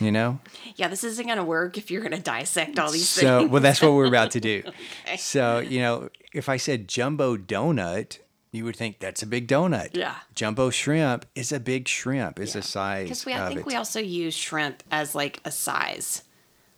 You 0.00 0.10
know? 0.10 0.40
yeah, 0.74 0.88
this 0.88 1.04
isn't 1.04 1.26
going 1.26 1.38
to 1.38 1.44
work 1.44 1.78
if 1.78 1.92
you're 1.92 2.00
going 2.00 2.10
to 2.16 2.20
dissect 2.20 2.78
all 2.78 2.90
these 2.90 3.12
things. 3.12 3.26
So, 3.26 3.38
things. 3.40 3.50
well, 3.52 3.62
that's 3.62 3.80
what 3.80 3.92
we're 3.92 4.06
about 4.06 4.32
to 4.32 4.40
do. 4.40 4.64
So, 5.16 5.58
you 5.58 5.80
know, 5.80 6.08
if 6.32 6.48
I 6.48 6.56
said 6.56 6.88
jumbo 6.88 7.36
donut, 7.36 8.18
you 8.52 8.64
would 8.64 8.76
think 8.76 8.98
that's 8.98 9.22
a 9.22 9.26
big 9.26 9.46
donut. 9.46 9.96
Yeah. 9.96 10.16
Jumbo 10.34 10.70
shrimp 10.70 11.26
is 11.34 11.52
a 11.52 11.60
big 11.60 11.86
shrimp. 11.88 12.38
Is 12.40 12.56
a 12.56 12.62
size. 12.62 13.04
Because 13.04 13.26
we, 13.26 13.34
I 13.34 13.48
think 13.48 13.60
it. 13.60 13.66
we 13.66 13.74
also 13.76 14.00
use 14.00 14.34
shrimp 14.34 14.82
as 14.90 15.14
like 15.14 15.40
a 15.44 15.50
size. 15.50 16.22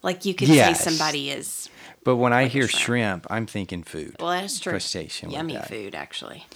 Like 0.03 0.25
you 0.25 0.35
could 0.35 0.49
Yes. 0.49 0.83
say 0.83 0.91
somebody 0.91 1.31
is, 1.31 1.69
But 2.05 2.17
when 2.17 2.33
I 2.33 2.47
hear 2.47 2.67
shrimp. 2.69 2.83
shrimp, 2.83 3.27
I'm 3.31 3.47
thinking 3.47 3.83
food. 3.85 4.17
well, 4.19 4.31
that's 4.31 4.59
true. 4.59 4.73
Crustacean 4.73 5.31
Yummy 5.31 5.57
food, 5.69 5.95
actually. 5.95 6.47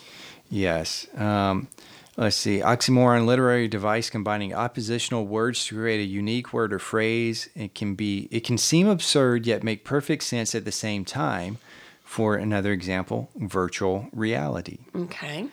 Yes. 0.51 1.07
Um, 1.17 1.69
let's 2.17 2.35
see. 2.37 2.59
Oxymoron, 2.61 3.27
literary 3.27 3.69
device 3.69 4.11
combining 4.11 4.53
oppositional 4.55 5.27
words 5.27 5.65
to 5.67 5.77
create 5.77 6.01
a 6.01 6.05
unique 6.05 6.53
word 6.53 6.73
or 6.73 6.79
phrase. 6.81 7.49
It 7.55 7.75
can 7.75 7.95
be. 7.95 8.27
It 8.33 8.41
can 8.45 8.59
seem 8.59 8.89
absurd 8.89 9.47
yet 9.47 9.63
make 9.63 9.85
perfect 9.85 10.25
sense 10.25 10.55
at 10.55 10.65
the 10.65 10.73
same 10.73 11.05
time. 11.05 11.59
For 12.03 12.35
another 12.37 12.73
example, 12.73 13.29
virtual 13.37 14.09
reality. 14.13 14.79
Okay. 14.95 15.47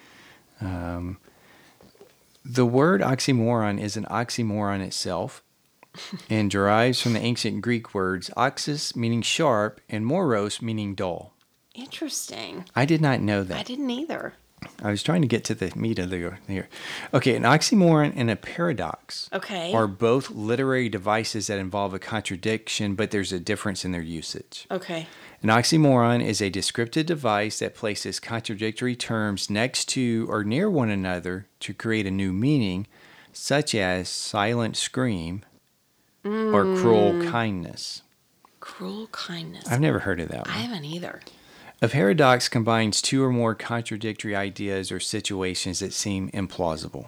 The 2.45 2.65
word 2.65 3.01
oxymoron 3.01 3.79
is 3.79 3.95
an 3.97 4.05
oxymoron 4.05 4.81
itself 4.81 5.42
and 6.29 6.49
derives 6.49 7.01
from 7.01 7.13
the 7.13 7.19
ancient 7.19 7.61
Greek 7.61 7.93
words 7.93 8.29
oxys 8.35 8.95
meaning 8.95 9.21
sharp 9.21 9.81
and 9.89 10.05
moros 10.05 10.61
meaning 10.61 10.95
dull. 10.95 11.33
Interesting. 11.75 12.65
I 12.75 12.85
did 12.85 13.01
not 13.01 13.19
know 13.19 13.43
that. 13.43 13.57
I 13.59 13.63
didn't 13.63 13.89
either. 13.89 14.33
I 14.81 14.91
was 14.91 15.03
trying 15.03 15.21
to 15.21 15.27
get 15.27 15.43
to 15.45 15.55
the 15.55 15.71
meat 15.75 15.99
of 15.99 16.09
the 16.09 16.37
here. 16.47 16.69
Okay, 17.13 17.35
an 17.35 17.43
oxymoron 17.43 18.13
and 18.15 18.29
a 18.29 18.35
paradox 18.35 19.29
Okay. 19.33 19.73
are 19.73 19.87
both 19.87 20.31
literary 20.31 20.89
devices 20.89 21.47
that 21.47 21.59
involve 21.59 21.93
a 21.93 21.99
contradiction, 21.99 22.95
but 22.95 23.11
there's 23.11 23.33
a 23.33 23.39
difference 23.39 23.83
in 23.83 23.91
their 23.91 24.01
usage. 24.01 24.65
Okay. 24.71 25.07
An 25.41 25.49
oxymoron 25.49 26.23
is 26.23 26.41
a 26.41 26.49
descriptive 26.49 27.05
device 27.05 27.59
that 27.59 27.75
places 27.75 28.19
contradictory 28.19 28.95
terms 28.95 29.49
next 29.49 29.89
to 29.89 30.25
or 30.29 30.43
near 30.43 30.69
one 30.69 30.89
another 30.89 31.47
to 31.61 31.73
create 31.73 32.07
a 32.07 32.11
new 32.11 32.31
meaning, 32.31 32.87
such 33.33 33.75
as 33.75 34.07
silent 34.07 34.77
scream 34.77 35.43
or 36.25 36.63
cruel 36.77 37.29
kindness. 37.29 38.01
Cruel 38.59 39.07
kindness. 39.07 39.67
I've 39.69 39.81
never 39.81 39.99
heard 39.99 40.19
of 40.19 40.29
that 40.29 40.47
one. 40.47 40.55
I 40.55 40.59
haven't 40.59 40.85
either. 40.85 41.21
A 41.81 41.89
paradox 41.89 42.47
combines 42.47 43.01
two 43.01 43.23
or 43.23 43.29
more 43.29 43.55
contradictory 43.55 44.35
ideas 44.35 44.91
or 44.91 45.01
situations 45.01 45.79
that 45.79 45.91
seem 45.91 46.29
implausible. 46.31 47.07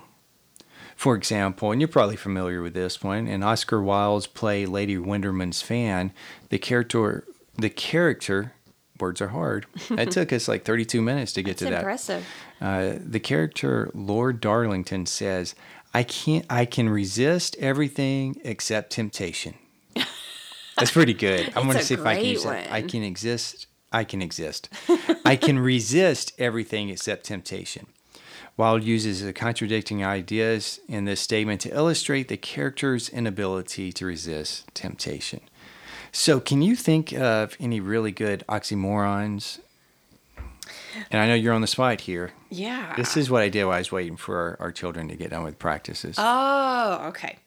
For 0.97 1.15
example, 1.15 1.71
and 1.71 1.79
you're 1.79 1.87
probably 1.87 2.15
familiar 2.15 2.61
with 2.61 2.73
this 2.73 3.03
one, 3.03 3.27
in 3.27 3.43
Oscar 3.43 3.81
Wilde's 3.81 4.27
play 4.27 4.65
Lady 4.65 4.97
Windermere's 4.97 5.61
Fan, 5.61 6.11
the 6.49 6.57
character 6.57 7.25
the 7.57 7.69
character 7.69 8.53
words 8.99 9.21
are 9.21 9.29
hard. 9.29 9.65
It 9.91 10.11
took 10.11 10.31
us 10.33 10.47
like 10.47 10.63
32 10.65 11.01
minutes 11.01 11.33
to 11.33 11.43
get 11.43 11.51
It's 11.51 11.59
to 11.59 11.65
that. 11.65 11.71
That's 11.83 12.09
impressive. 12.09 12.25
Uh, 12.61 12.93
the 12.99 13.19
character 13.19 13.91
Lord 13.93 14.39
Darlington 14.41 15.05
says, 15.05 15.55
"I 15.95 16.03
can't. 16.03 16.45
I 16.49 16.65
can 16.65 16.89
resist 16.89 17.55
everything 17.59 18.35
except 18.43 18.91
temptation." 18.91 19.55
That's 20.77 20.91
pretty 20.91 21.13
good. 21.13 21.53
I'm 21.55 21.63
going 21.63 21.77
to 21.77 21.83
see 21.83 21.93
if 21.93 22.05
I 22.05 22.15
can 22.15 22.25
use 22.25 22.43
that. 22.43 22.71
I 22.71 22.81
can 22.81 23.03
exist. 23.03 23.67
I 23.93 24.03
can 24.03 24.21
exist. 24.21 24.67
I 25.23 25.37
can 25.37 25.57
resist 25.57 26.33
everything 26.37 26.89
except 26.89 27.25
temptation. 27.25 27.87
Wilde 28.57 28.83
uses 28.83 29.21
the 29.21 29.33
contradicting 29.33 30.03
ideas 30.03 30.79
in 30.87 31.05
this 31.05 31.21
statement 31.21 31.61
to 31.61 31.69
illustrate 31.69 32.27
the 32.27 32.37
character's 32.37 33.09
inability 33.09 33.91
to 33.93 34.05
resist 34.05 34.65
temptation. 34.73 35.41
So, 36.11 36.39
can 36.39 36.61
you 36.61 36.75
think 36.75 37.13
of 37.13 37.55
any 37.59 37.79
really 37.79 38.11
good 38.11 38.43
oxymorons? 38.47 39.59
And 41.11 41.21
I 41.21 41.27
know 41.27 41.33
you're 41.35 41.53
on 41.53 41.61
the 41.61 41.67
spot 41.67 42.01
here. 42.01 42.31
Yeah. 42.49 42.93
This 42.95 43.17
is 43.17 43.29
what 43.29 43.41
I 43.41 43.49
did 43.49 43.65
while 43.65 43.75
I 43.75 43.79
was 43.79 43.91
waiting 43.91 44.15
for 44.17 44.37
our, 44.37 44.57
our 44.59 44.71
children 44.71 45.07
to 45.09 45.15
get 45.15 45.29
done 45.31 45.43
with 45.43 45.59
practices. 45.59 46.15
Oh, 46.17 47.05
okay. 47.09 47.37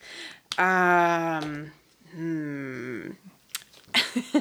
Um. 0.59 1.73
Hmm. 2.15 3.11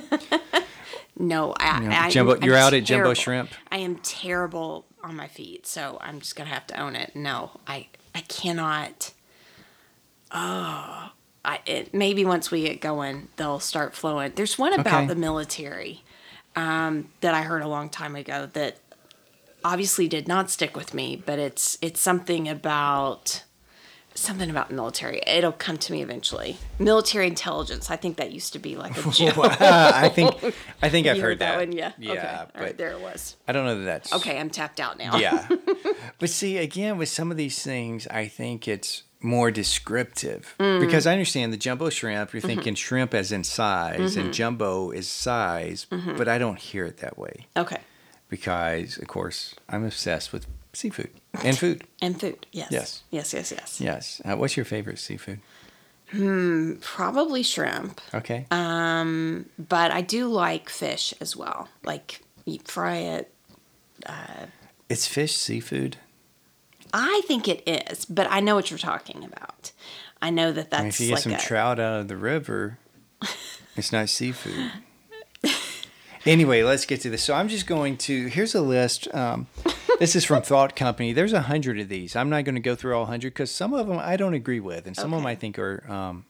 no, 1.20 1.54
I, 1.60 1.82
You 1.82 1.90
know, 1.90 1.96
I 1.96 2.10
Jumbo- 2.10 2.36
I'm 2.36 2.44
you're 2.44 2.56
out 2.56 2.74
at 2.74 2.84
Jumbo. 2.84 3.14
Shrimp? 3.14 3.50
I 3.72 3.78
am 3.78 3.96
terrible 3.98 4.86
on 5.04 5.16
my 5.16 5.28
feet, 5.28 5.66
so 5.68 5.98
I'm 6.02 6.20
just 6.20 6.36
gonna 6.36 6.50
have 6.50 6.68
to 6.68 6.80
own 6.80 6.96
it. 6.96 7.16
No, 7.16 7.60
I 7.68 7.88
I 8.14 8.22
cannot. 8.22 9.14
Oh, 10.32 11.12
I 11.46 11.60
it, 11.66 11.94
maybe 11.94 12.26
once 12.26 12.52
we 12.52 12.64
get 12.64 12.82
going, 12.82 13.30
they'll 13.38 13.60
start 13.60 13.96
flowing. 13.96 14.34
There's 14.36 14.58
one 14.60 14.74
about 14.74 15.04
Okay. 15.04 15.08
the 15.08 15.16
military 15.16 16.04
um, 16.58 17.10
that 17.22 17.34
I 17.34 17.44
heard 17.44 17.62
a 17.62 17.68
long 17.68 17.88
time 17.90 18.16
ago 18.16 18.50
that 18.54 18.78
obviously 19.64 20.08
did 20.08 20.28
not 20.28 20.50
stick 20.50 20.76
with 20.76 20.94
me, 20.94 21.22
but 21.26 21.38
it's 21.40 21.78
it's 21.82 22.00
something 22.02 22.50
about 22.50 23.44
something 24.16 24.50
about 24.50 24.72
military. 24.72 25.22
It'll 25.28 25.52
come 25.52 25.78
to 25.78 25.92
me 25.92 26.02
eventually. 26.02 26.58
Military 26.80 27.28
intelligence. 27.28 27.92
I 27.92 27.96
think 27.96 28.18
that 28.18 28.32
used 28.32 28.54
to 28.54 28.60
be 28.60 28.76
like 28.76 28.98
a 28.98 29.12
joke. 29.12 29.38
I 29.62 30.10
think 30.10 30.34
I 30.82 30.90
think 30.90 31.06
I've 31.08 31.18
You 31.18 31.22
heard 31.22 31.40
that. 31.40 31.60
one, 31.60 31.72
yeah. 31.72 31.92
Yeah, 32.00 32.12
okay. 32.14 32.46
But 32.54 32.62
right, 32.62 32.78
there 32.78 32.92
it 32.92 33.02
was. 33.02 33.36
I 33.48 33.52
don't 33.52 33.66
know 33.66 33.78
that 33.78 33.86
that's 33.86 34.14
Okay, 34.14 34.40
I'm 34.40 34.50
tapped 34.50 34.80
out 34.80 34.98
now. 34.98 35.18
Yeah. 35.18 35.48
but 36.20 36.30
see, 36.32 36.58
again, 36.58 36.98
with 36.98 37.10
some 37.10 37.30
of 37.30 37.38
these 37.38 37.62
things, 37.62 38.08
I 38.08 38.28
think 38.28 38.68
it's 38.68 39.04
more 39.22 39.50
descriptive 39.52 40.54
Mm. 40.60 40.80
because 40.80 41.08
I 41.08 41.12
understand 41.14 41.52
the 41.52 41.58
jumbo 41.58 41.90
shrimp. 41.90 42.30
Mm-hmm. 42.30 42.38
You're 42.38 42.42
thinking 42.56 42.76
shrimp 42.76 43.14
as 43.14 43.32
in 43.32 43.44
size, 43.44 44.16
and 44.16 44.34
jumbo 44.34 44.92
is 44.92 45.08
size, 45.10 45.88
Mm-hmm. 45.92 46.18
but 46.18 46.28
I 46.28 46.38
don't 46.38 46.60
hear 46.60 46.86
it 46.86 46.98
that 46.98 47.18
way 47.18 47.48
Okay. 47.56 47.80
because, 48.30 48.98
of 48.98 49.08
course, 49.08 49.56
I'm 49.70 49.84
obsessed 49.86 50.32
with 50.34 50.46
seafood 50.74 51.10
and 51.44 51.58
food. 51.58 51.84
And 52.02 52.20
food. 52.20 52.46
Yes. 52.52 52.72
Yes. 52.72 53.04
Yes. 53.10 53.34
Yes. 53.34 53.52
Yes. 53.52 53.82
Yes. 53.82 54.22
Uh, 54.24 54.36
what's 54.38 54.56
your 54.56 54.66
favorite 54.66 55.00
seafood? 55.00 55.40
Hmm, 56.12 56.76
Probably 56.80 57.44
shrimp, 57.44 58.00
Okay. 58.14 58.46
Um, 58.52 59.48
but 59.58 59.92
I 59.92 60.02
do 60.02 60.28
like 60.28 60.70
fish 60.70 61.14
as 61.20 61.36
well. 61.36 61.68
Like 61.84 62.22
you 62.46 62.60
fry 62.64 62.98
it. 62.98 63.32
it's 64.90 65.08
fish 65.08 65.36
seafood. 65.36 65.98
I 66.94 67.22
think 67.26 67.48
it 67.48 67.68
is, 67.68 68.06
but 68.06 68.28
I 68.30 68.40
know 68.40 68.56
what 68.56 68.72
you're 68.72 68.78
talking 68.78 69.24
about. 69.24 69.72
I 70.22 70.30
know 70.30 70.52
that 70.52 70.72
that's 70.72 70.80
I 70.80 70.84
mean, 70.84 70.90
if 70.90 71.00
you 71.00 71.08
get 71.08 71.14
like 71.14 71.24
some 71.24 71.34
a, 71.34 71.40
trout 71.40 71.80
out 71.80 72.02
of 72.02 72.08
the 72.08 72.18
river, 72.18 72.80
it's 73.76 73.92
not 73.92 74.10
seafood. 74.10 74.72
anyway, 76.26 76.64
let's 76.64 76.86
get 76.86 77.02
to 77.02 77.10
this. 77.10 77.24
So 77.24 77.34
I'm 77.34 77.48
just 77.48 77.68
going 77.68 77.98
to. 77.98 78.28
Here's 78.28 78.56
a 78.56 78.62
list. 78.62 79.14
Um, 79.14 79.48
this 80.00 80.16
is 80.16 80.26
from 80.26 80.42
Thought 80.42 80.76
Company. 80.76 81.14
There's 81.14 81.34
a 81.34 81.42
hundred 81.42 81.80
of 81.80 81.90
these. 81.90 82.16
I'm 82.16 82.30
not 82.30 82.46
going 82.46 82.56
to 82.56 82.62
go 82.62 82.76
through 82.76 82.96
all 82.96 83.06
hundred 83.06 83.34
because 83.34 83.52
some 83.52 83.74
of 83.74 83.88
them 83.88 84.00
I 84.00 84.18
don't 84.18 84.34
agree 84.34 84.60
with, 84.60 84.88
and 84.88 84.96
some 84.96 85.14
of 85.14 85.20
them 85.20 85.28
I 85.28 85.36
think 85.36 85.60
are 85.60 85.84
um, 85.90 86.26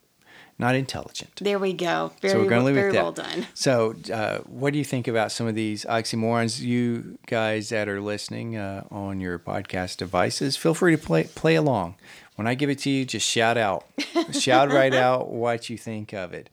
not 0.59 0.75
intelligent. 0.75 1.35
There 1.35 1.59
we 1.59 1.73
go. 1.73 2.11
Very, 2.21 2.33
so 2.33 2.39
we're 2.39 2.49
going 2.49 2.61
to 2.61 2.65
leave 2.65 2.75
very 2.75 2.89
it 2.89 2.93
well 2.93 3.11
done. 3.11 3.45
So, 3.53 3.95
uh, 4.11 4.39
what 4.39 4.73
do 4.73 4.79
you 4.79 4.85
think 4.85 5.07
about 5.07 5.31
some 5.31 5.47
of 5.47 5.55
these 5.55 5.85
oxymorons? 5.85 6.59
You 6.59 7.19
guys 7.27 7.69
that 7.69 7.87
are 7.87 8.01
listening 8.01 8.57
uh, 8.57 8.83
on 8.89 9.19
your 9.19 9.37
podcast 9.37 9.97
devices, 9.97 10.57
feel 10.57 10.73
free 10.73 10.95
to 10.95 11.01
play 11.01 11.25
play 11.25 11.55
along. 11.55 11.95
When 12.35 12.47
I 12.47 12.55
give 12.55 12.69
it 12.69 12.79
to 12.79 12.89
you, 12.89 13.05
just 13.05 13.27
shout 13.27 13.57
out, 13.57 13.85
shout 14.31 14.69
right 14.69 14.93
out 14.93 15.31
what 15.31 15.69
you 15.69 15.77
think 15.77 16.13
of 16.13 16.33
it. 16.33 16.49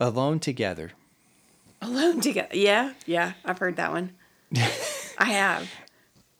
Alone 0.00 0.40
together. 0.40 0.92
Alone 1.82 2.20
together. 2.20 2.54
Yeah, 2.54 2.92
yeah. 3.06 3.34
I've 3.44 3.58
heard 3.58 3.76
that 3.76 3.92
one. 3.92 4.12
I 5.18 5.24
have. 5.24 5.70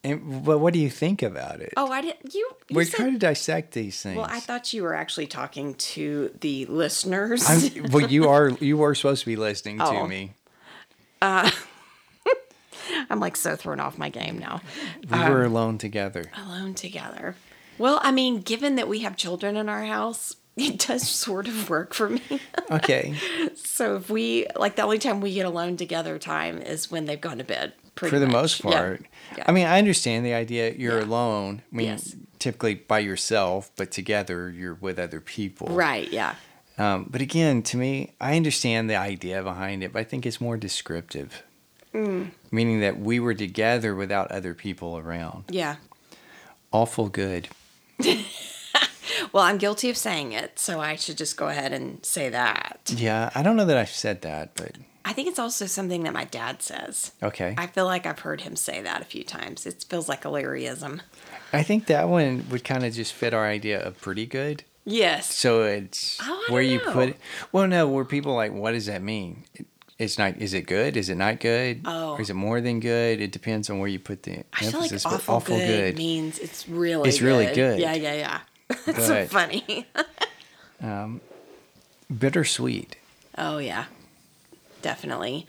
And, 0.05 0.45
but 0.45 0.59
what 0.59 0.73
do 0.75 0.79
you 0.79 0.91
think 0.91 1.23
about 1.23 1.61
it? 1.61 1.73
Oh, 1.77 1.91
I 1.91 2.01
did. 2.03 2.15
You. 2.33 2.49
you 2.69 2.77
We're 2.77 2.85
said- 2.85 2.97
trying 2.97 3.13
to 3.15 3.19
dissect 3.19 3.73
these 3.73 4.01
things. 4.01 4.17
Well, 4.17 4.29
I 4.31 4.39
thought 4.41 4.73
you 4.73 4.83
were 4.85 4.95
actually 4.95 5.27
talking 5.27 5.75
to 5.75 6.31
the 6.41 6.67
listeners. 6.67 7.45
I'm, 7.49 7.83
well, 7.91 8.07
you 8.09 8.29
are 8.29 8.51
you 8.61 8.81
are 8.83 8.95
supposed 8.95 9.21
to 9.21 9.27
be 9.27 9.37
listening 9.37 9.81
Oh. 9.83 10.03
to 10.03 10.09
me. 10.09 10.33
Uh, 11.21 11.51
I'm 13.11 13.21
like 13.21 13.37
so 13.37 13.57
thrown 13.57 13.81
off 13.81 13.99
my 13.99 14.09
game 14.09 14.39
now. 14.39 14.61
We 15.11 15.19
uh, 15.19 15.31
were 15.31 15.45
alone 15.45 15.79
together. 15.79 16.25
Alone 16.37 16.75
together. 16.75 17.35
Well, 17.77 18.01
I 18.03 18.13
mean, 18.13 18.41
given 18.41 18.77
that 18.77 18.89
we 18.89 19.01
have 19.01 19.17
children 19.17 19.57
in 19.57 19.69
our 19.69 19.85
house, 19.85 20.37
it 20.57 20.79
does 20.87 21.09
sort 21.09 21.49
of 21.49 21.69
work 21.71 21.93
for 21.95 22.09
me. 22.11 22.23
Okay. 22.71 23.15
so 23.57 23.97
if 23.97 24.09
we 24.11 24.47
like 24.57 24.77
the 24.77 24.83
only 24.83 24.99
time 24.99 25.21
we 25.21 25.35
get 25.35 25.45
alone 25.47 25.77
together 25.77 26.19
time 26.19 26.59
is 26.59 26.91
when 26.91 27.05
they've 27.07 27.21
gone 27.21 27.39
to 27.39 27.45
bed. 27.45 27.73
Pretty 27.99 28.11
For 28.11 28.19
the 28.21 28.27
much. 28.27 28.35
most 28.35 28.65
Yeah. 28.65 28.71
part. 28.71 29.07
Yeah. 29.37 29.45
I 29.49 29.53
mean, 29.53 29.67
I 29.67 29.79
understand 29.79 30.25
the 30.25 30.35
idea 30.35 30.73
you're 30.73 30.99
Yeah. 31.01 31.05
alone. 31.05 31.63
I 31.73 31.77
mean, 31.77 31.87
Yes. 31.89 32.15
typically 32.39 32.75
by 32.75 33.01
yourself, 33.01 33.71
but 33.77 33.91
together 33.91 34.49
you're 34.51 34.75
with 34.75 34.99
other 34.99 35.21
people. 35.21 35.67
right. 35.69 36.09
Yeah. 36.13 36.35
Um, 36.79 37.07
but 37.11 37.21
again, 37.21 37.63
to 37.65 37.77
me, 37.77 38.13
I 38.21 38.37
understand 38.37 38.89
the 38.89 38.95
idea 38.95 39.43
behind 39.43 39.83
it, 39.83 39.93
but 39.93 39.99
I 39.99 40.05
think 40.05 40.25
it's 40.25 40.41
more 40.41 40.57
descriptive. 40.57 41.43
Mm. 41.93 42.31
Meaning 42.53 42.81
that 42.81 43.01
we 43.01 43.19
were 43.19 43.35
together 43.35 43.95
without 43.97 44.31
other 44.31 44.55
people 44.55 44.97
around. 44.97 45.45
Yeah. 45.51 45.77
Awful 46.71 47.09
good. 47.09 47.49
Well, 49.33 49.45
I'm 49.45 49.59
guilty 49.59 49.91
of 49.91 49.97
saying 49.97 50.33
it, 50.33 50.59
so 50.59 50.81
I 50.81 50.97
should 50.97 51.17
just 51.19 51.37
go 51.37 51.49
ahead 51.49 51.73
and 51.73 52.05
say 52.05 52.29
that. 52.31 52.93
Yeah, 52.97 53.31
I 53.35 53.43
don't 53.43 53.57
know 53.57 53.65
that 53.67 53.77
I've 53.77 53.91
said 53.91 54.23
that, 54.23 54.55
but 54.55 54.73
I 55.05 55.13
think 55.13 55.29
it's 55.29 55.39
also 55.39 55.67
something 55.67 56.03
that 56.05 56.13
my 56.13 56.25
dad 56.25 56.63
says. 56.63 57.13
okay. 57.23 57.55
I 57.57 57.67
feel 57.67 57.87
like 57.87 58.07
I've 58.07 58.19
heard 58.21 58.43
him 58.43 58.57
say 58.57 58.83
that 58.83 59.01
a 59.01 59.05
few 59.05 59.25
times. 59.25 59.67
It 59.67 59.85
feels 59.89 60.09
like 60.09 60.25
a 60.25 60.29
Larryism. 60.29 61.01
I 61.53 61.63
think 61.63 61.87
that 61.87 62.09
one 62.09 62.45
would 62.51 62.65
kind 62.65 62.85
of 62.85 62.93
just 62.93 63.13
fit 63.15 63.33
our 63.35 63.47
idea 63.47 63.81
of 63.81 63.99
pretty 64.01 64.27
good. 64.27 64.65
Yes. 64.85 65.35
So 65.35 65.63
it's 65.63 66.19
Oh, 66.23 66.45
where 66.49 66.63
you 66.63 66.79
know. 66.79 66.93
put 66.93 67.09
it. 67.11 67.17
Well, 67.53 67.67
no, 67.69 67.87
where 67.89 68.05
people 68.05 68.35
like, 68.35 68.53
what 68.53 68.73
does 68.73 68.87
that 68.87 69.03
mean? 69.03 69.45
It's 69.99 70.17
not. 70.19 70.37
Is 70.37 70.55
it 70.55 70.63
good? 70.67 70.97
Is 70.97 71.09
it 71.09 71.17
not 71.17 71.41
good? 71.41 71.81
Oh. 71.85 72.13
Or 72.13 72.21
is 72.21 72.31
it 72.31 72.35
more 72.35 72.61
than 72.61 72.79
good? 72.81 73.21
It 73.21 73.33
depends 73.33 73.69
on 73.69 73.81
where 73.81 73.89
you 73.89 73.99
put 73.99 74.23
the 74.23 74.45
I 74.53 74.61
feel 74.61 74.81
like 74.81 74.93
emphasis. 74.93 75.05
but 75.05 75.29
awful, 75.29 75.57
good, 75.59 75.97
means 75.97 76.39
it's 76.39 76.69
really 76.69 77.09
It's 77.09 77.21
really 77.21 77.47
good. 77.53 77.81
Yeah, 77.81 77.95
yeah, 77.95 78.15
yeah. 78.15 78.41
That's 78.87 79.07
so 79.07 79.27
But- 79.27 79.31
funny. 79.31 79.87
bittersweet. 82.19 82.97
oh 83.37 83.59
yeah, 83.59 83.87
definitely. 84.83 85.47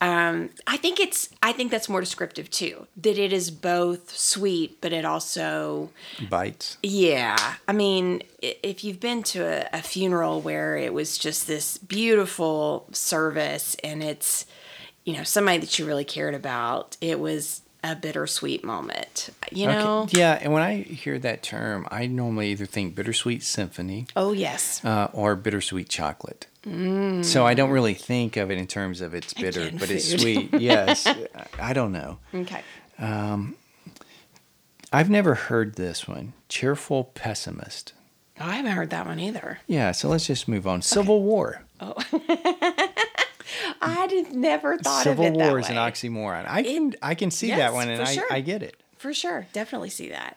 Um, 0.00 0.50
I 0.66 0.78
think 0.78 0.98
it's. 0.98 1.28
I 1.44 1.52
think 1.52 1.70
that's 1.70 1.88
more 1.88 2.00
descriptive 2.00 2.50
too. 2.50 2.88
That 2.96 3.18
it 3.18 3.32
is 3.32 3.52
both 3.52 4.10
sweet, 4.16 4.80
but 4.80 4.92
it 4.92 5.04
also 5.04 5.90
Bites. 6.28 6.76
Yeah. 6.82 7.54
I 7.68 7.72
mean, 7.72 8.24
if 8.40 8.82
you've 8.82 8.98
been 8.98 9.22
to 9.24 9.44
a, 9.44 9.68
a 9.78 9.80
funeral 9.80 10.40
where 10.40 10.76
it 10.76 10.92
was 10.92 11.18
just 11.18 11.46
this 11.46 11.78
beautiful 11.78 12.86
service 12.90 13.76
and 13.84 14.02
it's, 14.02 14.44
you 15.04 15.16
know, 15.16 15.22
somebody 15.22 15.58
that 15.58 15.78
you 15.78 15.86
really 15.86 16.04
cared 16.04 16.34
about, 16.34 16.96
it 17.00 17.20
was 17.20 17.61
a 17.84 17.96
bittersweet 17.96 18.64
moment. 18.64 19.30
You 19.50 19.66
know? 19.66 20.02
Okay. 20.02 20.18
Yeah, 20.20 20.38
and 20.40 20.52
when 20.52 20.62
I 20.62 20.82
hear 20.82 21.18
that 21.18 21.42
term, 21.42 21.86
I 21.90 22.06
normally 22.06 22.50
either 22.50 22.66
think 22.66 22.94
bittersweet 22.94 23.42
symphony 23.42 24.06
Oh, 24.16 24.32
yes. 24.32 24.84
uh, 24.84 25.08
or 25.12 25.34
bittersweet 25.36 25.88
chocolate. 25.88 26.46
So 26.64 27.44
I 27.44 27.54
don't 27.54 27.70
really 27.70 27.94
think 27.94 28.36
of 28.36 28.52
it 28.52 28.56
in 28.58 28.68
terms 28.68 29.00
of 29.00 29.14
it's 29.14 29.34
bitter, 29.34 29.62
Again, 29.62 29.78
but 29.78 29.90
it's 29.90 30.08
sweet. 30.20 30.54
Yes, 30.60 31.08
I 31.58 31.72
don't 31.72 31.90
know. 31.90 32.18
Okay. 32.32 32.62
I've 34.92 35.10
never 35.10 35.34
heard 35.34 35.74
this 35.74 36.06
one. 36.06 36.34
Cheerful 36.48 37.04
pessimist. 37.04 37.94
Oh, 38.40 38.44
I 38.46 38.56
haven't 38.56 38.72
heard 38.72 38.90
that 38.90 39.06
one 39.06 39.18
either. 39.18 39.58
Yeah, 39.66 39.92
so 39.92 40.08
let's 40.08 40.26
just 40.26 40.46
move 40.48 40.66
on. 40.66 40.82
Civil 40.82 41.22
War. 41.22 41.62
I 41.80 42.88
did 44.08 44.32
never 44.34 44.78
thought 44.78 45.04
Civil 45.04 45.26
of 45.26 45.32
it 45.34 45.38
that 45.38 45.48
War 45.50 45.58
is 45.58 45.68
an 45.68 45.76
oxymoron. 45.76 46.46
I 46.48 46.62
can 46.62 46.94
I 47.02 47.14
can 47.14 47.30
see 47.30 47.50
that 47.50 47.72
one, 47.72 47.88
and 47.88 48.02
I, 48.02 48.14
sure. 48.14 48.26
I 48.30 48.40
get 48.40 48.62
it. 48.62 48.76
For 48.98 49.12
sure. 49.12 49.46
Definitely 49.52 49.90
see 49.90 50.10
that. 50.10 50.36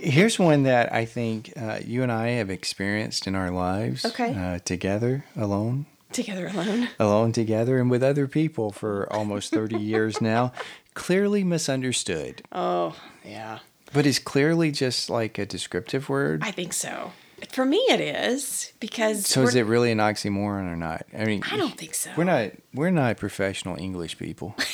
Here's 0.00 0.38
one 0.38 0.64
that 0.64 0.92
I 0.92 1.04
think 1.04 1.52
uh, 1.56 1.78
you 1.84 2.02
and 2.02 2.10
I 2.10 2.30
have 2.30 2.50
experienced 2.50 3.26
in 3.28 3.36
our 3.36 3.50
lives. 3.50 4.04
Okay. 4.04 4.34
Uh, 4.34 4.58
together, 4.64 5.24
alone, 5.36 5.86
Together 6.12 6.48
alone. 6.48 6.88
alone 6.98 7.32
together, 7.32 7.78
and 7.78 7.90
with 7.90 8.02
other 8.02 8.26
people 8.26 8.72
for 8.72 9.10
almost 9.12 9.52
30 9.52 9.78
years 9.78 10.20
now. 10.20 10.52
Clearly 10.94 11.44
misunderstood. 11.44 12.42
Oh, 12.50 12.96
yeah. 13.24 13.60
But 13.92 14.06
is 14.06 14.18
clearly 14.18 14.72
just 14.72 15.08
like 15.08 15.38
a 15.38 15.46
descriptive 15.46 16.08
word? 16.08 16.42
I 16.42 16.50
think 16.50 16.72
so. 16.72 17.12
For 17.48 17.64
me, 17.64 17.78
it 17.88 18.00
is 18.00 18.72
because. 18.80 19.26
so 19.26 19.42
is 19.42 19.54
it 19.54 19.66
really 19.66 19.90
an 19.90 19.98
oxymoron 19.98 20.70
or 20.70 20.76
not? 20.76 21.06
I 21.16 21.24
mean, 21.24 21.42
I 21.50 21.56
don't 21.56 21.76
think 21.76 21.94
so. 21.94 22.10
We're 22.16 22.24
not 22.24 22.50
we're 22.74 22.90
not 22.90 23.16
professional 23.16 23.76
English 23.76 24.18
people. 24.18 24.56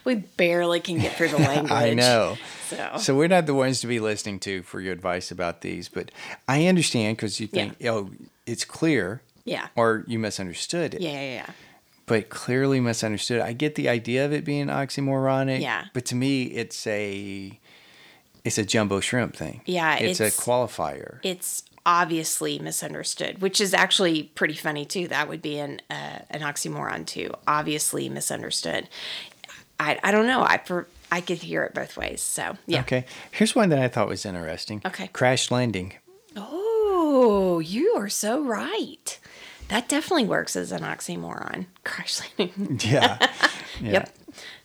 We 0.04 0.16
barely 0.16 0.80
can 0.80 0.98
get 0.98 1.16
through 1.16 1.28
the 1.28 1.38
language. 1.38 1.72
I 1.72 1.94
know. 1.94 2.36
So, 2.66 2.96
So 2.98 3.16
we're 3.16 3.28
not 3.28 3.46
the 3.46 3.54
ones 3.54 3.80
to 3.80 3.86
be 3.86 4.00
listening 4.00 4.38
to 4.40 4.62
for 4.62 4.80
your 4.80 4.92
advice 4.92 5.30
about 5.30 5.60
these, 5.60 5.88
but 5.88 6.10
I 6.48 6.66
understand 6.66 7.16
because 7.16 7.40
you 7.40 7.46
think, 7.46 7.76
oh, 7.84 8.10
it's 8.46 8.64
clear, 8.64 9.22
yeah. 9.44 9.68
or 9.76 10.04
you 10.06 10.18
misunderstood 10.18 10.94
it. 10.94 11.00
Yeah, 11.00 11.10
yeah, 11.10 11.34
yeah. 11.34 11.50
But 12.06 12.28
clearly 12.28 12.80
misunderstood. 12.80 13.40
I 13.40 13.52
get 13.52 13.74
the 13.74 13.88
idea 13.88 14.24
of 14.24 14.32
it 14.32 14.44
being 14.44 14.66
oxymoronic. 14.66 15.60
Yeah. 15.60 15.86
But 15.92 16.06
to 16.06 16.14
me, 16.14 16.44
it's 16.44 16.86
a 16.86 17.58
it's 18.44 18.58
a 18.58 18.64
jumbo 18.64 19.00
shrimp 19.00 19.36
thing. 19.36 19.60
Yeah, 19.66 19.96
It's, 19.96 20.20
it's- 20.20 20.38
a 20.38 20.40
qualifier. 20.40 21.18
It's 21.22 21.62
obviously 21.86 22.58
misunderstood, 22.58 23.40
which 23.40 23.60
is 23.60 23.72
actually 23.74 24.24
pretty 24.24 24.54
funny 24.54 24.84
too. 24.84 25.08
That 25.08 25.28
would 25.28 25.40
be 25.42 25.58
an 25.58 25.80
uh, 25.90 26.18
an 26.30 26.40
oxymoron 26.40 27.06
too. 27.06 27.32
Obviously 27.48 28.08
misunderstood. 28.08 28.88
I, 29.78 29.98
I 30.04 30.10
don't 30.10 30.26
know. 30.26 30.42
I 30.42 30.58
per, 30.58 30.86
I 31.10 31.22
could 31.22 31.38
hear 31.38 31.64
it 31.64 31.72
both 31.74 31.96
ways. 31.96 32.20
So 32.20 32.56
yeah. 32.66 32.80
Okay. 32.80 33.06
Here's 33.30 33.54
one 33.56 33.70
that 33.70 33.78
I 33.78 33.88
thought 33.88 34.08
was 34.08 34.26
interesting. 34.26 34.82
Okay. 34.84 35.08
Crash 35.08 35.50
landing. 35.50 35.94
Oh, 36.36 37.60
you 37.60 37.94
are 37.96 38.08
so 38.08 38.42
right. 38.42 39.18
That 39.68 39.88
definitely 39.88 40.26
works 40.26 40.56
as 40.56 40.72
an 40.72 40.82
oxymoron. 40.82 41.66
Crash 41.84 42.20
landing. 42.38 42.78
Yeah. 42.90 43.16
yeah. 43.80 43.92
Yep. 43.92 44.16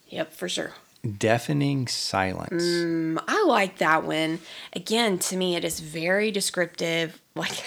Yep, 0.10 0.34
for 0.34 0.50
sure. 0.50 0.72
Deafening 1.06 1.88
silence. 1.88 2.64
Mm, 2.64 3.24
I 3.28 3.46
like 3.46 3.78
that 3.78 4.04
one. 4.04 4.40
Again, 4.74 5.20
to 5.20 5.38
me, 5.38 5.56
it 5.56 5.64
is 5.64 5.80
very 5.80 6.32
descriptive. 6.32 7.22
Like, 7.38 7.66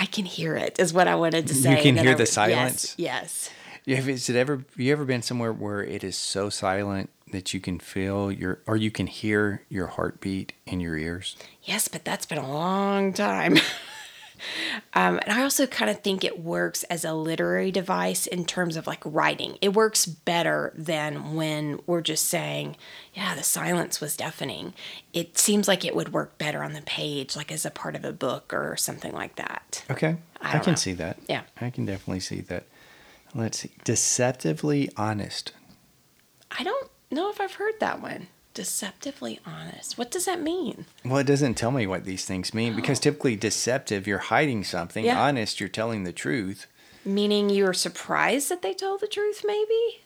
I 0.00 0.06
can 0.06 0.24
hear 0.24 0.56
it, 0.56 0.80
is 0.80 0.92
what 0.92 1.06
I 1.06 1.14
wanted 1.14 1.46
to 1.46 1.54
say. 1.54 1.76
You 1.76 1.80
can 1.80 1.96
hear 1.96 2.10
I 2.10 2.14
the 2.14 2.26
silence? 2.26 2.96
Yes. 2.98 3.50
Is 3.86 4.28
it 4.28 4.34
ever 4.34 4.64
you 4.76 4.90
ever 4.90 5.04
been 5.04 5.22
somewhere 5.22 5.52
where 5.52 5.84
it 5.84 6.02
is 6.02 6.16
so 6.16 6.50
silent 6.50 7.10
that 7.30 7.54
you 7.54 7.60
can 7.60 7.78
feel 7.78 8.32
your 8.32 8.58
or 8.66 8.76
you 8.76 8.90
can 8.90 9.06
hear 9.06 9.62
your 9.68 9.86
heartbeat 9.86 10.54
in 10.66 10.80
your 10.80 10.96
ears? 10.96 11.36
Yes, 11.62 11.86
but 11.86 12.04
that's 12.04 12.26
been 12.26 12.38
a 12.38 12.50
long 12.50 13.12
time. 13.12 13.58
um, 14.94 15.18
and 15.22 15.32
I 15.32 15.42
also 15.42 15.66
kind 15.66 15.90
of 15.90 16.00
think 16.00 16.24
it 16.24 16.42
works 16.42 16.82
as 16.84 17.04
a 17.04 17.14
literary 17.14 17.70
device 17.70 18.26
in 18.26 18.44
terms 18.44 18.76
of 18.76 18.86
like 18.86 19.02
writing. 19.04 19.58
It 19.60 19.74
works 19.74 20.06
better 20.06 20.72
than 20.76 21.34
when 21.34 21.80
we're 21.86 22.00
just 22.00 22.26
saying, 22.26 22.76
yeah, 23.14 23.34
the 23.34 23.42
silence 23.42 24.00
was 24.00 24.16
deafening. 24.16 24.74
It 25.12 25.38
seems 25.38 25.68
like 25.68 25.84
it 25.84 25.94
would 25.96 26.12
work 26.12 26.38
better 26.38 26.62
on 26.62 26.72
the 26.72 26.82
page, 26.82 27.36
like 27.36 27.50
as 27.52 27.64
a 27.66 27.70
part 27.70 27.96
of 27.96 28.04
a 28.04 28.12
book 28.12 28.52
or 28.52 28.76
something 28.76 29.12
like 29.12 29.36
that. 29.36 29.84
Okay. 29.90 30.16
I 30.40 30.56
I, 30.56 30.58
can 30.60 30.72
know. 30.72 30.76
see 30.76 30.92
that. 30.94 31.18
Yeah. 31.28 31.42
I 31.60 31.70
can 31.70 31.84
definitely 31.84 32.20
see 32.20 32.40
that. 32.42 32.64
Let's 33.34 33.58
see. 33.58 33.70
Deceptively 33.84 34.90
honest. 34.96 35.52
I 36.50 36.62
don't 36.62 36.90
know 37.10 37.30
if 37.30 37.40
I've 37.40 37.54
heard 37.54 37.74
that 37.80 38.00
one. 38.00 38.28
Deceptively 38.58 39.38
honest. 39.46 39.96
What 39.96 40.10
does 40.10 40.24
that 40.24 40.42
mean? 40.42 40.86
Well, 41.04 41.18
it 41.18 41.28
doesn't 41.28 41.54
tell 41.54 41.70
me 41.70 41.86
what 41.86 42.04
these 42.04 42.24
things 42.24 42.52
mean 42.52 42.74
because 42.74 42.98
oh. 42.98 43.02
typically 43.02 43.36
deceptive, 43.36 44.08
you're 44.08 44.18
hiding 44.18 44.64
something. 44.64 45.04
Yeah. 45.04 45.16
Honest, 45.20 45.60
you're 45.60 45.68
telling 45.68 46.02
the 46.02 46.12
truth. 46.12 46.66
Meaning 47.04 47.50
you 47.50 47.66
were 47.66 47.72
surprised 47.72 48.48
that 48.48 48.62
they 48.62 48.74
told 48.74 49.00
the 49.00 49.06
truth, 49.06 49.44
maybe? 49.46 50.00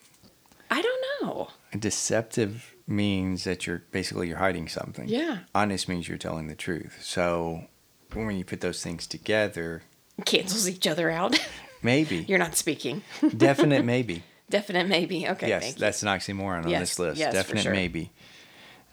I 0.71 0.83
don't 0.83 1.03
know. 1.23 1.49
Deceptive 1.79 2.75
means 2.87 3.45
that 3.45 3.67
you're 3.67 3.85
basically 3.91 4.29
you're 4.29 4.37
hiding 4.37 4.69
something. 4.69 5.09
Yeah. 5.09 5.39
Honest 5.55 5.89
means 5.89 6.07
you're 6.07 6.19
telling 6.19 6.49
the 6.49 6.55
truth. 6.55 6.99
So 7.03 7.65
when 8.13 8.37
you 8.37 8.45
put 8.45 8.61
those 8.61 8.83
things 8.83 9.07
together, 9.07 9.81
Cancels 10.27 10.69
each 10.69 10.87
other 10.87 11.09
out. 11.09 11.41
Maybe. 11.83 12.19
You're 12.29 12.39
not 12.39 12.55
speaking. 12.55 13.01
Definite 13.35 13.87
maybe. 13.87 14.25
Definite 14.51 14.87
maybe. 14.87 15.27
Okay. 15.27 15.49
yes, 15.49 15.63
thank 15.63 15.77
you. 15.77 15.81
that's 15.81 16.03
an 16.03 16.09
oxymoron 16.09 16.65
on 16.65 16.69
Yes, 16.69 16.81
this 16.81 16.99
list. 16.99 17.19
yes, 17.19 17.31
for 17.31 17.37
Definite 17.39 17.63
sure. 17.63 17.73
maybe. 17.73 18.13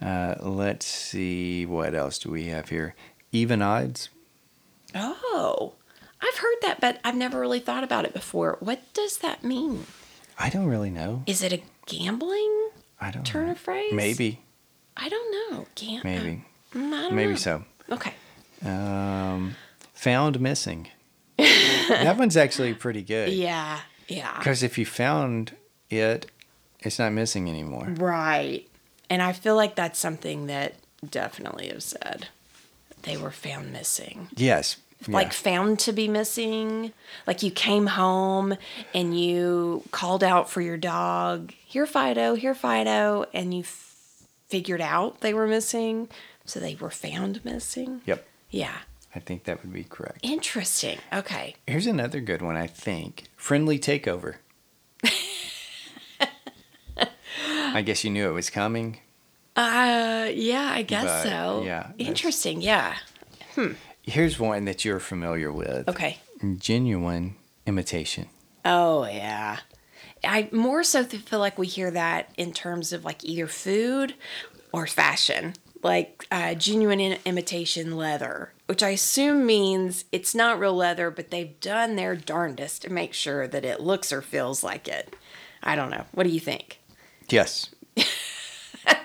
Uh, 0.01 0.35
let's 0.39 0.85
see 0.85 1.65
what 1.65 1.93
else 1.93 2.19
do 2.19 2.29
we 2.31 2.45
have 2.45 2.69
here. 2.69 2.95
Even 3.31 3.61
odds. 3.61 4.09
Oh, 4.95 5.73
I've 6.21 6.37
heard 6.37 6.55
that, 6.63 6.79
but 6.81 6.99
I've 7.03 7.15
never 7.15 7.39
really 7.39 7.59
thought 7.59 7.83
about 7.83 8.05
it 8.05 8.13
before. 8.13 8.57
What 8.59 8.81
does 8.93 9.17
that 9.19 9.43
mean? 9.43 9.85
I 10.37 10.49
don't 10.49 10.65
really 10.67 10.89
know. 10.89 11.23
Is 11.27 11.43
it 11.43 11.51
a 11.53 11.61
gambling 11.85 12.69
I 12.99 13.11
don't 13.11 13.25
turn 13.25 13.47
know. 13.47 13.51
of 13.51 13.59
phrase? 13.59 13.93
Maybe. 13.93 14.39
I 14.97 15.09
don't 15.09 15.51
know. 15.51 15.65
Gam- 15.75 16.01
Maybe. 16.03 16.45
I 16.75 17.09
Maybe 17.11 17.31
know. 17.31 17.37
so. 17.37 17.63
Okay. 17.91 18.13
Um, 18.65 19.55
found 19.93 20.39
missing. 20.39 20.87
that 21.37 22.15
one's 22.17 22.37
actually 22.37 22.73
pretty 22.73 23.01
good. 23.01 23.29
Yeah. 23.33 23.79
Yeah. 24.07 24.37
Because 24.37 24.63
if 24.63 24.77
you 24.77 24.85
found 24.85 25.55
it, 25.89 26.29
it's 26.79 26.99
not 26.99 27.11
missing 27.13 27.49
anymore. 27.49 27.87
Right. 27.97 28.67
And 29.09 29.21
I 29.21 29.33
feel 29.33 29.55
like 29.55 29.75
that's 29.75 29.99
something 29.99 30.47
that 30.47 30.75
definitely 31.09 31.69
have 31.69 31.83
said. 31.83 32.27
They 33.03 33.17
were 33.17 33.31
found 33.31 33.71
missing. 33.73 34.27
Yes. 34.35 34.77
yeah. 35.07 35.15
Like 35.15 35.33
found 35.33 35.79
to 35.79 35.93
be 35.93 36.07
missing. 36.07 36.91
Like 37.25 37.41
you 37.43 37.51
came 37.51 37.87
home 37.87 38.55
and 38.93 39.17
you 39.19 39.83
called 39.91 40.23
out 40.23 40.49
for 40.49 40.61
your 40.61 40.77
dog. 40.77 41.53
Here, 41.65 41.85
Fido. 41.85 42.35
Here, 42.35 42.53
Fido. 42.53 43.25
And 43.33 43.53
you 43.53 43.61
f- 43.61 44.23
figured 44.49 44.81
out 44.81 45.21
they 45.21 45.33
were 45.33 45.47
missing. 45.47 46.09
So 46.45 46.59
they 46.59 46.75
were 46.75 46.89
found 46.89 47.43
missing. 47.45 48.01
Yep. 48.05 48.25
Yeah. 48.49 48.75
I 49.15 49.19
think 49.19 49.45
that 49.45 49.63
would 49.63 49.73
be 49.73 49.83
correct. 49.85 50.19
Interesting. 50.21 50.99
Okay. 51.11 51.55
Here's 51.65 51.87
another 51.87 52.19
good 52.19 52.41
one, 52.41 52.57
I 52.57 52.67
think. 52.67 53.23
Friendly 53.35 53.79
takeover. 53.79 54.35
I 57.73 57.81
guess 57.81 58.03
you 58.03 58.09
knew 58.11 58.29
it 58.29 58.33
was 58.33 58.49
coming. 58.49 58.97
Uh, 59.55 60.29
yeah, 60.33 60.69
I 60.73 60.83
guess 60.83 61.03
But, 61.05 61.23
so. 61.23 61.63
yeah, 61.65 61.91
Interesting. 61.97 62.61
Yeah. 62.61 62.95
Here's 64.03 64.39
one 64.39 64.65
that 64.65 64.85
you're 64.85 64.99
familiar 64.99 65.51
with. 65.51 65.87
Okay. 65.89 66.17
Genuine 66.57 67.35
imitation. 67.65 68.27
Oh 68.63 69.05
yeah. 69.05 69.59
I 70.23 70.49
more 70.51 70.83
so 70.83 71.03
feel 71.03 71.39
like 71.39 71.57
we 71.57 71.67
hear 71.67 71.91
that 71.91 72.31
in 72.37 72.53
terms 72.53 72.93
of 72.93 73.05
like 73.05 73.23
either 73.23 73.47
food 73.47 74.15
or 74.71 74.85
fashion, 74.87 75.53
like 75.83 76.25
uh, 76.31 76.53
genuine 76.55 76.99
in- 76.99 77.19
imitation 77.25 77.95
leather, 77.97 78.53
which 78.67 78.83
I 78.83 78.89
assume 78.89 79.45
means 79.45 80.05
it's 80.11 80.35
not 80.35 80.59
real 80.59 80.75
leather, 80.75 81.09
but 81.11 81.31
they've 81.31 81.59
done 81.59 81.95
their 81.95 82.15
darndest 82.15 82.81
to 82.83 82.91
make 82.91 83.13
sure 83.13 83.47
that 83.47 83.65
it 83.65 83.79
looks 83.81 84.11
or 84.13 84.21
feels 84.21 84.63
like 84.63 84.87
it. 84.87 85.15
I 85.63 85.75
don't 85.75 85.89
know. 85.89 86.05
What 86.13 86.23
do 86.23 86.29
you 86.29 86.39
think? 86.39 86.78
Yes. 87.29 87.69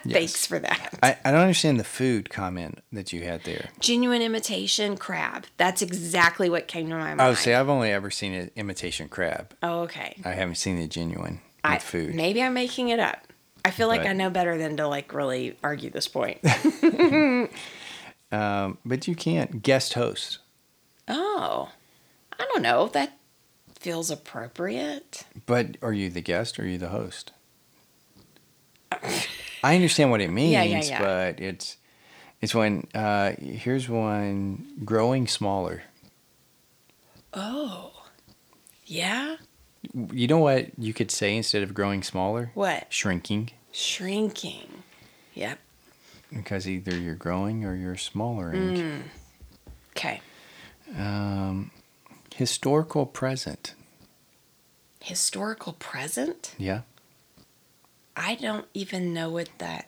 Thanks 0.06 0.46
for 0.46 0.58
that. 0.58 0.98
I, 1.02 1.16
I 1.24 1.30
don't 1.30 1.40
understand 1.40 1.80
the 1.80 1.84
food 1.84 2.28
comment 2.28 2.80
that 2.92 3.12
you 3.12 3.22
had 3.22 3.44
there. 3.44 3.70
Genuine 3.80 4.20
imitation 4.22 4.96
crab. 4.96 5.46
That's 5.56 5.80
exactly 5.82 6.50
what 6.50 6.68
came 6.68 6.88
to 6.90 6.94
my 6.94 7.14
mind. 7.14 7.20
Oh, 7.22 7.34
see, 7.34 7.54
I've 7.54 7.68
only 7.70 7.90
ever 7.90 8.10
seen 8.10 8.34
an 8.34 8.50
imitation 8.56 9.08
crab. 9.08 9.54
Oh, 9.62 9.80
okay. 9.80 10.20
I 10.24 10.32
haven't 10.32 10.56
seen 10.56 10.78
the 10.78 10.86
genuine 10.86 11.40
with 11.56 11.64
I, 11.64 11.78
food. 11.78 12.14
Maybe 12.14 12.42
I'm 12.42 12.52
making 12.54 12.90
it 12.90 13.00
up. 13.00 13.26
I 13.64 13.70
feel 13.70 13.88
like 13.88 14.02
But- 14.02 14.10
I 14.10 14.12
know 14.12 14.28
better 14.28 14.58
than 14.58 14.76
to 14.76 14.86
like 14.86 15.12
really 15.14 15.56
argue 15.62 15.90
this 15.90 16.08
point. 16.08 16.38
Um, 18.32 18.78
but 18.84 19.06
you 19.06 19.14
can't 19.14 19.62
guest 19.62 19.94
host. 19.94 20.38
Oh, 21.06 21.70
I 22.36 22.44
don't 22.52 22.62
know. 22.62 22.88
That 22.88 23.16
feels 23.78 24.10
appropriate. 24.10 25.24
But 25.46 25.76
are 25.82 25.92
you 25.92 26.10
the 26.10 26.20
guest 26.20 26.58
or 26.58 26.62
are 26.62 26.66
you 26.66 26.78
the 26.78 26.88
host? 26.88 27.30
I 29.62 29.74
understand 29.74 30.10
what 30.10 30.20
it 30.20 30.30
means, 30.30 30.52
Yeah, 30.52 30.62
yeah, 30.62 30.82
yeah. 30.82 30.98
but 31.00 31.40
it's 31.40 31.76
it's 32.40 32.54
when 32.54 32.86
uh, 32.94 33.32
here's 33.40 33.88
one 33.88 34.66
growing 34.84 35.26
smaller. 35.26 35.82
Oh, 37.32 38.04
yeah. 38.86 39.36
You 40.12 40.26
know 40.28 40.38
what 40.38 40.68
you 40.78 40.92
could 40.94 41.10
say 41.10 41.36
instead 41.36 41.62
of 41.62 41.74
growing 41.74 42.02
smaller? 42.02 42.50
What? 42.54 42.86
Shrinking, 42.90 43.50
Shrinking. 43.72 44.82
Yep. 45.34 45.58
because 46.32 46.68
either 46.68 46.96
you're 46.96 47.14
growing 47.16 47.64
or 47.64 47.74
you're 47.74 47.96
smallering. 47.96 48.76
Mm. 48.76 49.02
Okay. 49.96 50.20
Um, 50.96 51.70
historical 52.34 53.04
present. 53.06 53.74
Historical 55.00 55.72
present? 55.74 56.54
Yeah. 56.56 56.82
I 58.16 58.36
don't 58.36 58.66
even 58.74 59.12
know 59.12 59.30
what 59.30 59.48
that 59.58 59.86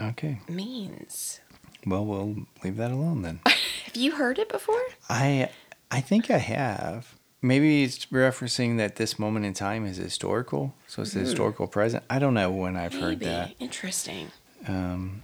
Okay. 0.00 0.40
means. 0.48 1.40
Well, 1.86 2.04
we'll 2.04 2.46
leave 2.64 2.76
that 2.76 2.90
alone 2.90 3.22
then. 3.22 3.40
Have 3.46 3.96
you 3.96 4.16
heard 4.16 4.38
it 4.38 4.48
before? 4.48 4.80
I 5.08 5.50
I 5.90 6.00
think 6.00 6.30
I 6.30 6.38
have. 6.38 7.14
Maybe 7.40 7.84
it's 7.84 8.06
referencing 8.06 8.78
that 8.78 8.96
this 8.96 9.18
moment 9.18 9.46
in 9.46 9.54
time 9.54 9.86
is 9.86 9.96
historical, 9.96 10.74
so 10.88 11.02
it's 11.02 11.12
the 11.14 11.20
historical 11.20 11.68
present. 11.68 12.02
I 12.10 12.18
don't 12.18 12.34
know 12.34 12.50
when 12.50 12.76
I've 12.76 12.94
heard 12.94 13.20
that. 13.20 13.54
Interesting. 13.60 14.32
Um, 14.66 15.22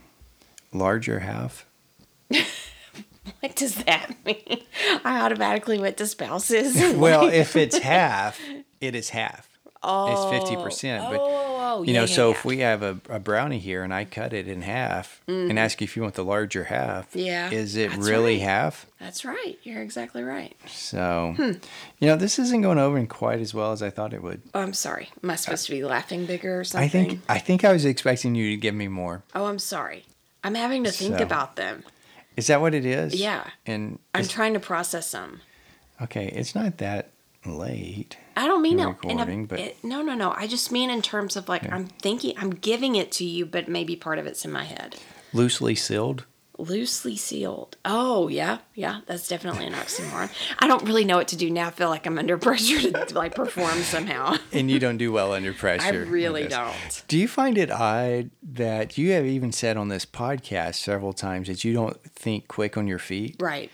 larger 0.72 1.20
half. 1.20 1.66
What 3.40 3.56
does 3.56 3.76
that 3.84 4.14
mean? 4.24 4.62
I 5.04 5.22
automatically 5.22 5.78
went 5.78 5.96
to 5.98 6.06
spouses. 6.06 6.76
Well, 6.96 7.28
if 7.28 7.56
it's 7.56 7.78
half, 7.78 8.38
it 8.80 8.94
is 8.94 9.10
half. 9.10 9.48
Oh, 9.84 10.12
it's 10.32 10.38
fifty 10.48 10.56
percent. 10.62 11.04
But 11.10 11.20
oh, 11.20 11.82
you 11.82 11.92
know, 11.92 12.00
yeah, 12.00 12.06
so 12.06 12.28
yeah. 12.30 12.34
if 12.36 12.44
we 12.44 12.58
have 12.58 12.82
a, 12.82 12.98
a 13.08 13.18
brownie 13.18 13.58
here 13.58 13.82
and 13.82 13.92
I 13.92 14.04
cut 14.04 14.32
it 14.32 14.46
in 14.48 14.62
half 14.62 15.20
and 15.26 15.58
ask 15.58 15.80
you 15.80 15.84
if 15.84 15.96
you 15.96 16.02
want 16.02 16.14
the 16.14 16.24
larger 16.24 16.64
half, 16.64 17.10
Mm-hmm. 17.10 17.18
Yeah, 17.18 17.50
is 17.50 17.76
it 17.76 17.90
that's 17.90 18.06
really 18.08 18.34
right. 18.38 18.42
half? 18.42 18.86
That's 19.00 19.24
right. 19.24 19.58
You're 19.62 19.82
exactly 19.82 20.22
right. 20.22 20.56
So, 20.68 21.34
Hmm. 21.36 21.52
you 21.98 22.06
know, 22.08 22.16
this 22.16 22.38
isn't 22.38 22.62
going 22.62 22.78
over 22.78 23.04
quite 23.06 23.40
as 23.40 23.52
well 23.52 23.72
as 23.72 23.82
I 23.82 23.90
thought 23.90 24.12
it 24.14 24.22
would. 24.22 24.40
Oh, 24.54 24.60
I'm 24.60 24.72
sorry. 24.72 25.10
Am 25.22 25.30
I 25.30 25.36
supposed 25.36 25.66
to 25.66 25.72
be 25.72 25.84
laughing 25.84 26.26
bigger 26.26 26.60
or 26.60 26.64
something? 26.64 26.84
I 26.86 26.88
think 26.88 27.20
I 27.28 27.38
think 27.38 27.64
I 27.64 27.72
was 27.72 27.84
expecting 27.84 28.34
you 28.34 28.50
to 28.50 28.56
give 28.56 28.74
me 28.74 28.88
more. 28.88 29.22
Oh, 29.34 29.46
I'm 29.46 29.58
sorry. 29.58 30.04
I'm 30.42 30.54
having 30.54 30.84
to 30.84 30.90
think 30.92 31.18
So- 31.18 31.24
about 31.24 31.56
them. 31.56 31.84
Is 32.36 32.48
that 32.48 32.60
what 32.60 32.74
it 32.74 32.84
is? 32.84 33.14
Yeah. 33.14 33.44
And 33.64 34.00
I'm 34.14 34.26
trying 34.26 34.54
to 34.54 34.60
process 34.60 35.12
them. 35.12 35.40
okay, 36.02 36.26
it's 36.26 36.52
not 36.54 36.78
that 36.78 37.10
late. 37.46 38.16
I 38.36 38.46
don't 38.46 38.62
mean 38.62 38.78
You're 38.78 38.96
it. 39.02 39.10
in 39.10 39.20
a- 39.20 39.46
but- 39.46 39.58
it- 39.60 39.84
no, 39.84 40.02
no, 40.02 40.14
no. 40.14 40.32
I 40.36 40.46
just 40.46 40.72
mean 40.72 40.90
in 40.90 41.02
terms 41.02 41.36
of 41.36 41.48
like 41.48 41.70
I'm 41.70 41.86
thinking, 41.86 42.34
I'm 42.38 42.50
giving 42.50 42.96
it 42.96 43.12
to 43.12 43.24
you, 43.24 43.46
but 43.46 43.68
maybe 43.68 43.96
part 43.96 44.18
of 44.18 44.26
it's 44.26 44.44
in 44.44 44.52
my 44.52 44.64
head. 44.64 44.96
Loosely 45.32 45.74
sealed. 45.74 46.24
Loosely 46.56 47.16
sealed. 47.16 47.76
Oh 47.84 48.28
yeah, 48.28 48.58
yeah. 48.76 49.00
That's 49.06 49.26
definitely 49.26 49.66
an 49.66 49.72
oxymoron. 49.72 50.30
I 50.60 50.68
don't 50.68 50.84
really 50.84 51.04
know 51.04 51.16
what 51.16 51.26
to 51.28 51.36
do 51.36 51.50
now. 51.50 51.66
I 51.66 51.70
feel 51.72 51.88
like 51.88 52.06
I'm 52.06 52.16
under 52.16 52.38
pressure 52.48 52.92
to 52.92 53.14
like 53.14 53.34
perform 53.34 53.78
somehow. 53.82 54.36
And 54.52 54.70
you 54.70 54.78
don't 54.78 54.96
do 54.96 55.10
well 55.10 55.32
under 55.32 55.52
pressure. 55.52 56.00
with 56.00 56.08
really 56.08 56.46
don't. 56.46 57.02
Do 57.08 57.18
you 57.18 57.26
find 57.26 57.58
it 57.58 57.72
odd 57.72 58.30
that 58.52 58.96
you 58.96 59.10
have 59.12 59.26
even 59.26 59.50
said 59.50 59.76
on 59.76 59.88
this 59.88 60.06
podcast 60.06 60.76
several 60.76 61.12
times 61.12 61.48
that 61.48 61.64
you 61.64 61.72
don't 61.72 62.00
think 62.14 62.46
quick 62.46 62.76
on 62.76 62.86
your 62.86 63.00
feet? 63.00 63.34
Right. 63.40 63.70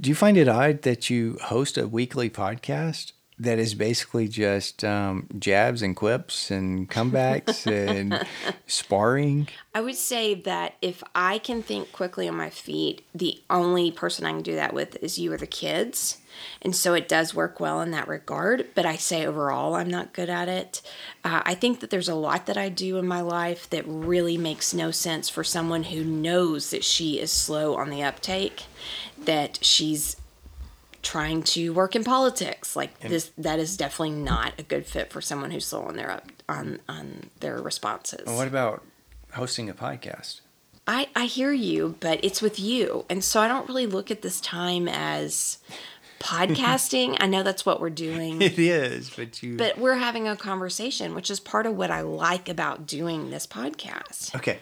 Do 0.00 0.08
you 0.08 0.16
find 0.16 0.36
it 0.36 0.48
odd 0.48 0.82
that 0.82 1.08
you 1.08 1.38
host 1.44 1.78
a 1.78 1.86
weekly 1.86 2.28
podcast 2.28 3.12
that 3.38 3.58
is 3.58 3.74
basically 3.74 4.28
just 4.28 4.84
um, 4.84 5.28
jabs 5.38 5.82
and 5.82 5.96
quips 5.96 6.50
and 6.50 6.88
comebacks 6.88 7.66
and 7.96 8.26
sparring? 8.66 9.48
I 9.74 9.80
would 9.80 9.96
say 9.96 10.34
that 10.34 10.74
if 10.80 11.02
I 11.14 11.38
can 11.38 11.62
think 11.62 11.90
quickly 11.92 12.28
on 12.28 12.36
my 12.36 12.50
feet, 12.50 13.04
the 13.14 13.42
only 13.50 13.90
person 13.90 14.24
I 14.24 14.30
can 14.30 14.42
do 14.42 14.54
that 14.54 14.72
with 14.72 15.02
is 15.02 15.18
you 15.18 15.32
or 15.32 15.36
the 15.36 15.46
kids. 15.46 16.18
And 16.62 16.74
so 16.74 16.94
it 16.94 17.08
does 17.08 17.34
work 17.34 17.60
well 17.60 17.80
in 17.80 17.90
that 17.92 18.08
regard. 18.08 18.68
But 18.74 18.86
I 18.86 18.96
say 18.96 19.26
overall, 19.26 19.74
I'm 19.74 19.90
not 19.90 20.12
good 20.12 20.28
at 20.30 20.48
it. 20.48 20.82
Uh, 21.24 21.42
I 21.44 21.54
think 21.54 21.80
that 21.80 21.90
there's 21.90 22.08
a 22.08 22.14
lot 22.14 22.46
that 22.46 22.56
I 22.56 22.68
do 22.68 22.98
in 22.98 23.06
my 23.06 23.20
life 23.20 23.68
that 23.70 23.84
really 23.86 24.36
makes 24.36 24.74
no 24.74 24.90
sense 24.90 25.28
for 25.28 25.44
someone 25.44 25.84
who 25.84 26.04
knows 26.04 26.70
that 26.70 26.84
she 26.84 27.20
is 27.20 27.30
slow 27.30 27.76
on 27.76 27.90
the 27.90 28.02
uptake, 28.02 28.64
that 29.18 29.64
she's 29.64 30.16
trying 31.04 31.42
to 31.42 31.72
work 31.72 31.94
in 31.94 32.02
politics 32.02 32.74
like 32.74 32.98
this 33.00 33.30
that 33.38 33.58
is 33.60 33.76
definitely 33.76 34.10
not 34.10 34.52
a 34.58 34.62
good 34.64 34.84
fit 34.86 35.12
for 35.12 35.20
someone 35.20 35.50
who's 35.52 35.66
slow 35.66 35.82
on 35.82 35.94
their 35.96 36.10
up 36.10 36.26
on 36.48 36.80
on 36.88 37.30
their 37.40 37.60
responses 37.62 38.26
What 38.26 38.48
about 38.48 38.82
hosting 39.34 39.68
a 39.70 39.74
podcast? 39.74 40.40
I, 40.86 41.08
I 41.16 41.24
hear 41.24 41.50
you, 41.52 41.96
but 42.00 42.22
it's 42.22 42.42
with 42.42 42.60
you. 42.60 43.06
And 43.08 43.24
so 43.24 43.40
I 43.40 43.48
don't 43.48 43.66
really 43.68 43.86
look 43.86 44.10
at 44.10 44.20
this 44.20 44.38
time 44.40 44.86
as 44.86 45.56
podcasting. 46.20 47.16
I 47.20 47.26
know 47.26 47.42
that's 47.42 47.64
what 47.64 47.80
we're 47.80 47.90
doing, 47.90 48.42
It 48.42 48.58
is, 48.58 49.10
but 49.10 49.42
you. 49.42 49.56
but 49.56 49.78
we're 49.78 49.96
having 49.96 50.28
a 50.28 50.36
conversation, 50.36 51.14
which 51.14 51.30
is 51.30 51.40
part 51.40 51.66
of 51.66 51.76
what 51.76 51.90
I 51.90 52.02
like 52.02 52.48
about 52.48 52.86
doing 52.86 53.30
this 53.30 53.46
podcast. 53.46 54.34
okay, 54.36 54.58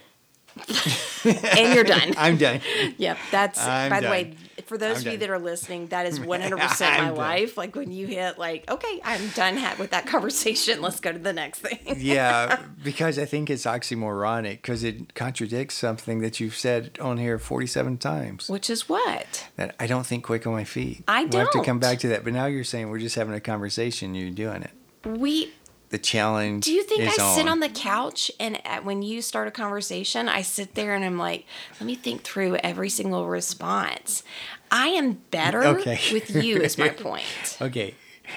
And 1.25 1.75
you're 1.75 1.85
done. 1.85 2.15
I'm 2.19 2.37
done. 2.37 2.61
Yep, 2.99 3.19
that's 3.31 3.61
I'm 3.65 3.91
by 3.91 4.01
the 4.01 4.09
way, 4.09 4.35
for 4.67 4.77
those 4.77 4.97
I'm 4.97 5.01
of 5.01 5.05
you 5.07 5.11
done. 5.13 5.21
that 5.21 5.31
are 5.31 5.39
listening, 5.39 5.87
that 5.89 6.07
is 6.07 6.19
100% 6.21 6.81
my 6.81 6.97
done. 6.97 7.15
life. 7.15 7.57
Like 7.57 7.77
when 7.77 7.93
you 7.93 8.07
hit, 8.07 8.39
like, 8.39 8.69
okay, 8.71 9.01
I'm 9.05 9.29
done 9.31 9.61
with 9.79 9.91
that 9.91 10.07
conversation. 10.07 10.81
Let's 10.83 11.01
go 11.01 11.13
to 11.13 11.19
the 11.19 11.33
next 11.33 11.61
thing. 11.61 11.79
yeah, 11.99 12.61
because 12.83 13.19
I 13.19 13.25
think 13.25 13.51
it's 13.51 13.65
oxymoronic 13.65 14.53
because 14.53 14.85
it 14.85 15.15
contradicts 15.15 15.77
something 15.77 16.21
that 16.21 16.41
you've 16.41 16.57
said 16.57 16.99
on 17.01 17.19
here 17.19 17.39
47 17.39 17.99
times. 17.99 18.49
Which 18.49 18.69
is 18.69 18.89
what? 18.89 19.49
That 19.57 19.75
I 19.79 19.87
don't 19.87 20.07
think 20.07 20.25
quick 20.25 20.47
on 20.47 20.53
my 20.53 20.65
feet. 20.65 21.05
I 21.09 21.25
We'll 21.25 21.41
have 21.41 21.51
to 21.53 21.63
come 21.63 21.79
back 21.79 21.99
to 22.01 22.09
that. 22.09 22.25
But 22.25 22.33
now 22.33 22.47
you're 22.47 22.65
saying 22.65 22.91
we're 22.91 22.99
just 22.99 23.15
having 23.15 23.35
a 23.35 23.41
conversation. 23.41 24.15
You're 24.15 24.31
doing 24.31 24.63
it. 24.63 24.71
We 25.05 25.53
The 25.93 25.99
challenge. 25.99 26.65
Do 26.65 26.73
you 26.73 26.83
think 26.83 27.03
I 27.03 27.35
sit 27.37 27.47
on 27.47 27.61
the 27.61 27.69
couch 27.69 28.31
and 28.41 28.67
at, 28.67 28.85
when 28.85 29.03
you 29.03 29.23
start 29.23 29.47
a 29.47 29.51
conversation, 29.51 30.29
I 30.29 30.43
sit 30.43 30.75
there 30.75 30.95
and 30.95 31.05
I'm 31.05 31.19
like, 31.19 31.47
let 31.79 31.87
me 31.87 31.95
think 31.95 32.23
through 32.23 32.57
every 32.57 32.89
single 32.89 33.27
response. 33.29 34.25
I 34.71 34.89
am 34.89 35.21
better 35.31 35.63
Okay. 35.65 36.01
with 36.13 36.31
you, 36.35 36.57
is 36.57 36.79
my 36.79 36.89
point. 36.89 37.59
Okay, 37.61 37.95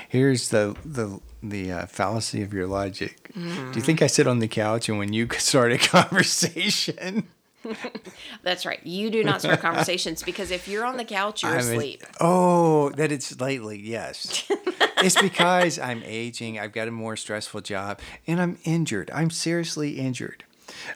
here's 0.09 0.49
the 0.49 0.75
the 0.85 1.19
the 1.41 1.71
uh, 1.71 1.85
fallacy 1.85 2.41
of 2.41 2.53
your 2.53 2.67
logic. 2.67 3.31
Do 3.33 3.39
Mm. 3.39 3.75
you 3.75 3.81
think 3.81 4.01
I 4.01 4.07
sit 4.07 4.27
on 4.27 4.39
the 4.39 4.47
couch 4.47 4.87
and 4.89 4.97
when 4.97 5.11
you 5.13 5.27
start 5.37 5.71
a 5.71 5.77
conversation, 5.77 7.27
That's 8.43 8.66
right. 8.66 8.80
You 8.86 9.09
do 9.09 9.24
not 9.24 9.41
start 9.41 9.59
conversations 9.59 10.24
because 10.24 10.51
if 10.51 10.68
you're 10.68 10.86
on 10.86 10.97
the 10.97 11.05
couch, 11.05 11.43
you're 11.43 11.51
I'm 11.51 11.57
a- 11.57 11.61
asleep. 11.61 12.03
oh, 12.20 12.89
that 12.91 13.11
it's 13.11 13.39
lately, 13.39 13.80
yes. 13.80 14.45
it's 14.97 15.20
because 15.22 15.80
I'm 15.80 16.01
aging. 16.05 16.59
I've 16.59 16.74
got 16.74 16.88
a 16.88 16.91
more 16.91 17.16
stressful 17.16 17.61
job, 17.61 17.99
and 18.28 18.41
I'm 18.41 18.57
injured. 18.63 19.09
I'm 19.13 19.30
seriously 19.30 19.99
injured. 19.99 20.43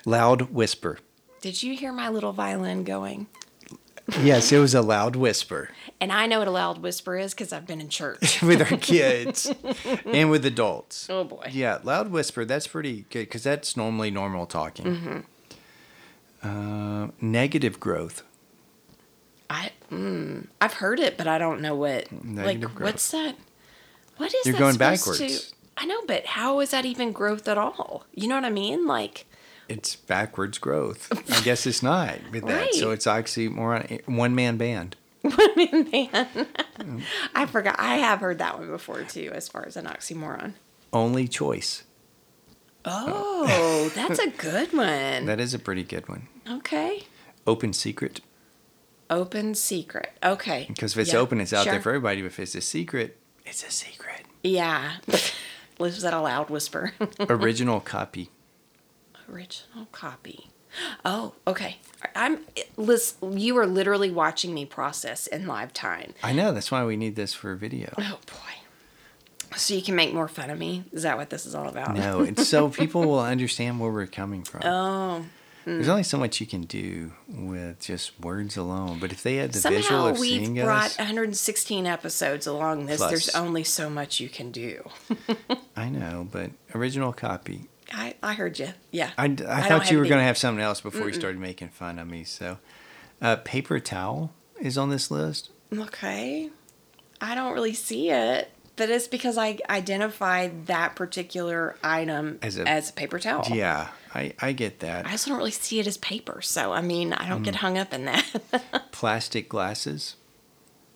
Loud 0.05 0.51
whisper. 0.53 0.99
Did 1.41 1.63
you 1.63 1.75
hear 1.75 1.91
my 1.93 2.09
little 2.09 2.33
violin 2.33 2.83
going? 2.83 3.27
Yes, 4.21 4.51
it 4.51 4.57
was 4.57 4.73
a 4.73 4.81
loud 4.81 5.15
whisper 5.15 5.69
And 6.01 6.11
I 6.11 6.25
know 6.25 6.39
what 6.39 6.47
a 6.47 6.51
loud 6.51 6.79
whisper 6.81 7.15
is 7.15 7.33
because 7.35 7.53
I've 7.53 7.67
been 7.67 7.79
in 7.79 7.89
church. 7.89 8.41
with 8.41 8.59
our 8.61 8.77
kids 8.77 9.53
and 10.03 10.31
with 10.31 10.43
adults. 10.45 11.07
Oh 11.09 11.23
boy. 11.23 11.47
Yeah, 11.51 11.77
loud 11.83 12.09
whisper. 12.09 12.43
That's 12.43 12.65
pretty 12.67 13.05
good 13.11 13.25
because 13.25 13.43
that's 13.43 13.77
normally 13.77 14.09
normal 14.09 14.47
talking. 14.47 14.85
Mm-hmm. 14.85 15.19
Uh, 16.43 17.07
negative 17.21 17.79
growth. 17.79 18.23
I 19.49 19.71
mm, 19.91 20.47
I've 20.61 20.73
heard 20.73 20.99
it, 20.99 21.17
but 21.17 21.27
I 21.27 21.37
don't 21.37 21.61
know 21.61 21.75
what. 21.75 22.07
like, 22.25 22.61
growth. 22.61 22.79
what's 22.79 23.11
that? 23.11 23.35
What 24.17 24.33
is 24.33 24.45
You're 24.45 24.53
that 24.53 24.59
going 24.59 24.73
supposed 24.73 25.05
backwards. 25.19 25.49
To, 25.49 25.55
I 25.77 25.85
know, 25.85 26.01
but 26.07 26.25
how 26.25 26.59
is 26.59 26.71
that 26.71 26.85
even 26.85 27.11
growth 27.11 27.47
at 27.47 27.57
all? 27.57 28.05
You 28.13 28.27
know 28.27 28.35
what 28.35 28.45
I 28.45 28.49
mean? 28.49 28.85
Like, 28.85 29.25
It's 29.67 29.95
backwards 29.95 30.57
growth. 30.57 31.07
I 31.31 31.41
guess 31.41 31.65
it's 31.65 31.81
not 31.81 32.15
with 32.31 32.45
that. 32.47 32.73
So 32.75 32.87
Right. 32.89 32.93
it's 32.93 33.05
oxymoron. 33.05 34.07
One 34.07 34.35
man 34.35 34.57
band. 34.57 34.95
One 35.21 35.55
man 35.55 35.83
band. 35.83 36.47
I 37.35 37.45
forgot. 37.45 37.75
I 37.79 37.95
have 37.97 38.19
heard 38.21 38.37
that 38.39 38.57
one 38.59 38.67
before 38.69 39.03
too, 39.03 39.31
as 39.33 39.47
far 39.49 39.65
as 39.65 39.75
an 39.75 39.85
oxymoron. 39.85 40.53
Only 40.93 41.27
choice. 41.27 41.83
Oh, 42.85 43.91
that's 43.93 44.19
a 44.19 44.29
good 44.29 44.73
one. 44.73 45.25
That 45.25 45.39
is 45.39 45.53
a 45.53 45.59
pretty 45.59 45.83
good 45.83 46.07
one. 46.07 46.27
Okay. 46.49 47.03
Open 47.45 47.73
secret. 47.73 48.21
Open 49.09 49.55
secret. 49.55 50.11
Okay. 50.23 50.65
Because 50.67 50.93
if 50.93 50.99
it's 50.99 51.13
Yeah, 51.13 51.19
open, 51.19 51.41
it's 51.41 51.53
out 51.53 51.65
there 51.65 51.81
for 51.81 51.89
everybody. 51.89 52.21
But 52.21 52.27
if 52.27 52.39
it's 52.39 52.55
a 52.55 52.61
secret, 52.61 53.17
it's 53.45 53.67
a 53.67 53.71
secret. 53.71 54.21
Yeah. 54.43 54.93
Was 55.79 56.01
that 56.01 56.13
a 56.13 56.21
loud 56.21 56.49
whisper? 56.49 56.93
Original 57.29 57.79
copy. 57.79 58.29
Original 59.31 59.87
copy. 59.91 60.49
Oh, 61.03 61.33
okay. 61.47 61.77
I'm. 62.15 62.39
Liz, 62.77 63.15
you 63.23 63.57
are 63.57 63.65
literally 63.65 64.11
watching 64.11 64.53
me 64.53 64.65
process 64.65 65.25
in 65.25 65.47
live 65.47 65.73
time. 65.73 66.13
I 66.21 66.31
know. 66.33 66.51
That's 66.51 66.69
why 66.71 66.85
we 66.85 66.95
need 66.95 67.15
this 67.15 67.33
for 67.33 67.55
video. 67.55 67.93
Oh 67.97 68.19
boy. 68.27 68.48
So 69.59 69.73
you 69.73 69.81
can 69.81 69.95
make 69.95 70.13
more 70.13 70.27
fun 70.27 70.49
of 70.49 70.57
me. 70.57 70.83
Is 70.91 71.03
that 71.03 71.17
what 71.17 71.29
this 71.29 71.45
is 71.45 71.53
all 71.53 71.67
about? 71.67 71.95
No, 71.95 72.21
it's 72.21 72.47
so 72.47 72.69
people 72.83 73.01
will 73.01 73.19
understand 73.19 73.79
where 73.79 73.91
we're 73.91 74.07
coming 74.07 74.43
from. 74.43 74.61
Oh. 74.63 75.25
There's 75.65 75.89
only 75.89 76.03
so 76.03 76.17
much 76.17 76.39
you 76.39 76.47
can 76.47 76.63
do 76.63 77.11
with 77.27 77.79
just 77.79 78.19
words 78.19 78.57
alone. 78.57 78.97
But 78.99 79.11
if 79.11 79.21
they 79.21 79.35
had 79.35 79.51
the 79.51 79.59
visual 79.59 79.83
Somehow 79.83 80.07
of 80.07 80.19
we've 80.19 80.41
seeing 80.41 80.55
brought 80.55 80.85
us, 80.85 80.97
116 80.97 81.85
episodes 81.85 82.47
along 82.47 82.87
this. 82.87 82.97
Plus. 82.97 83.09
There's 83.09 83.29
only 83.35 83.63
so 83.63 83.89
much 83.89 84.19
you 84.19 84.29
can 84.29 84.51
do. 84.51 84.89
I 85.75 85.89
know, 85.89 86.27
but 86.31 86.51
original 86.73 87.13
copy. 87.13 87.67
I, 87.93 88.15
I 88.23 88.33
heard 88.33 88.57
you. 88.57 88.69
Yeah. 88.91 89.11
I, 89.17 89.25
I, 89.25 89.27
don't 89.27 89.47
thought 89.47 89.91
you 89.91 89.97
were 89.97 90.05
going 90.05 90.19
to 90.19 90.23
have 90.23 90.37
something 90.37 90.63
else 90.63 90.81
before 90.81 91.07
you 91.07 91.13
started 91.13 91.39
making 91.39 91.69
fun 91.69 91.99
of 91.99 92.07
me. 92.07 92.23
So, 92.23 92.57
uh, 93.21 93.37
paper 93.37 93.79
towel 93.79 94.31
is 94.59 94.77
on 94.77 94.89
this 94.89 95.11
list. 95.11 95.49
Okay. 95.75 96.49
I 97.21 97.35
don't 97.35 97.53
really 97.53 97.73
see 97.73 98.09
it, 98.09 98.49
but 98.79 98.89
it's 98.89 99.07
because 99.07 99.37
I 99.37 99.59
identified 99.69 100.65
that 100.65 100.95
particular 100.95 101.75
item 101.83 102.39
As 102.41 102.57
as 102.57 102.89
a- 102.89 102.93
a, 102.93 102.93
paper 102.95 103.19
towel. 103.19 103.45
Yeah, 103.51 103.89
I, 104.15 104.33
I 104.39 104.53
get 104.53 104.79
that. 104.79 105.05
I 105.05 105.11
also 105.11 105.29
don't 105.29 105.37
really 105.37 105.51
see 105.51 105.79
it 105.79 105.85
as 105.85 105.97
paper. 105.97 106.41
So, 106.41 106.71
I 106.73 106.81
mean, 106.81 107.13
I 107.13 107.29
don't 107.29 107.43
get 107.43 107.53
Mm. 107.53 107.57
hung 107.57 107.77
up 107.77 107.93
in 107.93 108.05
that. 108.05 108.25
Plastic 108.91 109.47
glasses. 109.49 110.15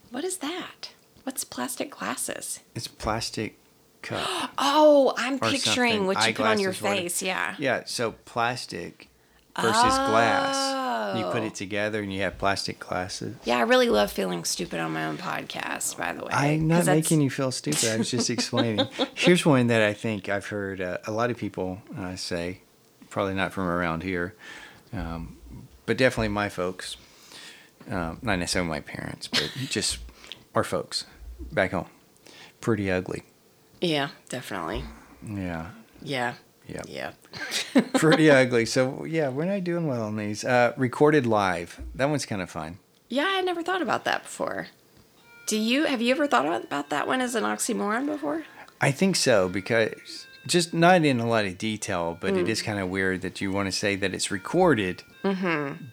what 0.10 0.24
is 0.24 0.38
that? 0.38 0.90
What's 1.24 1.44
plastic 1.44 1.92
glasses? 1.92 2.60
It's 2.76 2.88
plastic 2.88 3.58
cup. 4.02 4.52
Oh, 4.58 5.14
I'm 5.18 5.40
picturing 5.40 5.92
something. 5.92 6.06
what 6.08 6.28
you 6.28 6.34
put 6.34 6.46
on 6.46 6.60
your 6.60 6.74
face. 6.74 7.22
Yeah. 7.22 7.56
yeah, 7.60 7.84
so 7.86 8.14
plastic 8.26 9.10
versus 9.60 9.74
glass. 10.10 10.56
You 11.16 11.26
put 11.26 11.42
Oh. 11.42 11.46
it 11.46 11.56
together 11.56 12.02
and 12.02 12.12
you 12.14 12.22
have 12.22 12.38
plastic 12.38 12.80
glasses. 12.80 13.36
Yeah, 13.46 13.58
I 13.58 13.62
really 13.62 13.90
love 13.90 14.12
feeling 14.12 14.44
stupid 14.44 14.80
on 14.80 14.92
my 14.94 15.06
own 15.06 15.18
podcast, 15.18 15.98
by 15.98 16.14
the 16.14 16.24
way. 16.24 16.32
I'm 16.32 16.68
not 16.68 16.86
making 16.86 17.22
you 17.22 17.30
feel 17.30 17.52
stupid. 17.52 17.86
I 17.90 17.98
was 17.98 18.10
just 18.12 18.30
explaining. 18.30 18.88
Here's 19.16 19.46
one 19.46 19.68
that 19.68 19.82
I 19.82 19.94
think 19.94 20.30
I've 20.30 20.48
heard 20.48 20.82
uh, 20.82 20.98
a 21.06 21.12
lot 21.12 21.32
of 21.32 21.38
people 21.38 21.82
uh, 21.98 22.16
say, 22.16 22.62
probably 23.10 23.34
not 23.34 23.54
from 23.54 23.66
around 23.68 24.04
here, 24.04 24.36
um, 24.92 25.38
but 25.86 25.98
definitely 25.98 26.30
my 26.30 26.50
folks. 26.50 26.98
Um, 27.90 28.20
not 28.22 28.40
necessarily 28.40 28.70
my 28.70 28.80
parents, 28.80 29.28
but 29.28 29.52
just 29.70 29.98
our 30.56 30.64
folks 30.64 31.06
back 31.52 31.72
home. 31.72 31.88
Pretty 32.62 32.90
ugly. 32.90 33.24
Yeah, 33.82 34.10
definitely. 34.30 34.84
Yeah. 35.28 35.72
Yeah. 36.02 36.36
Yeah. 36.68 36.82
Yeah. 36.88 37.12
Pretty 37.94 38.30
ugly. 38.40 38.66
So, 38.66 39.06
yeah, 39.06 39.30
we're 39.30 39.46
not 39.46 39.64
doing 39.64 39.88
well 39.88 40.04
on 40.04 40.16
these. 40.16 40.44
Uh, 40.44 40.74
recorded 40.78 41.26
live. 41.26 41.80
That 41.96 42.10
one's 42.10 42.26
kind 42.26 42.42
of 42.42 42.50
fun. 42.50 42.80
Yeah, 43.10 43.28
I 43.28 43.42
never 43.42 43.62
thought 43.62 43.82
about 43.82 44.06
that 44.06 44.24
before. 44.24 44.68
Do 45.46 45.58
you 45.58 45.86
have 45.86 46.02
you 46.02 46.12
ever 46.12 46.26
thought 46.26 46.64
about 46.64 46.90
that 46.90 47.06
one 47.06 47.20
as 47.20 47.36
an 47.36 47.44
oxymoron 47.44 48.06
before? 48.06 48.44
I 48.80 48.92
think 48.92 49.16
so 49.18 49.50
because 49.50 50.26
just 50.48 50.74
not 50.74 51.04
in 51.06 51.20
a 51.20 51.28
lot 51.28 51.46
of 51.46 51.58
detail, 51.58 52.18
but 52.20 52.36
it 52.36 52.50
is 52.50 52.62
kind 52.62 52.80
of 52.80 52.90
weird 52.90 53.22
that 53.22 53.40
you 53.40 53.52
want 53.52 53.68
to 53.68 53.72
say 53.72 53.96
that 53.96 54.14
it's 54.14 54.32
recorded, 54.32 55.04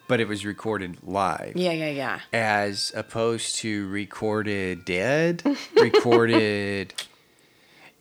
but 0.09 0.21
it 0.21 0.27
was 0.29 0.45
recorded 0.45 0.99
live. 1.03 1.53
Yeah, 1.57 1.73
yeah, 1.73 1.91
yeah. 1.91 2.21
As 2.33 2.93
opposed 2.97 3.57
to 3.57 3.89
recorded 3.89 4.85
dead, 4.85 5.43
recorded. 5.75 6.95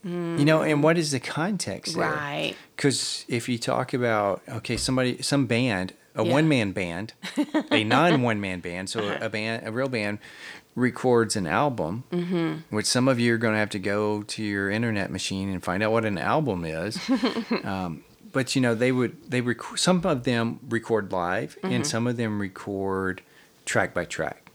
You 0.04 0.46
know, 0.46 0.62
and 0.62 0.82
what 0.82 0.98
is 0.98 1.12
the 1.12 1.20
context 1.20 1.96
there? 1.96 2.10
Right. 2.12 2.56
Because 2.76 3.26
if 3.28 3.50
you 3.50 3.58
talk 3.58 3.94
about 3.94 4.42
okay, 4.48 4.78
somebody, 4.78 5.22
some 5.22 5.46
band, 5.46 5.94
a 6.16 6.24
Yeah. 6.24 6.32
one 6.32 6.48
man 6.48 6.72
band, 6.72 7.14
a 7.72 7.84
non 7.84 8.22
one 8.22 8.40
man 8.40 8.60
band, 8.62 8.90
so 8.90 9.18
a 9.20 9.30
band, 9.30 9.68
a 9.68 9.72
real 9.72 9.90
band, 9.90 10.20
records 10.76 11.36
an 11.36 11.48
album, 11.48 12.04
Mm-hmm. 12.12 12.74
which 12.76 12.86
some 12.86 13.08
of 13.10 13.20
you 13.20 13.34
are 13.34 13.38
going 13.38 13.54
to 13.54 13.60
have 13.60 13.72
to 13.72 13.80
go 13.80 14.24
to 14.24 14.42
your 14.44 14.70
internet 14.70 15.12
machine 15.12 15.50
and 15.50 15.62
find 15.62 15.84
out 15.84 15.92
what 15.92 16.06
an 16.06 16.18
album 16.18 16.64
is. 16.64 16.98
um, 17.64 18.04
but 18.32 18.56
you 18.56 18.62
know, 18.62 18.76
they 18.76 18.92
would 18.94 19.30
they 19.30 19.42
rec- 19.42 19.78
some 19.78 20.06
of 20.06 20.24
them 20.24 20.60
record 20.70 21.12
live, 21.12 21.58
Mm-hmm. 21.58 21.74
and 21.76 21.86
some 21.88 22.08
of 22.08 22.16
them 22.16 22.40
record 22.40 23.22
track 23.66 23.94
by 23.94 24.06
track. 24.06 24.50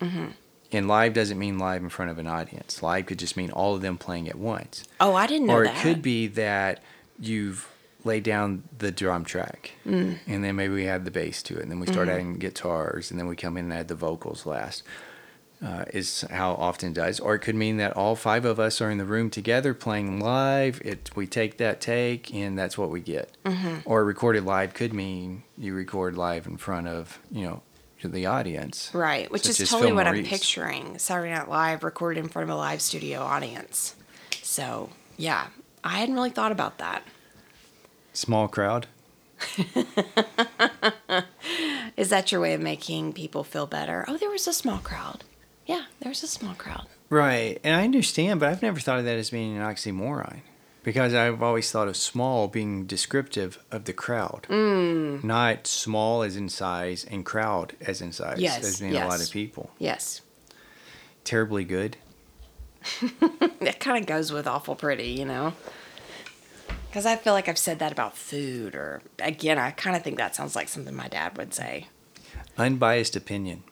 And 0.75 0.89
live 0.89 1.13
doesn't 1.15 1.39
mean 1.39 1.59
live 1.59 1.83
in 1.83 1.89
front 1.89 2.11
of 2.11 2.19
an 2.19 2.27
audience. 2.27 2.83
Live 2.83 3.07
could 3.07 3.19
just 3.19 3.37
mean 3.37 3.51
all 3.51 3.75
of 3.75 3.81
them 3.83 3.97
playing 3.97 4.29
at 4.29 4.37
once 4.37 4.85
Oh, 5.01 5.15
I 5.15 5.27
didn't 5.27 5.47
know 5.47 5.55
or 5.55 5.65
that. 5.65 5.77
it 5.77 5.81
could 5.83 6.03
be 6.03 6.27
that 6.29 6.83
you've 7.19 7.69
laid 8.05 8.25
down 8.25 8.65
the 8.79 8.91
drum 8.91 9.25
track 9.25 9.73
Mm. 9.87 10.19
and 10.27 10.45
then 10.45 10.57
maybe 10.57 10.75
we 10.75 10.87
add 10.89 11.05
the 11.05 11.11
bass 11.11 11.43
to 11.45 11.57
it 11.57 11.63
and 11.63 11.71
then 11.71 11.81
we 11.81 11.87
start 11.87 12.09
adding 12.09 12.35
guitars 12.39 13.11
and 13.11 13.19
then 13.19 13.27
we 13.27 13.37
come 13.37 13.57
in 13.57 13.65
and 13.67 13.73
add 13.73 13.89
the 13.89 13.95
vocals 13.95 14.45
last 14.45 14.83
uh, 15.65 15.85
is 15.95 16.23
how 16.31 16.53
often 16.55 16.93
does 16.93 17.19
or 17.21 17.35
it 17.35 17.39
could 17.39 17.55
mean 17.55 17.79
that 17.79 17.93
all 17.97 18.15
five 18.17 18.45
of 18.45 18.61
us 18.61 18.81
are 18.83 18.91
in 18.91 18.99
the 18.99 19.05
room 19.07 19.31
together 19.31 19.73
playing 19.73 20.21
live 20.21 20.83
it 20.85 21.11
we 21.15 21.27
take 21.27 21.57
that 21.57 21.81
take 21.81 22.35
and 22.35 22.59
that's 22.59 22.77
what 22.77 22.91
we 22.91 23.01
get 23.01 23.31
Mm-hmm. 23.47 23.77
or 23.87 24.05
recorded 24.05 24.45
live 24.45 24.75
could 24.75 24.93
mean 24.93 25.43
you 25.57 25.73
record 25.73 26.15
live 26.17 26.47
in 26.47 26.57
front 26.59 26.89
of 26.89 27.19
you 27.31 27.45
know 27.47 27.63
the 28.09 28.27
audience 28.27 28.91
Right, 28.95 29.31
which 29.31 29.49
is 29.49 29.59
totally 29.69 29.93
what 29.93 30.07
I'm 30.07 30.25
picturing. 30.25 30.99
Saturday 30.99 31.31
Night 31.33 31.49
Live 31.49 31.83
recorded 31.85 32.21
in 32.23 32.29
front 32.29 32.49
of 32.49 32.55
a 32.55 32.59
live 32.59 32.81
studio 32.83 33.21
audience. 33.21 33.95
So, 34.43 34.91
yeah, 35.17 35.47
I 35.83 35.99
hadn't 35.99 36.15
really 36.15 36.31
thought 36.31 36.53
about 36.53 36.79
that. 36.79 37.03
small 38.13 38.49
crowd 38.49 38.87
Is 41.97 42.09
that 42.11 42.33
your 42.33 42.41
way 42.41 42.55
of 42.55 42.61
making 42.61 43.13
people 43.13 43.45
feel 43.45 43.67
better? 43.67 44.05
Oh, 44.09 44.17
there 44.17 44.31
was 44.31 44.47
a 44.49 44.53
small 44.53 44.79
crowd. 44.79 45.25
Yeah. 45.67 45.85
there 46.01 46.11
was 46.11 46.23
a 46.23 46.27
small 46.29 46.55
crowd. 46.55 46.87
Right. 47.09 47.59
And 47.63 47.75
I 47.77 47.85
understand, 47.85 48.41
but 48.41 48.49
I've 48.49 48.63
never 48.63 48.81
thought 48.81 48.99
of 48.99 49.05
that 49.05 49.17
as 49.17 49.31
being 49.31 49.57
an 49.57 49.63
oxymoron. 49.63 50.41
Because 50.85 51.15
I've 51.15 51.43
always 51.43 51.71
thought 51.73 51.89
of 51.89 51.97
small 51.97 52.47
being 52.47 52.85
descriptive 52.85 53.59
of 53.73 53.87
the 53.87 53.95
crowd. 53.95 54.47
Mm. 54.51 55.25
Not 55.25 55.67
small 55.67 56.23
as 56.23 56.37
in 56.37 56.51
size 56.51 57.05
and 57.11 57.25
crowd 57.25 57.75
as 57.81 58.03
in 58.03 58.13
size. 58.13 58.39
Yes, 58.39 58.63
As 58.63 58.81
being 58.81 58.95
a 58.95 59.09
lot 59.09 59.23
of 59.23 59.31
people. 59.31 59.71
Yes. 59.79 60.21
Terribly 61.25 61.65
good. 61.65 61.97
That 63.61 63.81
kind 63.81 63.99
of 63.99 64.07
goes 64.07 64.31
with 64.31 64.47
awful 64.47 64.75
pretty, 64.75 65.13
you 65.13 65.25
know? 65.25 65.55
Because 66.91 67.07
I 67.07 67.17
feel 67.17 67.33
like 67.33 67.49
I've 67.49 67.57
said 67.57 67.79
that 67.79 67.93
about 67.93 68.15
food, 68.15 68.75
or 68.75 69.01
again, 69.19 69.59
I 69.59 69.71
kind 69.71 69.97
of 69.97 70.03
think 70.03 70.19
that 70.19 70.37
sounds 70.37 70.55
like 70.55 70.69
something 70.69 70.95
my 70.95 71.09
dad 71.09 71.39
would 71.39 71.55
say. 71.55 71.89
Unbiased 72.59 73.17
opinion. 73.17 73.63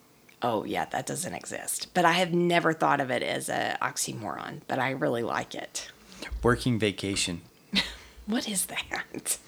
Oh, 0.41 0.65
yeah, 0.65 0.87
that 0.87 1.05
doesn't 1.05 1.35
exist. 1.35 1.93
But 1.93 2.07
I 2.07 2.13
have 2.13 2.33
never 2.33 2.73
thought 2.73 3.03
of 3.03 3.11
it 3.11 3.23
as 3.23 3.51
a 3.51 3.77
oxymoron, 3.83 4.63
but 4.67 4.79
I 4.79 4.91
really 4.91 5.23
like 5.23 5.55
it. 5.55 5.91
Working 6.43 6.79
vacation. 6.79 7.43
What 8.25 8.49
is 8.49 8.67
that? 8.67 9.39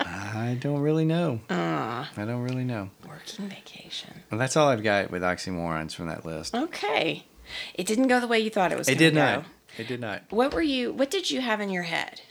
I 0.00 0.56
don't 0.58 0.80
really 0.80 1.04
know. 1.04 1.40
Uh, 1.50 2.06
I 2.16 2.24
don't 2.24 2.42
really 2.42 2.64
know. 2.64 2.88
working 3.06 3.48
vacation. 3.48 4.22
Well, 4.30 4.38
that's 4.38 4.56
all 4.56 4.68
I've 4.68 4.82
got 4.82 5.10
with 5.10 5.20
oxymorons 5.22 5.94
from 5.94 6.06
that 6.08 6.24
list. 6.24 6.54
Okay. 6.54 7.26
It 7.74 7.86
didn't 7.86 8.08
go 8.08 8.18
the 8.18 8.26
way 8.26 8.38
you 8.40 8.48
thought 8.48 8.72
it 8.72 8.78
was 8.78 8.88
It 8.88 8.96
did 8.96 9.12
go. 9.12 9.20
not. 9.20 9.44
It 9.76 9.86
did 9.86 10.00
not. 10.00 10.22
What 10.30 10.54
were 10.54 10.62
you, 10.62 10.94
what 10.94 11.10
did 11.10 11.30
you 11.30 11.42
have 11.42 11.60
in 11.60 11.68
your 11.68 11.82
head? 11.84 12.22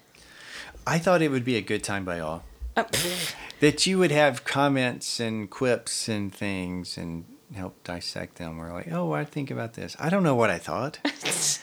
I 0.87 0.97
thought 0.97 1.21
it 1.21 1.29
would 1.29 1.45
be 1.45 1.55
a 1.55 1.61
good 1.61 1.83
time 1.83 2.03
by 2.03 2.19
all. 2.19 2.43
Oh, 2.75 2.85
That 3.59 3.85
you 3.85 3.99
would 3.99 4.11
have 4.11 4.43
comments 4.43 5.19
and 5.19 5.49
quips 5.49 6.09
and 6.09 6.33
things 6.33 6.97
and 6.97 7.25
help 7.53 7.83
dissect 7.83 8.35
them. 8.37 8.59
Or 8.59 8.71
like, 8.73 8.91
oh, 8.91 9.13
I 9.13 9.23
think 9.23 9.51
about 9.51 9.73
this. 9.75 9.95
I 9.99 10.09
don't 10.09 10.23
know 10.23 10.35
what 10.35 10.49
I 10.49 10.57
thought. 10.57 10.97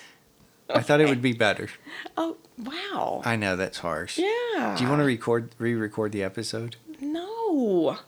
I 0.74 0.80
thought 0.80 1.00
it 1.00 1.08
would 1.08 1.22
be 1.22 1.32
better. 1.32 1.68
oh 2.16 2.36
wow. 2.58 3.22
I 3.24 3.36
know 3.36 3.56
that's 3.56 3.78
harsh. 3.78 4.18
Yeah. 4.18 4.74
Do 4.76 4.84
you 4.84 4.90
want 4.90 5.00
to 5.00 5.06
record, 5.06 5.54
re-record 5.58 6.12
the 6.12 6.22
episode? 6.22 6.76
No. 7.00 7.98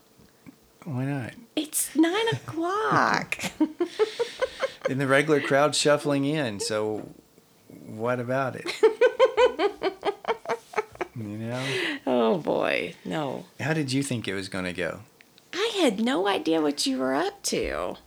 Why 0.83 1.05
not? 1.05 1.33
It's 1.55 1.95
nine 1.95 2.27
o'clock. 2.29 3.37
And 4.89 5.01
the 5.01 5.07
regular 5.07 5.41
crowd 5.41 5.75
shuffling 5.75 6.25
in. 6.25 6.59
So, 6.59 7.09
what 7.87 8.19
about 8.19 8.55
it? 8.55 8.71
you 11.15 11.23
know, 11.23 11.65
oh 12.05 12.37
boy. 12.37 12.93
No. 13.03 13.45
how 13.59 13.73
did 13.73 13.91
you 13.91 14.03
think 14.03 14.27
it 14.27 14.35
was 14.35 14.47
going 14.47 14.65
to 14.65 14.73
go? 14.73 14.99
Had 15.85 15.99
no 15.99 16.27
idea 16.27 16.61
what 16.61 16.87
you 16.87 16.97
were 16.97 17.13
up 17.13 17.43
to. 17.43 17.97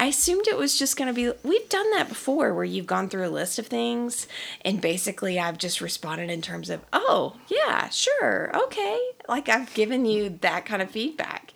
I 0.00 0.06
assumed 0.06 0.48
it 0.48 0.58
was 0.58 0.76
just 0.76 0.96
going 0.96 1.06
to 1.06 1.14
be. 1.14 1.32
We've 1.48 1.68
done 1.68 1.88
that 1.92 2.08
before 2.08 2.52
where 2.52 2.64
you've 2.64 2.88
gone 2.88 3.08
through 3.08 3.28
a 3.28 3.30
list 3.30 3.60
of 3.60 3.68
things 3.68 4.26
and 4.62 4.80
basically 4.80 5.38
I've 5.38 5.56
just 5.56 5.80
responded 5.80 6.30
in 6.30 6.42
terms 6.42 6.68
of, 6.68 6.84
oh, 6.92 7.36
yeah, 7.46 7.90
sure, 7.90 8.50
okay. 8.64 8.98
Like 9.28 9.48
I've 9.48 9.72
given 9.72 10.04
you 10.04 10.36
that 10.40 10.66
kind 10.66 10.82
of 10.82 10.90
feedback. 10.90 11.52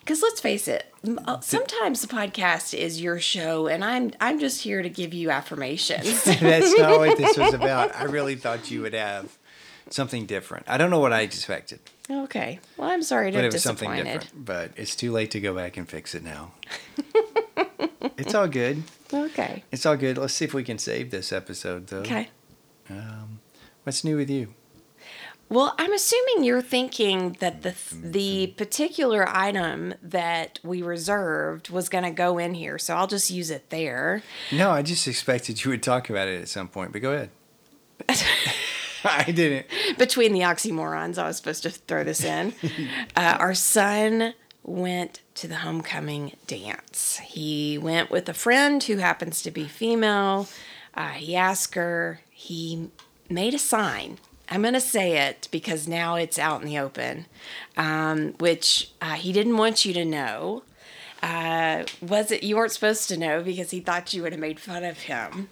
Because 0.00 0.22
let's 0.22 0.40
face 0.40 0.68
it, 0.68 0.90
uh, 1.26 1.40
sometimes 1.40 2.00
the 2.00 2.08
podcast 2.08 2.72
is 2.72 3.02
your 3.02 3.20
show 3.20 3.66
and 3.66 3.84
I'm 3.84 4.12
I'm 4.22 4.40
just 4.40 4.62
here 4.62 4.80
to 4.80 4.88
give 4.88 5.12
you 5.12 5.28
affirmations. 5.28 6.24
That's 6.40 6.78
not 6.78 6.98
what 6.98 7.18
this 7.18 7.36
was 7.36 7.52
about. 7.62 7.94
I 7.94 8.04
really 8.04 8.36
thought 8.36 8.70
you 8.70 8.80
would 8.80 8.94
have 8.94 9.36
something 9.90 10.26
different. 10.26 10.68
I 10.68 10.76
don't 10.76 10.90
know 10.90 11.00
what 11.00 11.12
I 11.12 11.22
expected, 11.22 11.80
okay. 12.10 12.60
Well, 12.76 12.90
I'm 12.90 13.02
sorry 13.02 13.30
to 13.30 13.38
but 13.38 13.44
it 13.44 13.52
was 13.52 13.62
something 13.62 13.90
different. 13.94 14.44
But 14.44 14.72
it's 14.76 14.96
too 14.96 15.12
late 15.12 15.30
to 15.32 15.40
go 15.40 15.54
back 15.54 15.76
and 15.76 15.88
fix 15.88 16.14
it 16.14 16.22
now. 16.22 16.52
it's 18.16 18.34
all 18.34 18.48
good. 18.48 18.82
Okay. 19.12 19.64
It's 19.70 19.86
all 19.86 19.96
good. 19.96 20.18
Let's 20.18 20.34
see 20.34 20.44
if 20.44 20.54
we 20.54 20.64
can 20.64 20.78
save 20.78 21.10
this 21.10 21.32
episode, 21.32 21.88
though. 21.88 21.98
Okay. 21.98 22.28
Um, 22.90 23.40
what's 23.84 24.04
new 24.04 24.16
with 24.16 24.30
you? 24.30 24.54
Well, 25.48 25.76
I'm 25.78 25.92
assuming 25.92 26.42
you're 26.42 26.60
thinking 26.60 27.36
that 27.38 27.62
the 27.62 27.74
the 27.92 28.48
particular 28.56 29.28
item 29.28 29.94
that 30.02 30.58
we 30.64 30.82
reserved 30.82 31.70
was 31.70 31.88
going 31.88 32.02
to 32.02 32.10
go 32.10 32.38
in 32.38 32.54
here, 32.54 32.78
so 32.78 32.96
I'll 32.96 33.06
just 33.06 33.30
use 33.30 33.50
it 33.50 33.70
there. 33.70 34.24
No, 34.50 34.70
I 34.70 34.82
just 34.82 35.06
expected 35.06 35.64
you 35.64 35.70
would 35.70 35.84
talk 35.84 36.10
about 36.10 36.26
it 36.26 36.40
at 36.40 36.48
some 36.48 36.66
point, 36.66 36.92
but 36.92 37.00
go 37.00 37.12
ahead. 37.12 37.30
I 39.10 39.30
didn't. 39.30 39.66
Between 39.98 40.32
the 40.32 40.40
oxymorons, 40.40 41.18
I 41.18 41.26
was 41.26 41.36
supposed 41.36 41.62
to 41.62 41.70
throw 41.70 42.04
this 42.04 42.24
in. 42.24 42.52
uh, 43.16 43.36
our 43.38 43.54
son 43.54 44.34
went 44.62 45.20
to 45.36 45.46
the 45.46 45.56
homecoming 45.56 46.32
dance. 46.46 47.18
He 47.18 47.78
went 47.78 48.10
with 48.10 48.28
a 48.28 48.34
friend 48.34 48.82
who 48.82 48.96
happens 48.96 49.42
to 49.42 49.50
be 49.50 49.68
female. 49.68 50.48
Uh, 50.94 51.10
he 51.10 51.36
asked 51.36 51.74
her. 51.74 52.20
He 52.30 52.90
made 53.30 53.54
a 53.54 53.58
sign. 53.58 54.18
I'm 54.48 54.62
going 54.62 54.74
to 54.74 54.80
say 54.80 55.28
it 55.28 55.48
because 55.50 55.88
now 55.88 56.14
it's 56.14 56.38
out 56.38 56.62
in 56.62 56.68
the 56.68 56.78
open, 56.78 57.26
um, 57.76 58.34
which 58.38 58.90
uh, 59.00 59.14
he 59.14 59.32
didn't 59.32 59.56
want 59.56 59.84
you 59.84 59.92
to 59.94 60.04
know. 60.04 60.62
Uh, 61.22 61.84
was 62.00 62.30
it 62.30 62.42
you 62.42 62.56
weren't 62.56 62.72
supposed 62.72 63.08
to 63.08 63.16
know 63.16 63.42
because 63.42 63.70
he 63.70 63.80
thought 63.80 64.12
you 64.12 64.22
would 64.22 64.32
have 64.32 64.40
made 64.40 64.60
fun 64.60 64.84
of 64.84 64.98
him. 64.98 65.48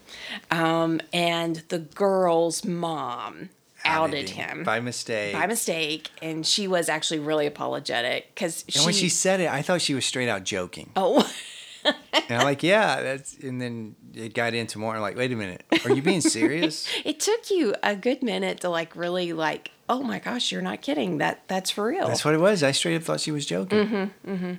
Um, 0.51 1.01
and 1.12 1.57
the 1.69 1.79
girl's 1.79 2.65
mom 2.65 3.51
outed 3.85 4.31
him 4.31 4.62
by 4.65 4.81
mistake. 4.81 5.35
by 5.35 5.47
mistake, 5.47 6.11
and 6.23 6.47
she 6.47 6.67
was 6.69 6.89
actually 6.89 7.21
really 7.21 7.47
apologetic 7.47 8.35
because 8.35 8.65
and 8.75 8.85
when 8.85 8.95
she 8.95 9.09
said 9.09 9.41
it, 9.41 9.51
I 9.51 9.62
thought 9.62 9.81
she 9.83 9.95
was 9.95 10.05
straight 10.07 10.29
out 10.29 10.45
joking. 10.45 10.91
oh, 10.97 11.31
And 11.85 12.39
I'm 12.39 12.45
like, 12.45 12.62
yeah, 12.62 13.03
that's. 13.03 13.37
And 13.39 13.61
then 13.61 13.95
it 14.15 14.33
got 14.33 14.55
into 14.55 14.79
more. 14.79 14.99
Like, 15.01 15.17
wait 15.17 15.33
a 15.33 15.37
minute, 15.37 15.65
are 15.85 15.93
you 15.93 16.01
being 16.01 16.23
serious? 16.23 16.89
it 17.05 17.21
took 17.21 17.51
you 17.51 17.75
a 17.83 17.95
good 17.95 18.23
minute 18.23 18.61
to 18.61 18.71
like 18.71 18.97
really 18.97 19.33
like. 19.33 19.71
Oh 19.89 20.03
my 20.03 20.19
gosh, 20.19 20.51
you're 20.51 20.62
not 20.62 20.81
kidding. 20.81 21.19
That 21.19 21.43
that's 21.47 21.71
for 21.71 21.87
real. 21.87 22.07
That's 22.09 22.25
what 22.25 22.33
it 22.33 22.41
was. 22.41 22.62
I 22.62 22.73
straight 22.73 22.97
up 22.97 23.03
thought 23.03 23.21
she 23.21 23.33
was 23.33 23.45
joking. 23.45 24.12
Mm-hmm. 24.27 24.53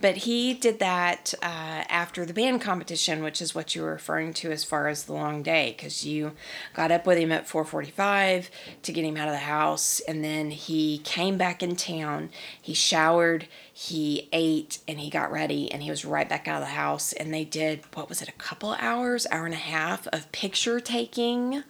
But 0.00 0.18
he 0.18 0.54
did 0.54 0.78
that 0.80 1.34
uh, 1.42 1.84
after 1.88 2.24
the 2.24 2.34
band 2.34 2.60
competition, 2.60 3.22
which 3.22 3.40
is 3.40 3.54
what 3.54 3.74
you 3.74 3.82
were 3.82 3.92
referring 3.92 4.32
to 4.34 4.50
as 4.50 4.64
far 4.64 4.88
as 4.88 5.04
the 5.04 5.12
long 5.12 5.42
day, 5.42 5.74
because 5.76 6.04
you 6.04 6.32
got 6.74 6.90
up 6.90 7.06
with 7.06 7.18
him 7.18 7.32
at 7.32 7.46
4:45 7.46 8.50
to 8.82 8.92
get 8.92 9.04
him 9.04 9.16
out 9.16 9.28
of 9.28 9.34
the 9.34 9.38
house, 9.38 10.00
and 10.00 10.24
then 10.24 10.50
he 10.50 10.98
came 10.98 11.38
back 11.38 11.62
in 11.62 11.76
town. 11.76 12.30
He 12.60 12.74
showered, 12.74 13.46
he 13.72 14.28
ate, 14.32 14.78
and 14.86 15.00
he 15.00 15.10
got 15.10 15.32
ready, 15.32 15.70
and 15.70 15.82
he 15.82 15.90
was 15.90 16.04
right 16.04 16.28
back 16.28 16.48
out 16.48 16.62
of 16.62 16.68
the 16.68 16.74
house. 16.74 17.12
And 17.12 17.32
they 17.32 17.44
did 17.44 17.80
what 17.94 18.08
was 18.08 18.20
it, 18.20 18.28
a 18.28 18.32
couple 18.32 18.74
hours, 18.78 19.26
hour 19.30 19.44
and 19.46 19.54
a 19.54 19.58
half 19.58 20.06
of 20.08 20.30
picture 20.32 20.80
taking, 20.80 21.62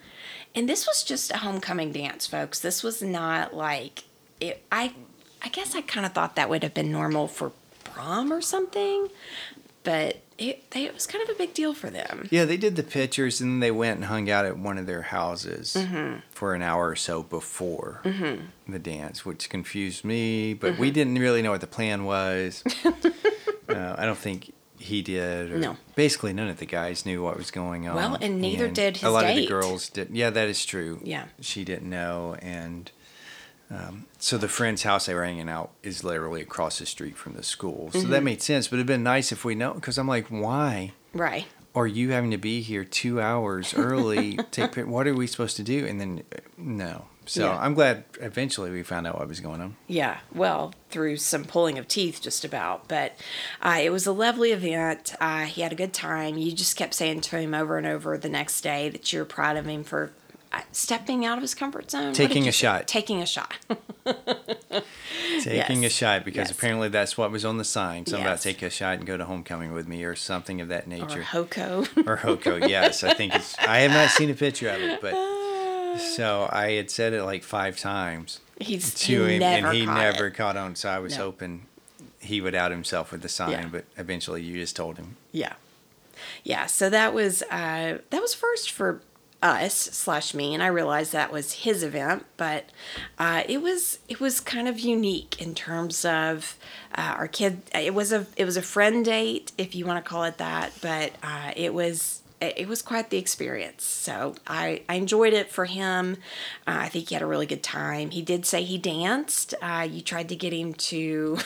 and 0.55 0.69
this 0.69 0.87
was 0.87 1.03
just 1.03 1.31
a 1.33 1.39
homecoming 1.39 1.93
dance, 1.93 2.27
folks. 2.27 2.61
This 2.61 2.83
was 2.83 3.03
not 3.03 3.55
like 3.55 4.05
it. 4.41 4.63
I 4.71 4.95
I 5.43 5.49
guess 5.49 5.75
I 5.75 5.83
kind 5.83 6.07
of 6.07 6.13
thought 6.13 6.37
that 6.37 6.49
would 6.49 6.63
have 6.63 6.73
been 6.73 6.91
normal 6.91 7.29
for 7.29 7.53
prom 7.95 8.33
or 8.33 8.41
something, 8.41 9.09
but 9.83 10.19
it 10.37 10.69
they, 10.73 10.85
it 10.85 10.95
was 10.95 11.07
kind 11.07 11.23
of 11.23 11.35
a 11.35 11.39
big 11.39 11.55
deal 11.55 11.75
for 11.75 11.91
them. 11.91 12.27
Yeah, 12.31 12.45
they 12.45 12.57
did 12.57 12.75
the 12.77 12.83
pictures 12.83 13.41
and 13.41 13.51
then 13.53 13.61
they 13.61 13.71
went 13.71 13.97
and 13.97 14.07
hung 14.07 14.29
out 14.29 14.45
at 14.47 14.59
one 14.59 14.79
of 14.79 14.87
their 14.87 15.03
houses 15.03 15.75
Mm-hmm. 15.79 16.21
for 16.31 16.55
an 16.55 16.63
hour 16.63 16.89
or 16.89 16.97
so 16.97 17.23
before 17.23 18.01
the 18.69 18.79
dance, 18.79 19.25
which 19.25 19.49
confused 19.49 20.05
me. 20.05 20.55
But 20.55 20.73
Mm-hmm. 20.73 20.81
we 20.81 20.91
didn't 20.91 21.19
really 21.19 21.43
know 21.43 21.51
what 21.53 21.61
the 21.61 21.67
plan 21.69 22.05
was. 22.05 22.65
uh, 23.69 23.95
I 23.99 24.05
don't 24.07 24.19
think 24.19 24.53
he 24.79 25.03
did. 25.03 25.53
No. 25.61 25.77
Basically, 25.95 26.33
none 26.33 26.49
of 26.49 26.59
the 26.59 26.67
guys 26.67 27.07
knew 27.07 27.23
what 27.23 27.37
was 27.37 27.51
going 27.51 27.87
on. 27.89 27.95
Well, 27.95 28.19
and 28.21 28.41
neither 28.41 28.69
did 28.69 28.97
a 28.97 28.99
his 28.99 29.03
lot 29.11 29.25
of 29.25 29.37
the 29.37 29.47
girls 29.47 29.89
did. 29.89 30.11
Yeah, 30.11 30.31
that 30.31 30.49
is 30.49 30.65
true. 30.67 31.01
Yeah. 31.05 31.25
she 31.41 31.65
didn't 31.65 31.89
know, 31.89 32.37
and 32.43 32.91
um, 33.71 34.07
so 34.19 34.37
the 34.39 34.49
friend's 34.49 34.83
house 34.83 35.07
they 35.07 35.15
were 35.15 35.25
hanging 35.25 35.49
out 35.49 35.71
is 35.83 36.05
literally 36.05 36.43
across 36.43 36.79
the 36.79 36.87
street 36.87 37.17
from 37.17 37.35
the 37.35 37.43
school. 37.43 37.91
So 37.93 38.01
Mm-hmm. 38.01 38.11
that 38.11 38.23
made 38.23 38.43
sense. 38.43 38.69
But 38.69 38.77
it'd 38.77 38.87
been 38.87 39.03
nice 39.03 39.33
if 39.33 39.45
we 39.45 39.55
know, 39.55 39.75
because 39.75 39.99
I'm 39.99 40.09
like, 40.09 40.27
why? 40.29 40.93
Right. 41.13 41.47
Or 41.73 41.87
you 41.89 42.11
having 42.13 42.31
to 42.31 42.39
be 42.39 42.61
here 42.61 42.85
two 42.85 43.21
hours 43.21 43.75
early? 43.75 44.37
take 44.53 44.77
what 44.77 45.07
are 45.09 45.15
we 45.15 45.27
supposed 45.27 45.57
to 45.57 45.63
do? 45.63 45.85
And 45.87 46.01
then 46.01 46.23
uh, 46.33 46.39
no. 46.57 47.07
So 47.27 47.47
Yeah. 47.47 47.59
I'm 47.59 47.73
glad 47.75 48.05
eventually 48.21 48.71
we 48.71 48.83
found 48.83 49.07
out 49.07 49.19
what 49.19 49.27
was 49.27 49.41
going 49.41 49.61
on. 49.63 49.77
Yeah, 49.89 50.19
well, 50.33 50.75
through 50.91 51.17
some 51.17 51.45
pulling 51.45 51.79
of 51.79 51.89
teeth, 51.89 52.21
just 52.21 52.45
about. 52.45 52.87
But 52.87 53.17
uh, 53.63 53.79
it 53.83 53.91
was 53.91 54.07
a 54.07 54.13
lovely 54.13 54.53
event. 54.53 55.15
Uh, 55.21 55.45
he 55.47 55.63
had 55.63 55.73
a 55.73 55.75
good 55.75 55.95
time. 55.95 56.37
You 56.37 56.53
just 56.53 56.77
kept 56.77 56.93
saying 56.95 57.23
to 57.23 57.39
him 57.39 57.55
over 57.55 57.79
and 57.79 57.87
over 57.87 58.19
the 58.19 58.29
next 58.29 58.61
day 58.61 58.91
that 58.91 59.11
you 59.13 59.21
were 59.21 59.25
proud 59.25 59.57
of 59.57 59.65
him 59.67 59.85
for 59.85 60.13
stepping 60.73 61.25
out 61.25 61.39
of 61.39 61.43
his 61.43 61.55
comfort 61.55 61.91
zone. 61.91 62.13
Taking 62.13 62.43
a 62.49 62.53
say? 62.53 62.59
shot. 62.67 62.87
Taking 62.89 63.21
a 63.23 63.27
shot. 63.27 63.55
Taking 65.43 65.83
Yes. 65.83 65.93
a 65.93 65.95
shot 65.95 66.25
because 66.25 66.49
Yes. 66.49 66.57
apparently 66.57 66.89
that's 66.89 67.17
what 67.19 67.31
was 67.31 67.45
on 67.45 67.59
the 67.59 67.65
sign. 67.65 68.07
Something 68.07 68.23
about 68.25 68.33
Yes. 68.35 68.43
take 68.43 68.63
a 68.63 68.71
shot 68.71 68.99
and 68.99 69.07
go 69.07 69.17
to 69.17 69.25
homecoming 69.25 69.73
with 69.73 69.87
me 69.89 70.05
or 70.05 70.15
something 70.17 70.61
of 70.61 70.69
that 70.69 70.87
nature. 70.87 71.21
or. 71.35 71.45
HoCo. 71.45 72.07
Or 72.07 72.17
HoCo, 72.19 72.69
yes. 72.69 73.05
I 73.05 73.15
think 73.15 73.35
it's. 73.35 73.59
I 73.59 73.79
have 73.79 73.91
not 73.93 74.11
seen 74.11 74.31
a 74.31 74.35
picture 74.35 74.69
of 74.69 74.81
it, 74.81 75.01
but 75.01 75.15
so 75.99 76.49
I 76.53 76.73
had 76.73 76.91
said 76.91 77.13
it 77.13 77.23
like 77.25 77.43
five 77.45 77.79
times 77.79 78.41
He's 78.61 78.95
to 78.95 79.25
he 79.27 79.37
him, 79.37 79.43
and 79.43 79.75
he 79.77 79.87
never 79.87 80.29
It. 80.29 80.35
caught 80.35 80.57
on. 80.57 80.77
So 80.77 80.89
I 80.89 80.99
was 80.99 81.17
No. 81.17 81.25
hoping 81.25 81.67
he 82.21 82.41
would 82.41 82.55
out 82.55 82.71
himself 82.71 83.13
with 83.13 83.23
the 83.23 83.29
sign, 83.29 83.51
Yeah. 83.51 83.69
but 83.71 83.85
eventually 83.97 84.43
you 84.43 84.57
just 84.59 84.75
told 84.77 84.97
him. 84.97 85.17
Yeah. 85.33 85.55
yeah 86.43 86.67
so 86.67 86.89
that 86.91 87.13
was 87.13 87.43
uh, 87.51 87.99
that 88.11 88.21
was 88.23 88.35
first 88.35 88.71
for 88.71 89.03
us 89.45 89.75
slash 89.75 90.33
me 90.33 90.55
and 90.55 90.63
i 90.63 90.67
realized 90.67 91.13
that 91.13 91.31
was 91.31 91.53
his 91.53 91.83
event 91.83 92.25
but 92.39 92.65
uh, 93.19 93.43
it 93.47 93.61
was 93.61 93.99
it 94.09 94.19
was 94.19 94.41
kind 94.41 94.67
of 94.67 94.81
unique 94.81 95.41
in 95.41 95.55
terms 95.55 96.05
of 96.05 96.57
uh, 96.97 97.15
our 97.19 97.29
kid 97.29 97.61
it 97.75 97.95
was 97.95 98.11
a 98.11 98.27
it 98.37 98.47
was 98.47 98.57
a 98.57 98.63
friend 98.63 99.05
date 99.05 99.53
if 99.59 99.75
you 99.75 99.85
want 99.85 100.03
to 100.03 100.09
call 100.09 100.25
it 100.25 100.39
that 100.39 100.73
but 100.81 101.13
uh, 101.23 101.53
it 101.55 101.75
was 101.75 102.23
it 102.41 102.69
was 102.69 102.83
quite 102.83 103.11
the 103.11 103.19
experience. 103.19 103.85
So 103.85 104.35
I, 104.47 104.83
I 104.89 104.97
enjoyed 104.97 105.33
it 105.33 105.51
for 105.51 105.65
him. 105.65 106.19
Uh, 106.67 106.77
I 106.81 106.89
think 106.89 107.09
he 107.09 107.15
had 107.15 107.23
a 107.23 107.27
really 107.27 107.47
good 107.47 107.63
time. 107.63 108.11
He 108.11 108.23
did 108.23 108.45
say 108.45 108.63
he 108.65 108.79
danced. 108.79 109.55
Uh, 109.63 109.87
you 109.91 110.03
tried 110.03 110.29
to 110.31 110.37
get 110.37 110.53
him 110.53 110.75
to 110.75 111.39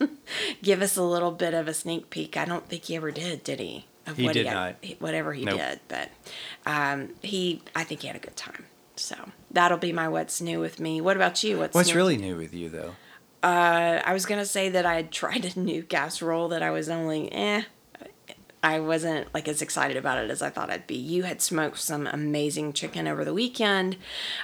give 0.62 0.80
us 0.80 0.96
a 0.96 1.02
little 1.02 1.32
bit 1.32 1.54
of 1.54 1.68
a 1.68 1.74
sneak 1.74 2.10
peek. 2.10 2.36
I 2.36 2.44
don't 2.44 2.68
think 2.68 2.84
he 2.84 2.96
ever 2.96 3.10
did, 3.10 3.44
did 3.44 3.60
he? 3.60 3.87
Of 4.08 4.16
He 4.16 4.24
what 4.24 4.32
did 4.34 4.46
had- 4.46 4.54
not. 4.54 5.00
Whatever 5.00 5.32
he 5.32 5.44
Nope. 5.44 5.58
did, 5.58 5.80
but 5.88 6.10
um, 6.66 7.10
he, 7.22 7.62
I 7.76 7.84
think 7.84 8.00
he 8.02 8.06
had 8.08 8.16
a 8.16 8.20
good 8.20 8.36
time. 8.36 8.64
So 8.96 9.14
that'll 9.50 9.78
be 9.78 9.92
my 9.92 10.08
what's 10.08 10.40
new 10.40 10.58
with 10.60 10.80
me. 10.80 11.00
What 11.00 11.14
about 11.16 11.44
you? 11.44 11.58
What's 11.58 11.74
What's 11.74 11.90
new? 11.90 11.94
really 11.94 12.16
new 12.16 12.36
with 12.36 12.52
you 12.54 12.68
though? 12.68 12.94
Uh, 13.42 14.00
I 14.04 14.12
was 14.12 14.26
gonna 14.26 14.44
say 14.46 14.68
that 14.70 14.84
I 14.84 14.94
had 14.94 15.12
tried 15.12 15.54
a 15.56 15.60
new 15.60 15.82
casserole 15.84 16.48
that 16.48 16.62
I 16.62 16.70
was 16.70 16.88
only 16.88 17.30
eh. 17.32 17.62
I 18.62 18.80
wasn't 18.80 19.32
like 19.32 19.46
as 19.46 19.62
excited 19.62 19.96
about 19.96 20.18
it 20.18 20.30
as 20.30 20.42
I 20.42 20.50
thought 20.50 20.70
I'd 20.70 20.86
be. 20.86 20.96
You 20.96 21.22
had 21.22 21.40
smoked 21.40 21.78
some 21.78 22.06
amazing 22.06 22.72
chicken 22.72 23.06
over 23.06 23.24
the 23.24 23.34
weekend. 23.34 23.96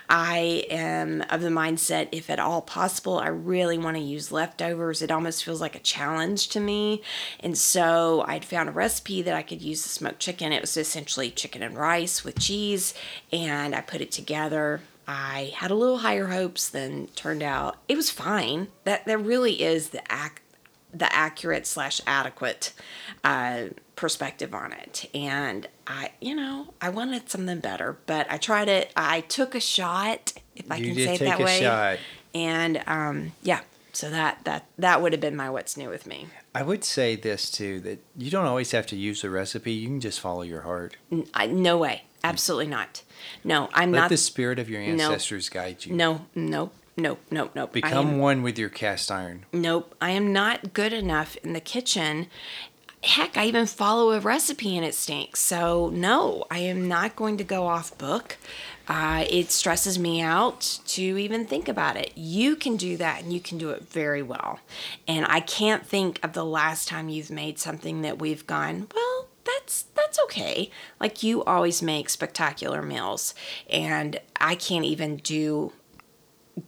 I 0.09 0.65
am 0.71 1.23
of 1.31 1.41
the 1.41 1.49
mindset, 1.49 2.09
if 2.13 2.31
at 2.31 2.39
all 2.39 2.63
possible, 2.63 3.19
I 3.19 3.29
really 3.29 3.77
want 3.77 3.97
to 3.97 4.03
use 4.03 4.31
leftovers. 4.31 5.03
It 5.03 5.11
almost 5.11 5.45
feels 5.45 5.61
like 5.61 5.75
a 5.75 5.81
challenge 5.81 6.49
to 6.51 6.61
me. 6.61 7.03
And 7.41 7.59
so 7.59 8.25
I'd 8.29 8.45
found 8.45 8.69
a 8.69 8.73
recipe 8.73 9.23
that 9.23 9.35
I 9.35 9.43
could 9.43 9.63
use 9.63 9.83
the 9.83 9.89
smoked 9.89 10.21
chicken. 10.21 10.53
It 10.53 10.61
was 10.61 10.77
essentially 10.77 11.31
chicken 11.31 11.63
and 11.63 11.77
rice 11.77 12.25
with 12.25 12.39
cheese, 12.39 12.95
and 13.33 13.75
I 13.75 13.81
put 13.81 14.01
it 14.01 14.13
together. 14.13 14.81
I 15.07 15.53
had 15.57 15.71
a 15.71 15.75
little 15.75 15.99
higher 15.99 16.29
hopes 16.29 16.69
than 16.69 17.09
turned 17.09 17.43
out. 17.43 17.77
It 17.89 17.97
was 17.97 18.11
fine. 18.11 18.69
That 18.85 19.05
that 19.07 19.19
really 19.19 19.63
is 19.63 19.91
the 19.91 20.11
act 20.11 20.41
the 20.95 21.13
accurate 21.15 21.67
slash 21.67 22.01
adequate 22.07 22.73
uh, 23.25 23.65
perspective 23.97 24.55
on 24.55 24.73
it. 24.73 25.09
And 25.15 25.69
I, 25.87 26.11
you 26.21 26.35
know, 26.35 26.75
I 26.81 26.89
wanted 26.89 27.31
something 27.31 27.61
better, 27.61 27.99
but 28.07 28.27
I 28.31 28.37
tried 28.39 28.69
it. 28.69 28.93
I 28.97 29.21
took 29.23 29.55
a 29.55 29.61
shot, 29.61 30.33
if 30.57 30.71
I 30.71 30.77
You 30.77 30.87
can 30.87 30.95
say 31.05 31.15
it 31.15 31.21
that 31.21 31.41
a 31.41 31.45
way. 31.45 31.61
shot. 31.61 31.99
And 32.35 32.83
um, 32.87 33.33
yeah, 33.43 33.61
so 33.93 34.11
that 34.11 34.41
that 34.45 34.67
that 34.79 35.01
would 35.01 35.13
have 35.13 35.21
been 35.21 35.37
my 35.37 35.49
what's 35.51 35.77
new 35.77 35.89
with 35.89 36.07
me. 36.07 36.27
I 36.55 36.63
would 36.63 36.83
say 36.85 37.15
this 37.17 37.51
too 37.51 37.81
that 37.81 38.01
you 38.17 38.31
don't 38.31 38.47
always 38.47 38.73
have 38.73 38.87
to 38.89 38.97
use 38.97 39.23
a 39.25 39.31
recipe. 39.31 39.73
You 39.73 39.87
can 39.89 40.01
just 40.01 40.19
follow 40.21 40.43
your 40.43 40.63
heart. 40.63 40.97
N- 41.13 41.27
I, 41.33 41.47
no 41.47 41.79
way, 41.79 42.03
absolutely 42.25 42.67
not. 42.69 43.03
No, 43.45 43.69
I'm 43.73 43.93
Let 43.93 43.99
not. 43.99 44.03
Let 44.05 44.09
the 44.11 44.17
spirit 44.17 44.59
of 44.59 44.69
your 44.69 44.81
No. 44.83 45.05
ancestors 45.13 45.49
guide 45.49 45.85
you. 45.87 45.95
no, 45.95 46.27
no, 46.35 46.73
no, 46.97 47.19
no, 47.31 47.51
no. 47.55 47.67
Become 47.69 48.09
am- 48.09 48.19
one 48.19 48.43
with 48.43 48.59
your 48.59 48.69
cast 48.69 49.13
iron. 49.13 49.47
Nope, 49.53 49.95
I 50.01 50.11
am 50.11 50.33
not 50.33 50.75
good 50.75 50.93
enough 50.93 51.37
in 51.37 51.53
the 51.53 51.61
kitchen. 51.61 52.27
Heck, 53.05 53.37
I 53.37 53.45
even 53.45 53.67
follow 53.67 54.13
a 54.13 54.21
recipe 54.21 54.79
and 54.79 54.85
it 54.85 54.95
stinks. 54.95 55.41
So, 55.41 55.91
no, 55.91 56.47
I 56.51 56.61
am 56.61 56.89
not 56.89 57.17
going 57.17 57.37
to 57.37 57.45
go 57.45 57.67
off 57.67 57.97
book. 57.99 58.39
Uh, 58.89 59.27
it 59.29 59.51
stresses 59.51 59.99
me 59.99 60.23
out 60.23 60.81
to 60.87 61.03
even 61.03 61.45
think 61.45 61.69
about 61.69 61.97
it. 61.97 62.13
You 62.15 62.57
can 62.57 62.79
do 62.79 62.97
that 62.97 63.23
and 63.23 63.31
you 63.31 63.41
can 63.41 63.59
do 63.59 63.69
it 63.71 63.87
very 63.87 64.23
well. 64.23 64.59
And 65.07 65.27
I 65.29 65.41
can't 65.41 65.87
think 65.87 66.19
of 66.25 66.33
the 66.33 66.47
last 66.47 66.89
time 66.89 67.11
you've 67.11 67.31
made 67.31 67.59
something 67.59 68.01
that 68.01 68.19
we've 68.19 68.47
gone, 68.47 68.89
well, 68.95 69.29
that's 69.45 69.83
that's 69.95 70.19
okay. 70.25 70.71
Like 70.99 71.23
you 71.23 71.45
always 71.45 71.83
make 71.83 72.09
spectacular 72.09 72.81
meals 72.81 73.35
and 73.69 74.19
I 74.41 74.55
can't 74.55 74.87
even 74.87 75.17
do 75.19 75.73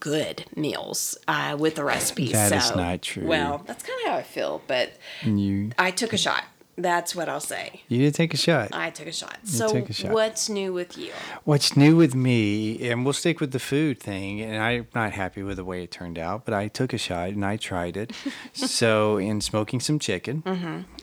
good 0.01 0.45
meals 0.55 1.17
uh, 1.29 1.57
with 1.59 1.77
the 1.77 1.85
recipes. 1.85 2.33
That 2.33 2.53
is 2.53 2.65
so, 2.65 2.75
not 2.75 3.03
true. 3.03 3.27
Well, 3.27 3.63
that's 3.67 3.85
kind 3.85 3.99
of 4.05 4.13
how 4.13 4.19
I 4.19 4.23
feel, 4.23 4.63
but 4.67 4.93
You 5.23 5.71
I 5.79 5.91
took 5.91 6.13
a 6.13 6.19
shot. 6.19 6.45
That's 6.79 7.17
what 7.17 7.27
I'll 7.31 7.41
say. 7.41 7.81
you 7.89 7.99
did 8.01 8.15
take 8.15 8.35
a 8.35 8.37
shot. 8.37 8.69
I 8.75 8.91
took 8.91 9.07
a 9.07 9.13
shot. 9.13 9.39
so, 9.45 9.73
took 9.73 9.89
a 9.89 9.95
shot. 9.95 10.13
what's 10.13 10.51
new 10.51 10.75
with 10.75 10.99
you? 10.99 11.11
What's 11.45 11.75
new 11.75 11.97
with 11.97 12.15
me, 12.15 12.87
and 12.91 13.03
we'll 13.03 13.15
stick 13.15 13.41
with 13.41 13.53
the 13.53 13.59
food 13.59 13.99
thing, 13.99 14.43
and 14.43 14.63
I'm 14.63 14.87
not 14.95 15.13
happy 15.13 15.43
with 15.43 15.57
the 15.57 15.65
way 15.65 15.85
it 15.85 15.91
turned 15.91 16.19
out, 16.19 16.45
but 16.45 16.53
I 16.53 16.69
took 16.69 16.93
a 16.93 16.99
shot 16.99 17.31
and 17.31 17.47
I 17.47 17.57
tried 17.57 17.97
it. 17.97 18.13
so, 18.53 19.17
in 19.17 19.41
smoking 19.41 19.81
some 19.81 19.99
chicken, 19.99 20.43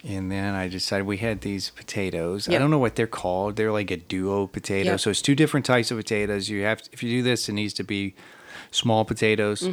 and 0.04 0.32
then 0.32 0.54
I 0.54 0.68
decided 0.68 1.08
we 1.08 1.18
had 1.18 1.42
these 1.42 1.72
potatoes. 1.72 2.48
I 2.48 2.60
don't 2.60 2.70
know 2.70 2.78
what 2.78 2.96
they're 2.96 3.08
called. 3.08 3.56
They're 3.56 3.72
like 3.72 3.90
a 3.90 3.98
duo 3.98 4.46
potato. 4.46 4.92
Yep. 4.92 5.00
So, 5.00 5.10
it's 5.10 5.24
two 5.24 5.36
different 5.36 5.66
types 5.66 5.90
of 5.90 5.98
potatoes. 5.98 6.50
You 6.50 6.62
have, 6.64 6.84
if 6.92 7.02
you 7.02 7.10
do 7.10 7.24
this, 7.24 7.50
it 7.50 7.54
needs 7.54 7.74
to 7.74 7.84
be 7.84 8.14
small 8.74 9.06
potatoes. 9.06 9.64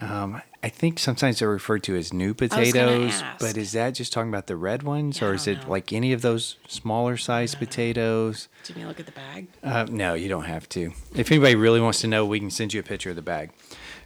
Um, 0.00 0.40
I 0.62 0.68
think 0.68 1.00
sometimes 1.00 1.40
they're 1.40 1.48
referred 1.48 1.82
to 1.84 1.96
as 1.96 2.12
new 2.12 2.32
potatoes, 2.32 3.20
but 3.40 3.56
is 3.56 3.72
that 3.72 3.94
just 3.94 4.12
talking 4.12 4.28
about 4.28 4.46
the 4.46 4.54
red 4.56 4.84
ones, 4.84 5.20
Yeah, 5.20 5.28
or 5.28 5.34
is 5.34 5.48
it 5.48 5.62
know. 5.62 5.70
like 5.70 5.92
any 5.92 6.12
of 6.12 6.22
those 6.22 6.54
smaller 6.68 7.16
size 7.16 7.56
potatoes? 7.56 8.46
Did 8.64 8.76
you 8.76 8.86
look 8.86 9.00
at 9.00 9.06
the 9.06 9.12
bag? 9.12 9.48
Uh, 9.62 9.86
no, 9.90 10.14
you 10.14 10.28
don't 10.28 10.44
have 10.44 10.68
to. 10.70 10.92
If 11.16 11.32
anybody 11.32 11.56
really 11.56 11.80
wants 11.80 12.00
to 12.02 12.06
know, 12.06 12.24
we 12.24 12.38
can 12.38 12.50
send 12.50 12.72
you 12.74 12.78
a 12.80 12.84
picture 12.84 13.10
of 13.10 13.16
the 13.16 13.22
bag. 13.22 13.50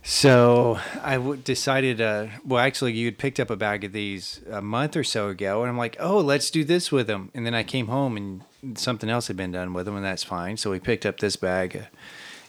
So 0.02 0.78
I 1.02 1.14
w- 1.14 1.36
decided, 1.36 2.00
uh, 2.00 2.26
well, 2.44 2.60
actually, 2.60 2.94
you 2.94 3.04
had 3.04 3.18
picked 3.18 3.38
up 3.38 3.50
a 3.50 3.56
bag 3.56 3.84
of 3.84 3.92
these 3.92 4.40
a 4.50 4.62
month 4.62 4.96
or 4.96 5.04
so 5.04 5.28
ago, 5.28 5.60
and 5.62 5.68
I'm 5.70 5.78
like, 5.78 5.96
oh, 6.00 6.18
let's 6.18 6.50
do 6.50 6.64
this 6.64 6.90
with 6.90 7.06
them. 7.06 7.30
And 7.34 7.44
then 7.46 7.54
I 7.54 7.62
came 7.62 7.86
home 7.88 8.16
and 8.16 8.78
something 8.78 9.10
else 9.10 9.28
had 9.28 9.36
been 9.36 9.52
done 9.52 9.74
with 9.74 9.84
them, 9.86 9.94
and 9.96 10.04
that's 10.04 10.24
fine. 10.24 10.56
So 10.56 10.70
we 10.70 10.80
picked 10.80 11.04
up 11.06 11.18
this 11.20 11.36
bag, 11.36 11.76
uh, 11.76 11.96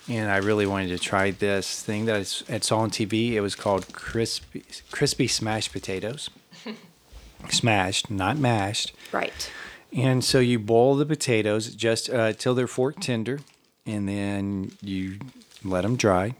and 0.09 0.29
I 0.31 0.37
really 0.37 0.65
wanted 0.65 0.89
to 0.89 0.99
try 0.99 1.31
this 1.31 1.81
thing 1.81 2.05
that 2.05 2.15
I 2.15 2.19
s- 2.19 2.43
I 2.49 2.59
saw 2.59 2.79
on 2.79 2.89
TV. 2.91 3.33
It 3.35 3.41
was 3.41 3.55
called 3.55 3.91
crispy, 3.93 4.63
crispy 4.91 5.27
smashed 5.27 5.71
potatoes. 5.71 6.29
Smashed, 7.49 8.09
not 8.09 8.37
mashed. 8.37 8.93
Right. 9.11 9.51
And 9.95 10.23
so 10.23 10.39
you 10.39 10.59
boil 10.59 10.95
the 10.95 11.05
potatoes 11.05 11.75
just 11.75 12.09
uh, 12.09 12.31
till 12.33 12.55
they're 12.55 12.67
fork 12.67 12.99
tender, 13.01 13.41
and 13.85 14.07
then 14.07 14.71
you 14.81 15.19
let 15.63 15.81
them 15.81 15.95
dry, 15.97 16.35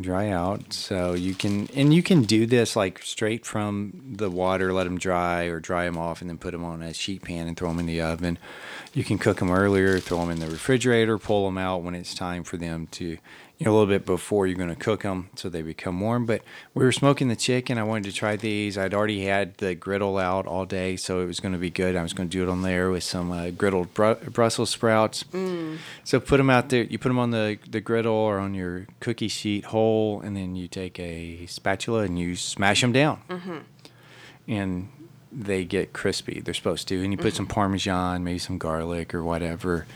dry 0.00 0.28
out. 0.28 0.72
So 0.72 1.14
you 1.14 1.34
can, 1.34 1.68
and 1.74 1.92
you 1.92 2.02
can 2.02 2.22
do 2.22 2.46
this 2.46 2.76
like 2.76 3.02
straight 3.02 3.46
from 3.46 3.92
the 4.16 4.30
water, 4.30 4.72
let 4.72 4.84
them 4.84 4.98
dry 4.98 5.44
or 5.44 5.60
dry 5.60 5.84
them 5.84 5.96
off, 5.96 6.20
and 6.20 6.28
then 6.28 6.38
put 6.38 6.52
them 6.52 6.64
on 6.64 6.82
a 6.82 6.92
sheet 6.94 7.22
pan 7.22 7.48
and 7.48 7.56
throw 7.56 7.68
them 7.68 7.78
in 7.80 7.86
the 7.86 8.00
oven. 8.00 8.38
You 8.94 9.04
can 9.04 9.18
cook 9.18 9.38
them 9.38 9.50
earlier, 9.50 9.98
throw 9.98 10.20
them 10.20 10.30
in 10.30 10.40
the 10.40 10.48
refrigerator, 10.48 11.18
pull 11.18 11.46
them 11.46 11.58
out 11.58 11.82
when 11.82 11.94
it's 11.94 12.14
time 12.14 12.42
for 12.42 12.56
them 12.56 12.88
to, 12.92 13.04
you 13.04 13.64
know, 13.64 13.70
a 13.70 13.74
little 13.74 13.86
bit 13.86 14.06
before 14.06 14.46
you're 14.46 14.56
going 14.56 14.68
to 14.68 14.76
cook 14.76 15.02
them 15.02 15.30
so 15.36 15.48
they 15.48 15.62
become 15.62 16.00
warm. 16.00 16.26
But 16.26 16.42
we 16.74 16.84
were 16.84 16.92
smoking 16.92 17.28
the 17.28 17.36
chicken. 17.36 17.78
I 17.78 17.82
wanted 17.82 18.04
to 18.04 18.12
try 18.12 18.36
these. 18.36 18.78
I'd 18.78 18.94
already 18.94 19.24
had 19.24 19.56
the 19.58 19.74
griddle 19.74 20.18
out 20.18 20.46
all 20.46 20.64
day, 20.64 20.96
so 20.96 21.20
it 21.20 21.26
was 21.26 21.40
going 21.40 21.52
to 21.52 21.58
be 21.58 21.70
good. 21.70 21.96
I 21.96 22.02
was 22.02 22.12
going 22.12 22.28
to 22.28 22.32
do 22.36 22.42
it 22.42 22.48
on 22.50 22.62
there 22.62 22.90
with 22.90 23.04
some 23.04 23.30
uh, 23.30 23.46
griddled 23.46 23.92
Bru- 23.94 24.30
Brussels 24.30 24.70
sprouts. 24.70 25.24
So 26.04 26.20
put 26.20 26.38
them 26.38 26.50
out 26.50 26.68
there. 26.68 26.82
You 26.82 26.98
put 26.98 27.08
them 27.08 27.18
on 27.18 27.30
the, 27.30 27.58
the 27.68 27.80
griddle 27.80 28.14
or 28.14 28.38
on 28.38 28.54
your 28.54 28.86
cookie 29.00 29.28
sheet 29.28 29.66
whole, 29.66 30.20
and 30.20 30.36
then 30.36 30.56
you 30.56 30.68
take 30.68 30.98
a 30.98 31.46
spatula 31.46 32.02
and 32.02 32.18
you 32.18 32.36
smash 32.36 32.80
them 32.80 32.92
down. 32.92 33.20
And 34.46 34.88
they 35.30 35.64
get 35.64 35.92
crispy. 35.92 36.40
They're 36.40 36.54
supposed 36.54 36.88
to. 36.88 37.02
And 37.02 37.12
you 37.12 37.18
put 37.18 37.34
some 37.34 37.46
Parmesan, 37.46 38.24
maybe 38.24 38.38
some 38.38 38.58
garlic 38.58 39.14
or 39.14 39.22
whatever 39.22 39.86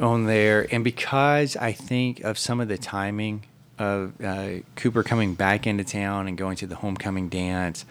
on 0.00 0.26
there. 0.26 0.66
And 0.70 0.82
because 0.84 1.56
I 1.56 1.72
think 1.72 2.20
of 2.20 2.38
some 2.38 2.60
of 2.60 2.68
the 2.68 2.78
timing 2.78 3.44
of 3.78 4.20
uh, 4.24 4.48
Cooper 4.76 5.02
coming 5.02 5.34
back 5.34 5.66
into 5.66 5.84
town 5.84 6.26
and 6.26 6.36
going 6.36 6.56
to 6.56 6.66
the 6.66 6.76
homecoming 6.76 7.28
dance 7.28 7.84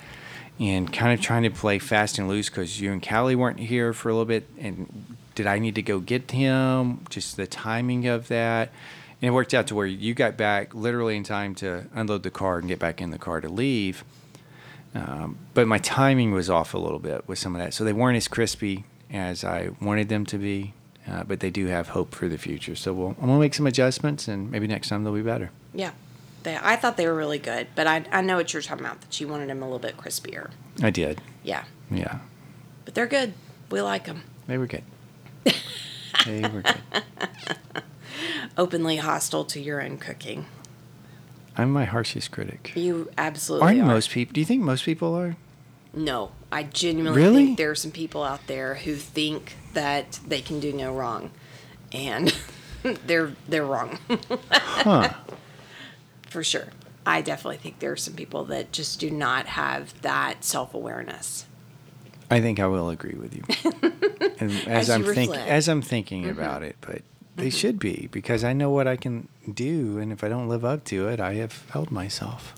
and 0.60 0.92
kind 0.92 1.14
of 1.14 1.24
trying 1.24 1.44
to 1.44 1.50
play 1.50 1.80
fast 1.80 2.18
and 2.18 2.28
loose 2.28 2.50
because 2.50 2.82
you 2.82 2.92
and 2.92 3.06
Callie 3.06 3.36
weren't 3.36 3.60
here 3.60 3.94
for 3.94 4.10
a 4.10 4.14
little 4.14 4.26
bit. 4.26 4.48
And 4.58 5.16
did 5.36 5.46
I 5.46 5.60
need 5.60 5.76
to 5.76 5.82
go 5.82 6.00
get 6.00 6.32
him? 6.32 7.06
Just 7.10 7.38
the 7.38 7.46
timing 7.46 8.08
of 8.08 8.28
that. 8.30 8.70
And 9.22 9.28
it 9.28 9.32
worked 9.32 9.54
out 9.54 9.68
to 9.68 9.76
where 9.76 9.86
you 9.86 10.14
got 10.14 10.38
back 10.38 10.74
literally 10.74 11.16
in 11.16 11.24
time 11.24 11.56
to 11.56 11.86
unload 11.94 12.24
the 12.24 12.32
car 12.32 12.60
and 12.60 12.68
get 12.68 12.80
back 12.80 13.02
in 13.02 13.12
the 13.12 13.18
car 13.18 13.42
to 13.42 13.50
leave. 13.50 14.04
Um, 14.96 15.38
but 15.54 15.68
my 15.68 15.78
timing 15.78 16.32
was 16.32 16.50
off 16.50 16.74
a 16.74 16.78
little 16.78 17.00
bit 17.00 17.28
with 17.28 17.38
some 17.38 17.56
of 17.56 17.62
that. 17.62 17.74
So 17.74 17.84
they 17.84 17.94
weren't 17.94 18.18
as 18.18 18.28
crispy 18.28 18.86
as 19.12 19.44
I 19.44 19.70
wanted 19.80 20.10
them 20.10 20.26
to 20.28 20.38
be, 20.38 20.74
uh, 21.08 21.24
but 21.24 21.40
they 21.40 21.50
do 21.50 21.68
have 21.68 21.90
hope 21.90 22.16
for 22.16 22.28
the 22.28 22.38
future. 22.38 22.76
So 22.76 22.94
we'll, 22.94 23.10
I'm 23.10 23.28
going 23.28 23.34
to 23.34 23.40
make 23.40 23.54
some 23.54 23.68
adjustments 23.68 24.28
and 24.28 24.52
maybe 24.52 24.68
next 24.68 24.90
time 24.90 25.04
they'll 25.04 25.14
be 25.14 25.22
better. 25.22 25.52
Yeah. 25.74 25.92
They, 26.48 26.56
I 26.56 26.78
thought 26.78 26.96
they 26.96 27.06
were 27.06 27.14
really 27.14 27.40
good, 27.40 27.68
but 27.76 27.88
I, 27.88 28.06
I 28.10 28.22
know 28.22 28.38
what 28.38 28.54
you're 28.54 28.62
talking 28.62 28.86
about, 28.86 29.02
that 29.02 29.20
you 29.20 29.28
wanted 29.28 29.50
them 29.50 29.62
a 29.62 29.66
little 29.66 29.80
bit 29.80 29.98
crispier. 29.98 30.52
I 30.82 30.92
did. 30.92 31.20
Yeah. 31.44 31.66
Yeah. 31.92 32.20
But 32.86 32.96
they're 32.96 33.06
good. 33.06 33.34
We 33.70 33.82
like 33.82 34.06
them. 34.06 34.24
They 34.48 34.58
were 34.58 34.66
good. 34.66 34.84
they 36.26 36.42
were 36.48 36.62
good. 36.62 37.04
Openly 38.58 38.96
hostile 38.96 39.44
to 39.44 39.60
your 39.60 39.82
own 39.82 39.98
cooking. 39.98 40.46
I'm 41.58 41.70
my 41.72 41.84
harshest 41.84 42.32
critic. 42.32 42.72
You 42.76 43.12
absolutely 43.18 43.68
Aren't 43.68 43.82
are. 43.82 43.86
most 43.86 44.10
people? 44.12 44.32
Do 44.34 44.40
you 44.40 44.46
think 44.46 44.64
most 44.64 44.86
people 44.86 45.14
are? 45.16 45.36
No, 45.94 46.32
I 46.50 46.64
genuinely 46.64 47.20
Really? 47.22 47.46
think 47.48 47.58
there 47.58 47.72
are 47.72 47.76
some 47.76 47.92
people 47.92 48.24
out 48.24 48.48
there 48.48 48.76
who 48.76 48.96
think 48.96 49.56
that 49.74 50.22
they 50.26 50.40
can 50.42 50.62
do 50.62 50.72
no 50.72 50.94
wrong, 50.94 51.32
and 51.92 52.34
they're 53.06 53.34
they're 53.50 53.66
wrong 53.66 54.00
Huh. 54.50 55.10
for 56.30 56.44
sure. 56.44 56.68
I 57.06 57.22
definitely 57.22 57.58
think 57.58 57.80
there 57.80 57.92
are 57.92 57.98
some 57.98 58.16
people 58.16 58.44
that 58.46 58.72
just 58.72 59.00
do 59.00 59.10
not 59.10 59.46
have 59.48 60.00
that 60.02 60.44
self 60.44 60.74
awareness. 60.74 61.46
I 62.30 62.42
think 62.42 62.60
I 62.60 62.68
will 62.68 62.90
agree 62.90 63.16
with 63.18 63.34
you. 63.36 63.44
And 64.40 64.52
as, 64.68 64.68
As 64.68 64.90
I'm 64.92 65.04
you 65.04 65.34
as 65.34 65.68
I'm 65.68 65.82
thinking 65.82 66.24
mm-hmm. 66.24 66.40
about 66.40 66.62
it, 66.62 66.76
but 66.82 67.02
they 67.36 67.48
mm-hmm. 67.48 67.58
should 67.58 67.80
be 67.80 68.08
because 68.12 68.44
I 68.44 68.54
know 68.54 68.70
what 68.70 68.88
I 68.88 68.96
can 68.96 69.30
do, 69.52 69.98
and 69.98 70.12
if 70.12 70.24
I 70.24 70.30
don't 70.30 70.48
live 70.48 70.64
up 70.64 70.84
to 70.86 71.08
it, 71.08 71.20
I 71.20 71.34
have 71.36 71.52
failed 71.52 71.92
myself. 71.92 72.54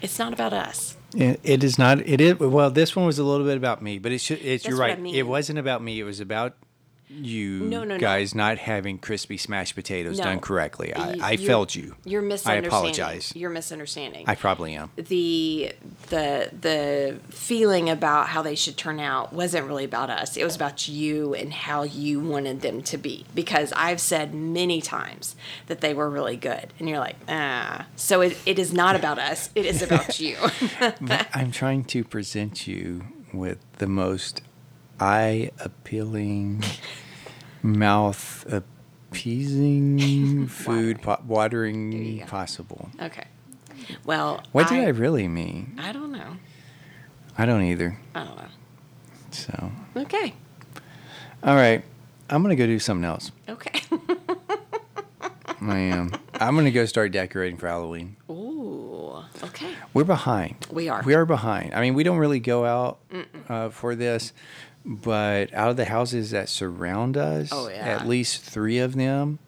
It's 0.00 0.18
not 0.18 0.32
about 0.32 0.52
us. 0.52 0.96
It, 1.16 1.40
it 1.42 1.64
is 1.64 1.78
not. 1.78 2.00
It 2.00 2.20
is 2.20 2.38
well. 2.38 2.70
This 2.70 2.94
one 2.94 3.06
was 3.06 3.18
a 3.18 3.24
little 3.24 3.46
bit 3.46 3.56
about 3.56 3.82
me, 3.82 3.98
but 3.98 4.12
it 4.12 4.18
should. 4.18 4.40
It's 4.40 4.64
you're 4.64 4.76
That's 4.76 4.80
I 4.80 4.88
right. 4.94 5.00
mean. 5.00 5.14
It 5.14 5.26
wasn't 5.26 5.58
about 5.58 5.82
me. 5.82 5.98
It 5.98 6.04
was 6.04 6.20
about 6.20 6.56
you 7.14 7.60
No, 7.60 7.80
no, 7.84 7.94
no. 7.94 7.98
guys 7.98 8.34
not 8.34 8.58
having 8.58 8.98
crispy 8.98 9.36
smashed 9.36 9.74
potatoes 9.74 10.18
No. 10.18 10.24
done 10.24 10.40
correctly. 10.40 10.94
I, 10.94 11.32
you're- 11.32 11.46
failed 11.46 11.74
you. 11.74 11.96
You're 12.04 12.22
misunderstanding. 12.22 12.64
I 12.64 12.66
apologize. 12.68 13.32
You're 13.34 13.50
misunderstanding. 13.50 14.24
I 14.26 14.34
probably 14.34 14.74
am. 14.74 14.90
the 14.96 15.72
the 16.08 16.50
the 16.60 17.18
feeling 17.30 17.90
about 17.90 18.28
how 18.28 18.42
they 18.42 18.54
should 18.54 18.76
turn 18.76 18.98
out 19.00 19.32
wasn't 19.32 19.66
really 19.66 19.84
about 19.84 20.10
us. 20.10 20.36
It 20.36 20.44
was 20.44 20.56
about 20.56 20.88
you 20.88 21.34
and 21.34 21.52
how 21.52 21.82
you 21.82 22.20
wanted 22.20 22.60
them 22.62 22.82
to 22.84 22.96
be. 22.98 23.26
Because 23.34 23.72
I've 23.76 24.00
said 24.00 24.34
many 24.34 24.80
times 24.80 25.36
that 25.66 25.80
they 25.80 25.94
were 25.94 26.08
really 26.08 26.36
good, 26.36 26.72
and 26.78 26.88
you're 26.88 26.98
like, 26.98 27.16
ah. 27.28 27.86
So 27.96 28.20
it, 28.22 28.36
it 28.46 28.58
is 28.58 28.72
not 28.72 28.96
about 28.96 29.18
us. 29.18 29.50
It 29.54 29.66
is 29.66 29.82
about 29.82 30.18
you. 30.20 30.36
But 31.00 31.28
I'm 31.34 31.50
trying 31.52 31.84
to 31.86 32.04
present 32.04 32.66
you 32.66 33.04
with 33.32 33.58
the 33.78 33.86
most 33.86 34.42
eye 35.00 35.50
appealing, 35.58 36.62
mouth 37.62 38.44
appeasing, 38.52 40.46
food 40.48 41.02
po- 41.02 41.20
watering 41.26 42.22
possible. 42.26 42.90
okay. 43.00 43.24
Well, 44.04 44.42
What 44.52 44.68
did 44.68 44.78
I 44.84 44.88
really 44.88 45.26
mean? 45.28 45.78
I 45.82 45.92
don't 45.92 46.12
know. 46.12 46.36
I 47.36 47.46
don't 47.46 47.62
either. 47.62 47.98
I 48.14 48.24
don't 48.24 48.36
know. 48.36 48.44
So, 49.32 49.72
Okay. 49.96 50.34
all 51.42 51.54
right. 51.56 51.82
I'm 52.30 52.42
going 52.42 52.56
to 52.56 52.60
go 52.62 52.66
do 52.66 52.78
something 52.78 53.04
else. 53.04 53.32
Okay. 53.48 53.82
I 55.60 55.78
am. 55.78 56.12
I'm 56.34 56.54
going 56.54 56.64
to 56.64 56.70
go 56.72 56.84
start 56.86 57.12
decorating 57.12 57.56
for 57.56 57.68
Halloween. 57.68 58.16
Ooh. 58.30 59.22
Okay. 59.44 59.72
We're 59.94 60.04
behind. 60.04 60.66
We 60.70 60.88
are. 60.88 61.02
We 61.04 61.14
are 61.14 61.24
behind. 61.24 61.74
I 61.74 61.80
mean, 61.80 61.94
we 61.94 62.02
don't 62.04 62.18
really 62.18 62.40
go 62.40 62.64
out 62.64 62.98
uh, 63.48 63.68
for 63.70 63.94
this, 63.94 64.32
but 64.84 65.52
out 65.54 65.70
of 65.70 65.76
the 65.76 65.84
houses 65.86 66.30
that 66.32 66.48
surround 66.48 67.16
us, 67.16 67.50
Oh, 67.52 67.68
yeah. 67.68 67.76
at 67.76 68.06
least 68.08 68.42
three 68.42 68.78
of 68.78 68.94
them, 68.96 69.38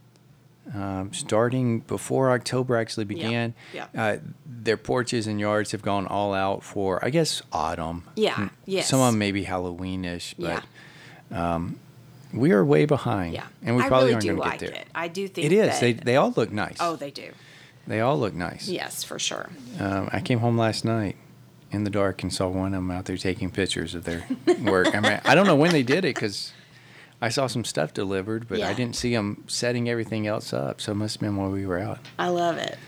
um, 0.74 1.12
starting 1.12 1.80
before 1.80 2.30
October 2.30 2.76
actually 2.76 3.04
began, 3.04 3.54
yeah. 3.72 3.86
Uh, 3.96 4.16
their 4.46 4.76
porches 4.78 5.26
and 5.26 5.38
yards 5.38 5.72
have 5.72 5.82
gone 5.82 6.06
all 6.06 6.32
out 6.32 6.62
for, 6.62 7.04
I 7.04 7.10
guess, 7.10 7.42
autumn. 7.52 8.04
Yeah, 8.16 8.34
Mm, 8.34 8.50
yes. 8.64 8.88
Some 8.88 9.00
of 9.00 9.12
them 9.12 9.18
maybe 9.18 9.44
Halloweenish, 9.44 10.34
Yeah. 10.38 10.60
but 11.30 11.36
um, 11.36 11.78
we 12.32 12.52
are 12.52 12.64
way 12.64 12.86
behind. 12.86 13.34
Yeah. 13.34 13.44
And 13.62 13.76
we 13.76 13.82
I 13.82 13.88
probably 13.88 14.14
really 14.14 14.14
aren't 14.14 14.24
going 14.26 14.36
to 14.36 14.42
like 14.42 14.60
get 14.60 14.70
there. 14.72 14.80
it. 14.80 14.88
I 14.94 15.08
do 15.08 15.28
think 15.28 15.46
It 15.46 15.52
is. 15.52 15.66
That, 15.68 15.80
They, 15.80 15.92
they 15.92 16.16
all 16.16 16.32
look 16.34 16.50
nice. 16.50 16.76
oh, 16.80 16.96
they 16.96 17.10
do. 17.10 17.30
They 17.86 18.00
all 18.00 18.18
look 18.18 18.32
nice. 18.34 18.66
Yes, 18.66 19.04
for 19.04 19.18
sure. 19.18 19.50
Um, 19.78 20.08
I 20.12 20.20
came 20.20 20.38
home 20.38 20.56
last 20.56 20.84
night 20.86 21.16
in 21.74 21.84
the 21.84 21.90
dark 21.90 22.22
and 22.22 22.32
saw 22.32 22.48
one 22.48 22.68
of 22.68 22.72
them 22.72 22.90
out 22.90 23.04
there 23.04 23.16
taking 23.16 23.50
pictures 23.50 23.94
of 23.94 24.04
their 24.04 24.24
work. 24.62 24.94
I 24.94 25.00
mean, 25.00 25.20
I 25.24 25.34
don't 25.34 25.46
know 25.46 25.56
when 25.56 25.72
they 25.72 25.82
did 25.82 25.98
it 26.04 26.14
because 26.14 26.52
I 27.20 27.28
saw 27.28 27.46
some 27.46 27.64
stuff 27.64 27.92
delivered, 27.92 28.48
but 28.48 28.60
I 28.62 28.72
didn't 28.74 28.96
see 28.96 29.12
them 29.14 29.44
setting 29.46 29.88
everything 29.88 30.26
else 30.26 30.52
up. 30.52 30.80
So 30.80 30.92
it 30.92 30.96
must 30.96 31.16
have 31.16 31.20
been 31.20 31.36
while 31.36 31.50
we 31.50 31.66
were 31.66 31.78
out. 31.78 31.98
I 32.18 32.28
love 32.28 32.56
it. 32.58 32.78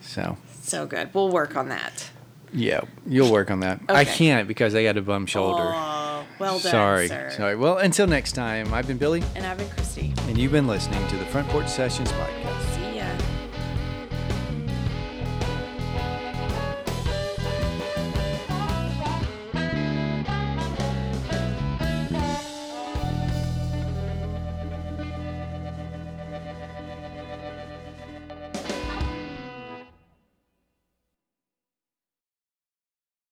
So 0.00 0.36
So 0.62 0.86
good. 0.86 1.12
We'll 1.12 1.28
work 1.30 1.56
on 1.56 1.68
that. 1.68 2.10
yeah, 2.52 2.80
you'll 3.06 3.30
work 3.30 3.50
on 3.50 3.60
that. 3.60 3.80
I 3.88 4.04
can't 4.04 4.48
because 4.48 4.74
I 4.74 4.82
got 4.82 4.96
a 4.96 5.02
bum 5.02 5.26
shoulder. 5.26 5.62
Oh, 5.74 6.24
well 6.38 6.58
done, 6.58 6.70
sorry, 6.72 7.08
sir. 7.08 7.30
sorry. 7.36 7.56
Well, 7.56 7.78
until 7.78 8.06
next 8.06 8.32
time, 8.32 8.72
I've 8.74 8.86
been 8.86 8.98
Billy, 8.98 9.22
And 9.36 9.44
I've 9.46 9.58
been 9.58 9.68
Christi. 9.70 10.12
and 10.28 10.36
you've 10.38 10.52
been 10.52 10.66
listening 10.66 11.06
to 11.08 11.16
the 11.16 11.24
Front 11.26 11.48
Porch 11.48 11.68
Sessions 11.68 12.10
podcast. 12.12 12.49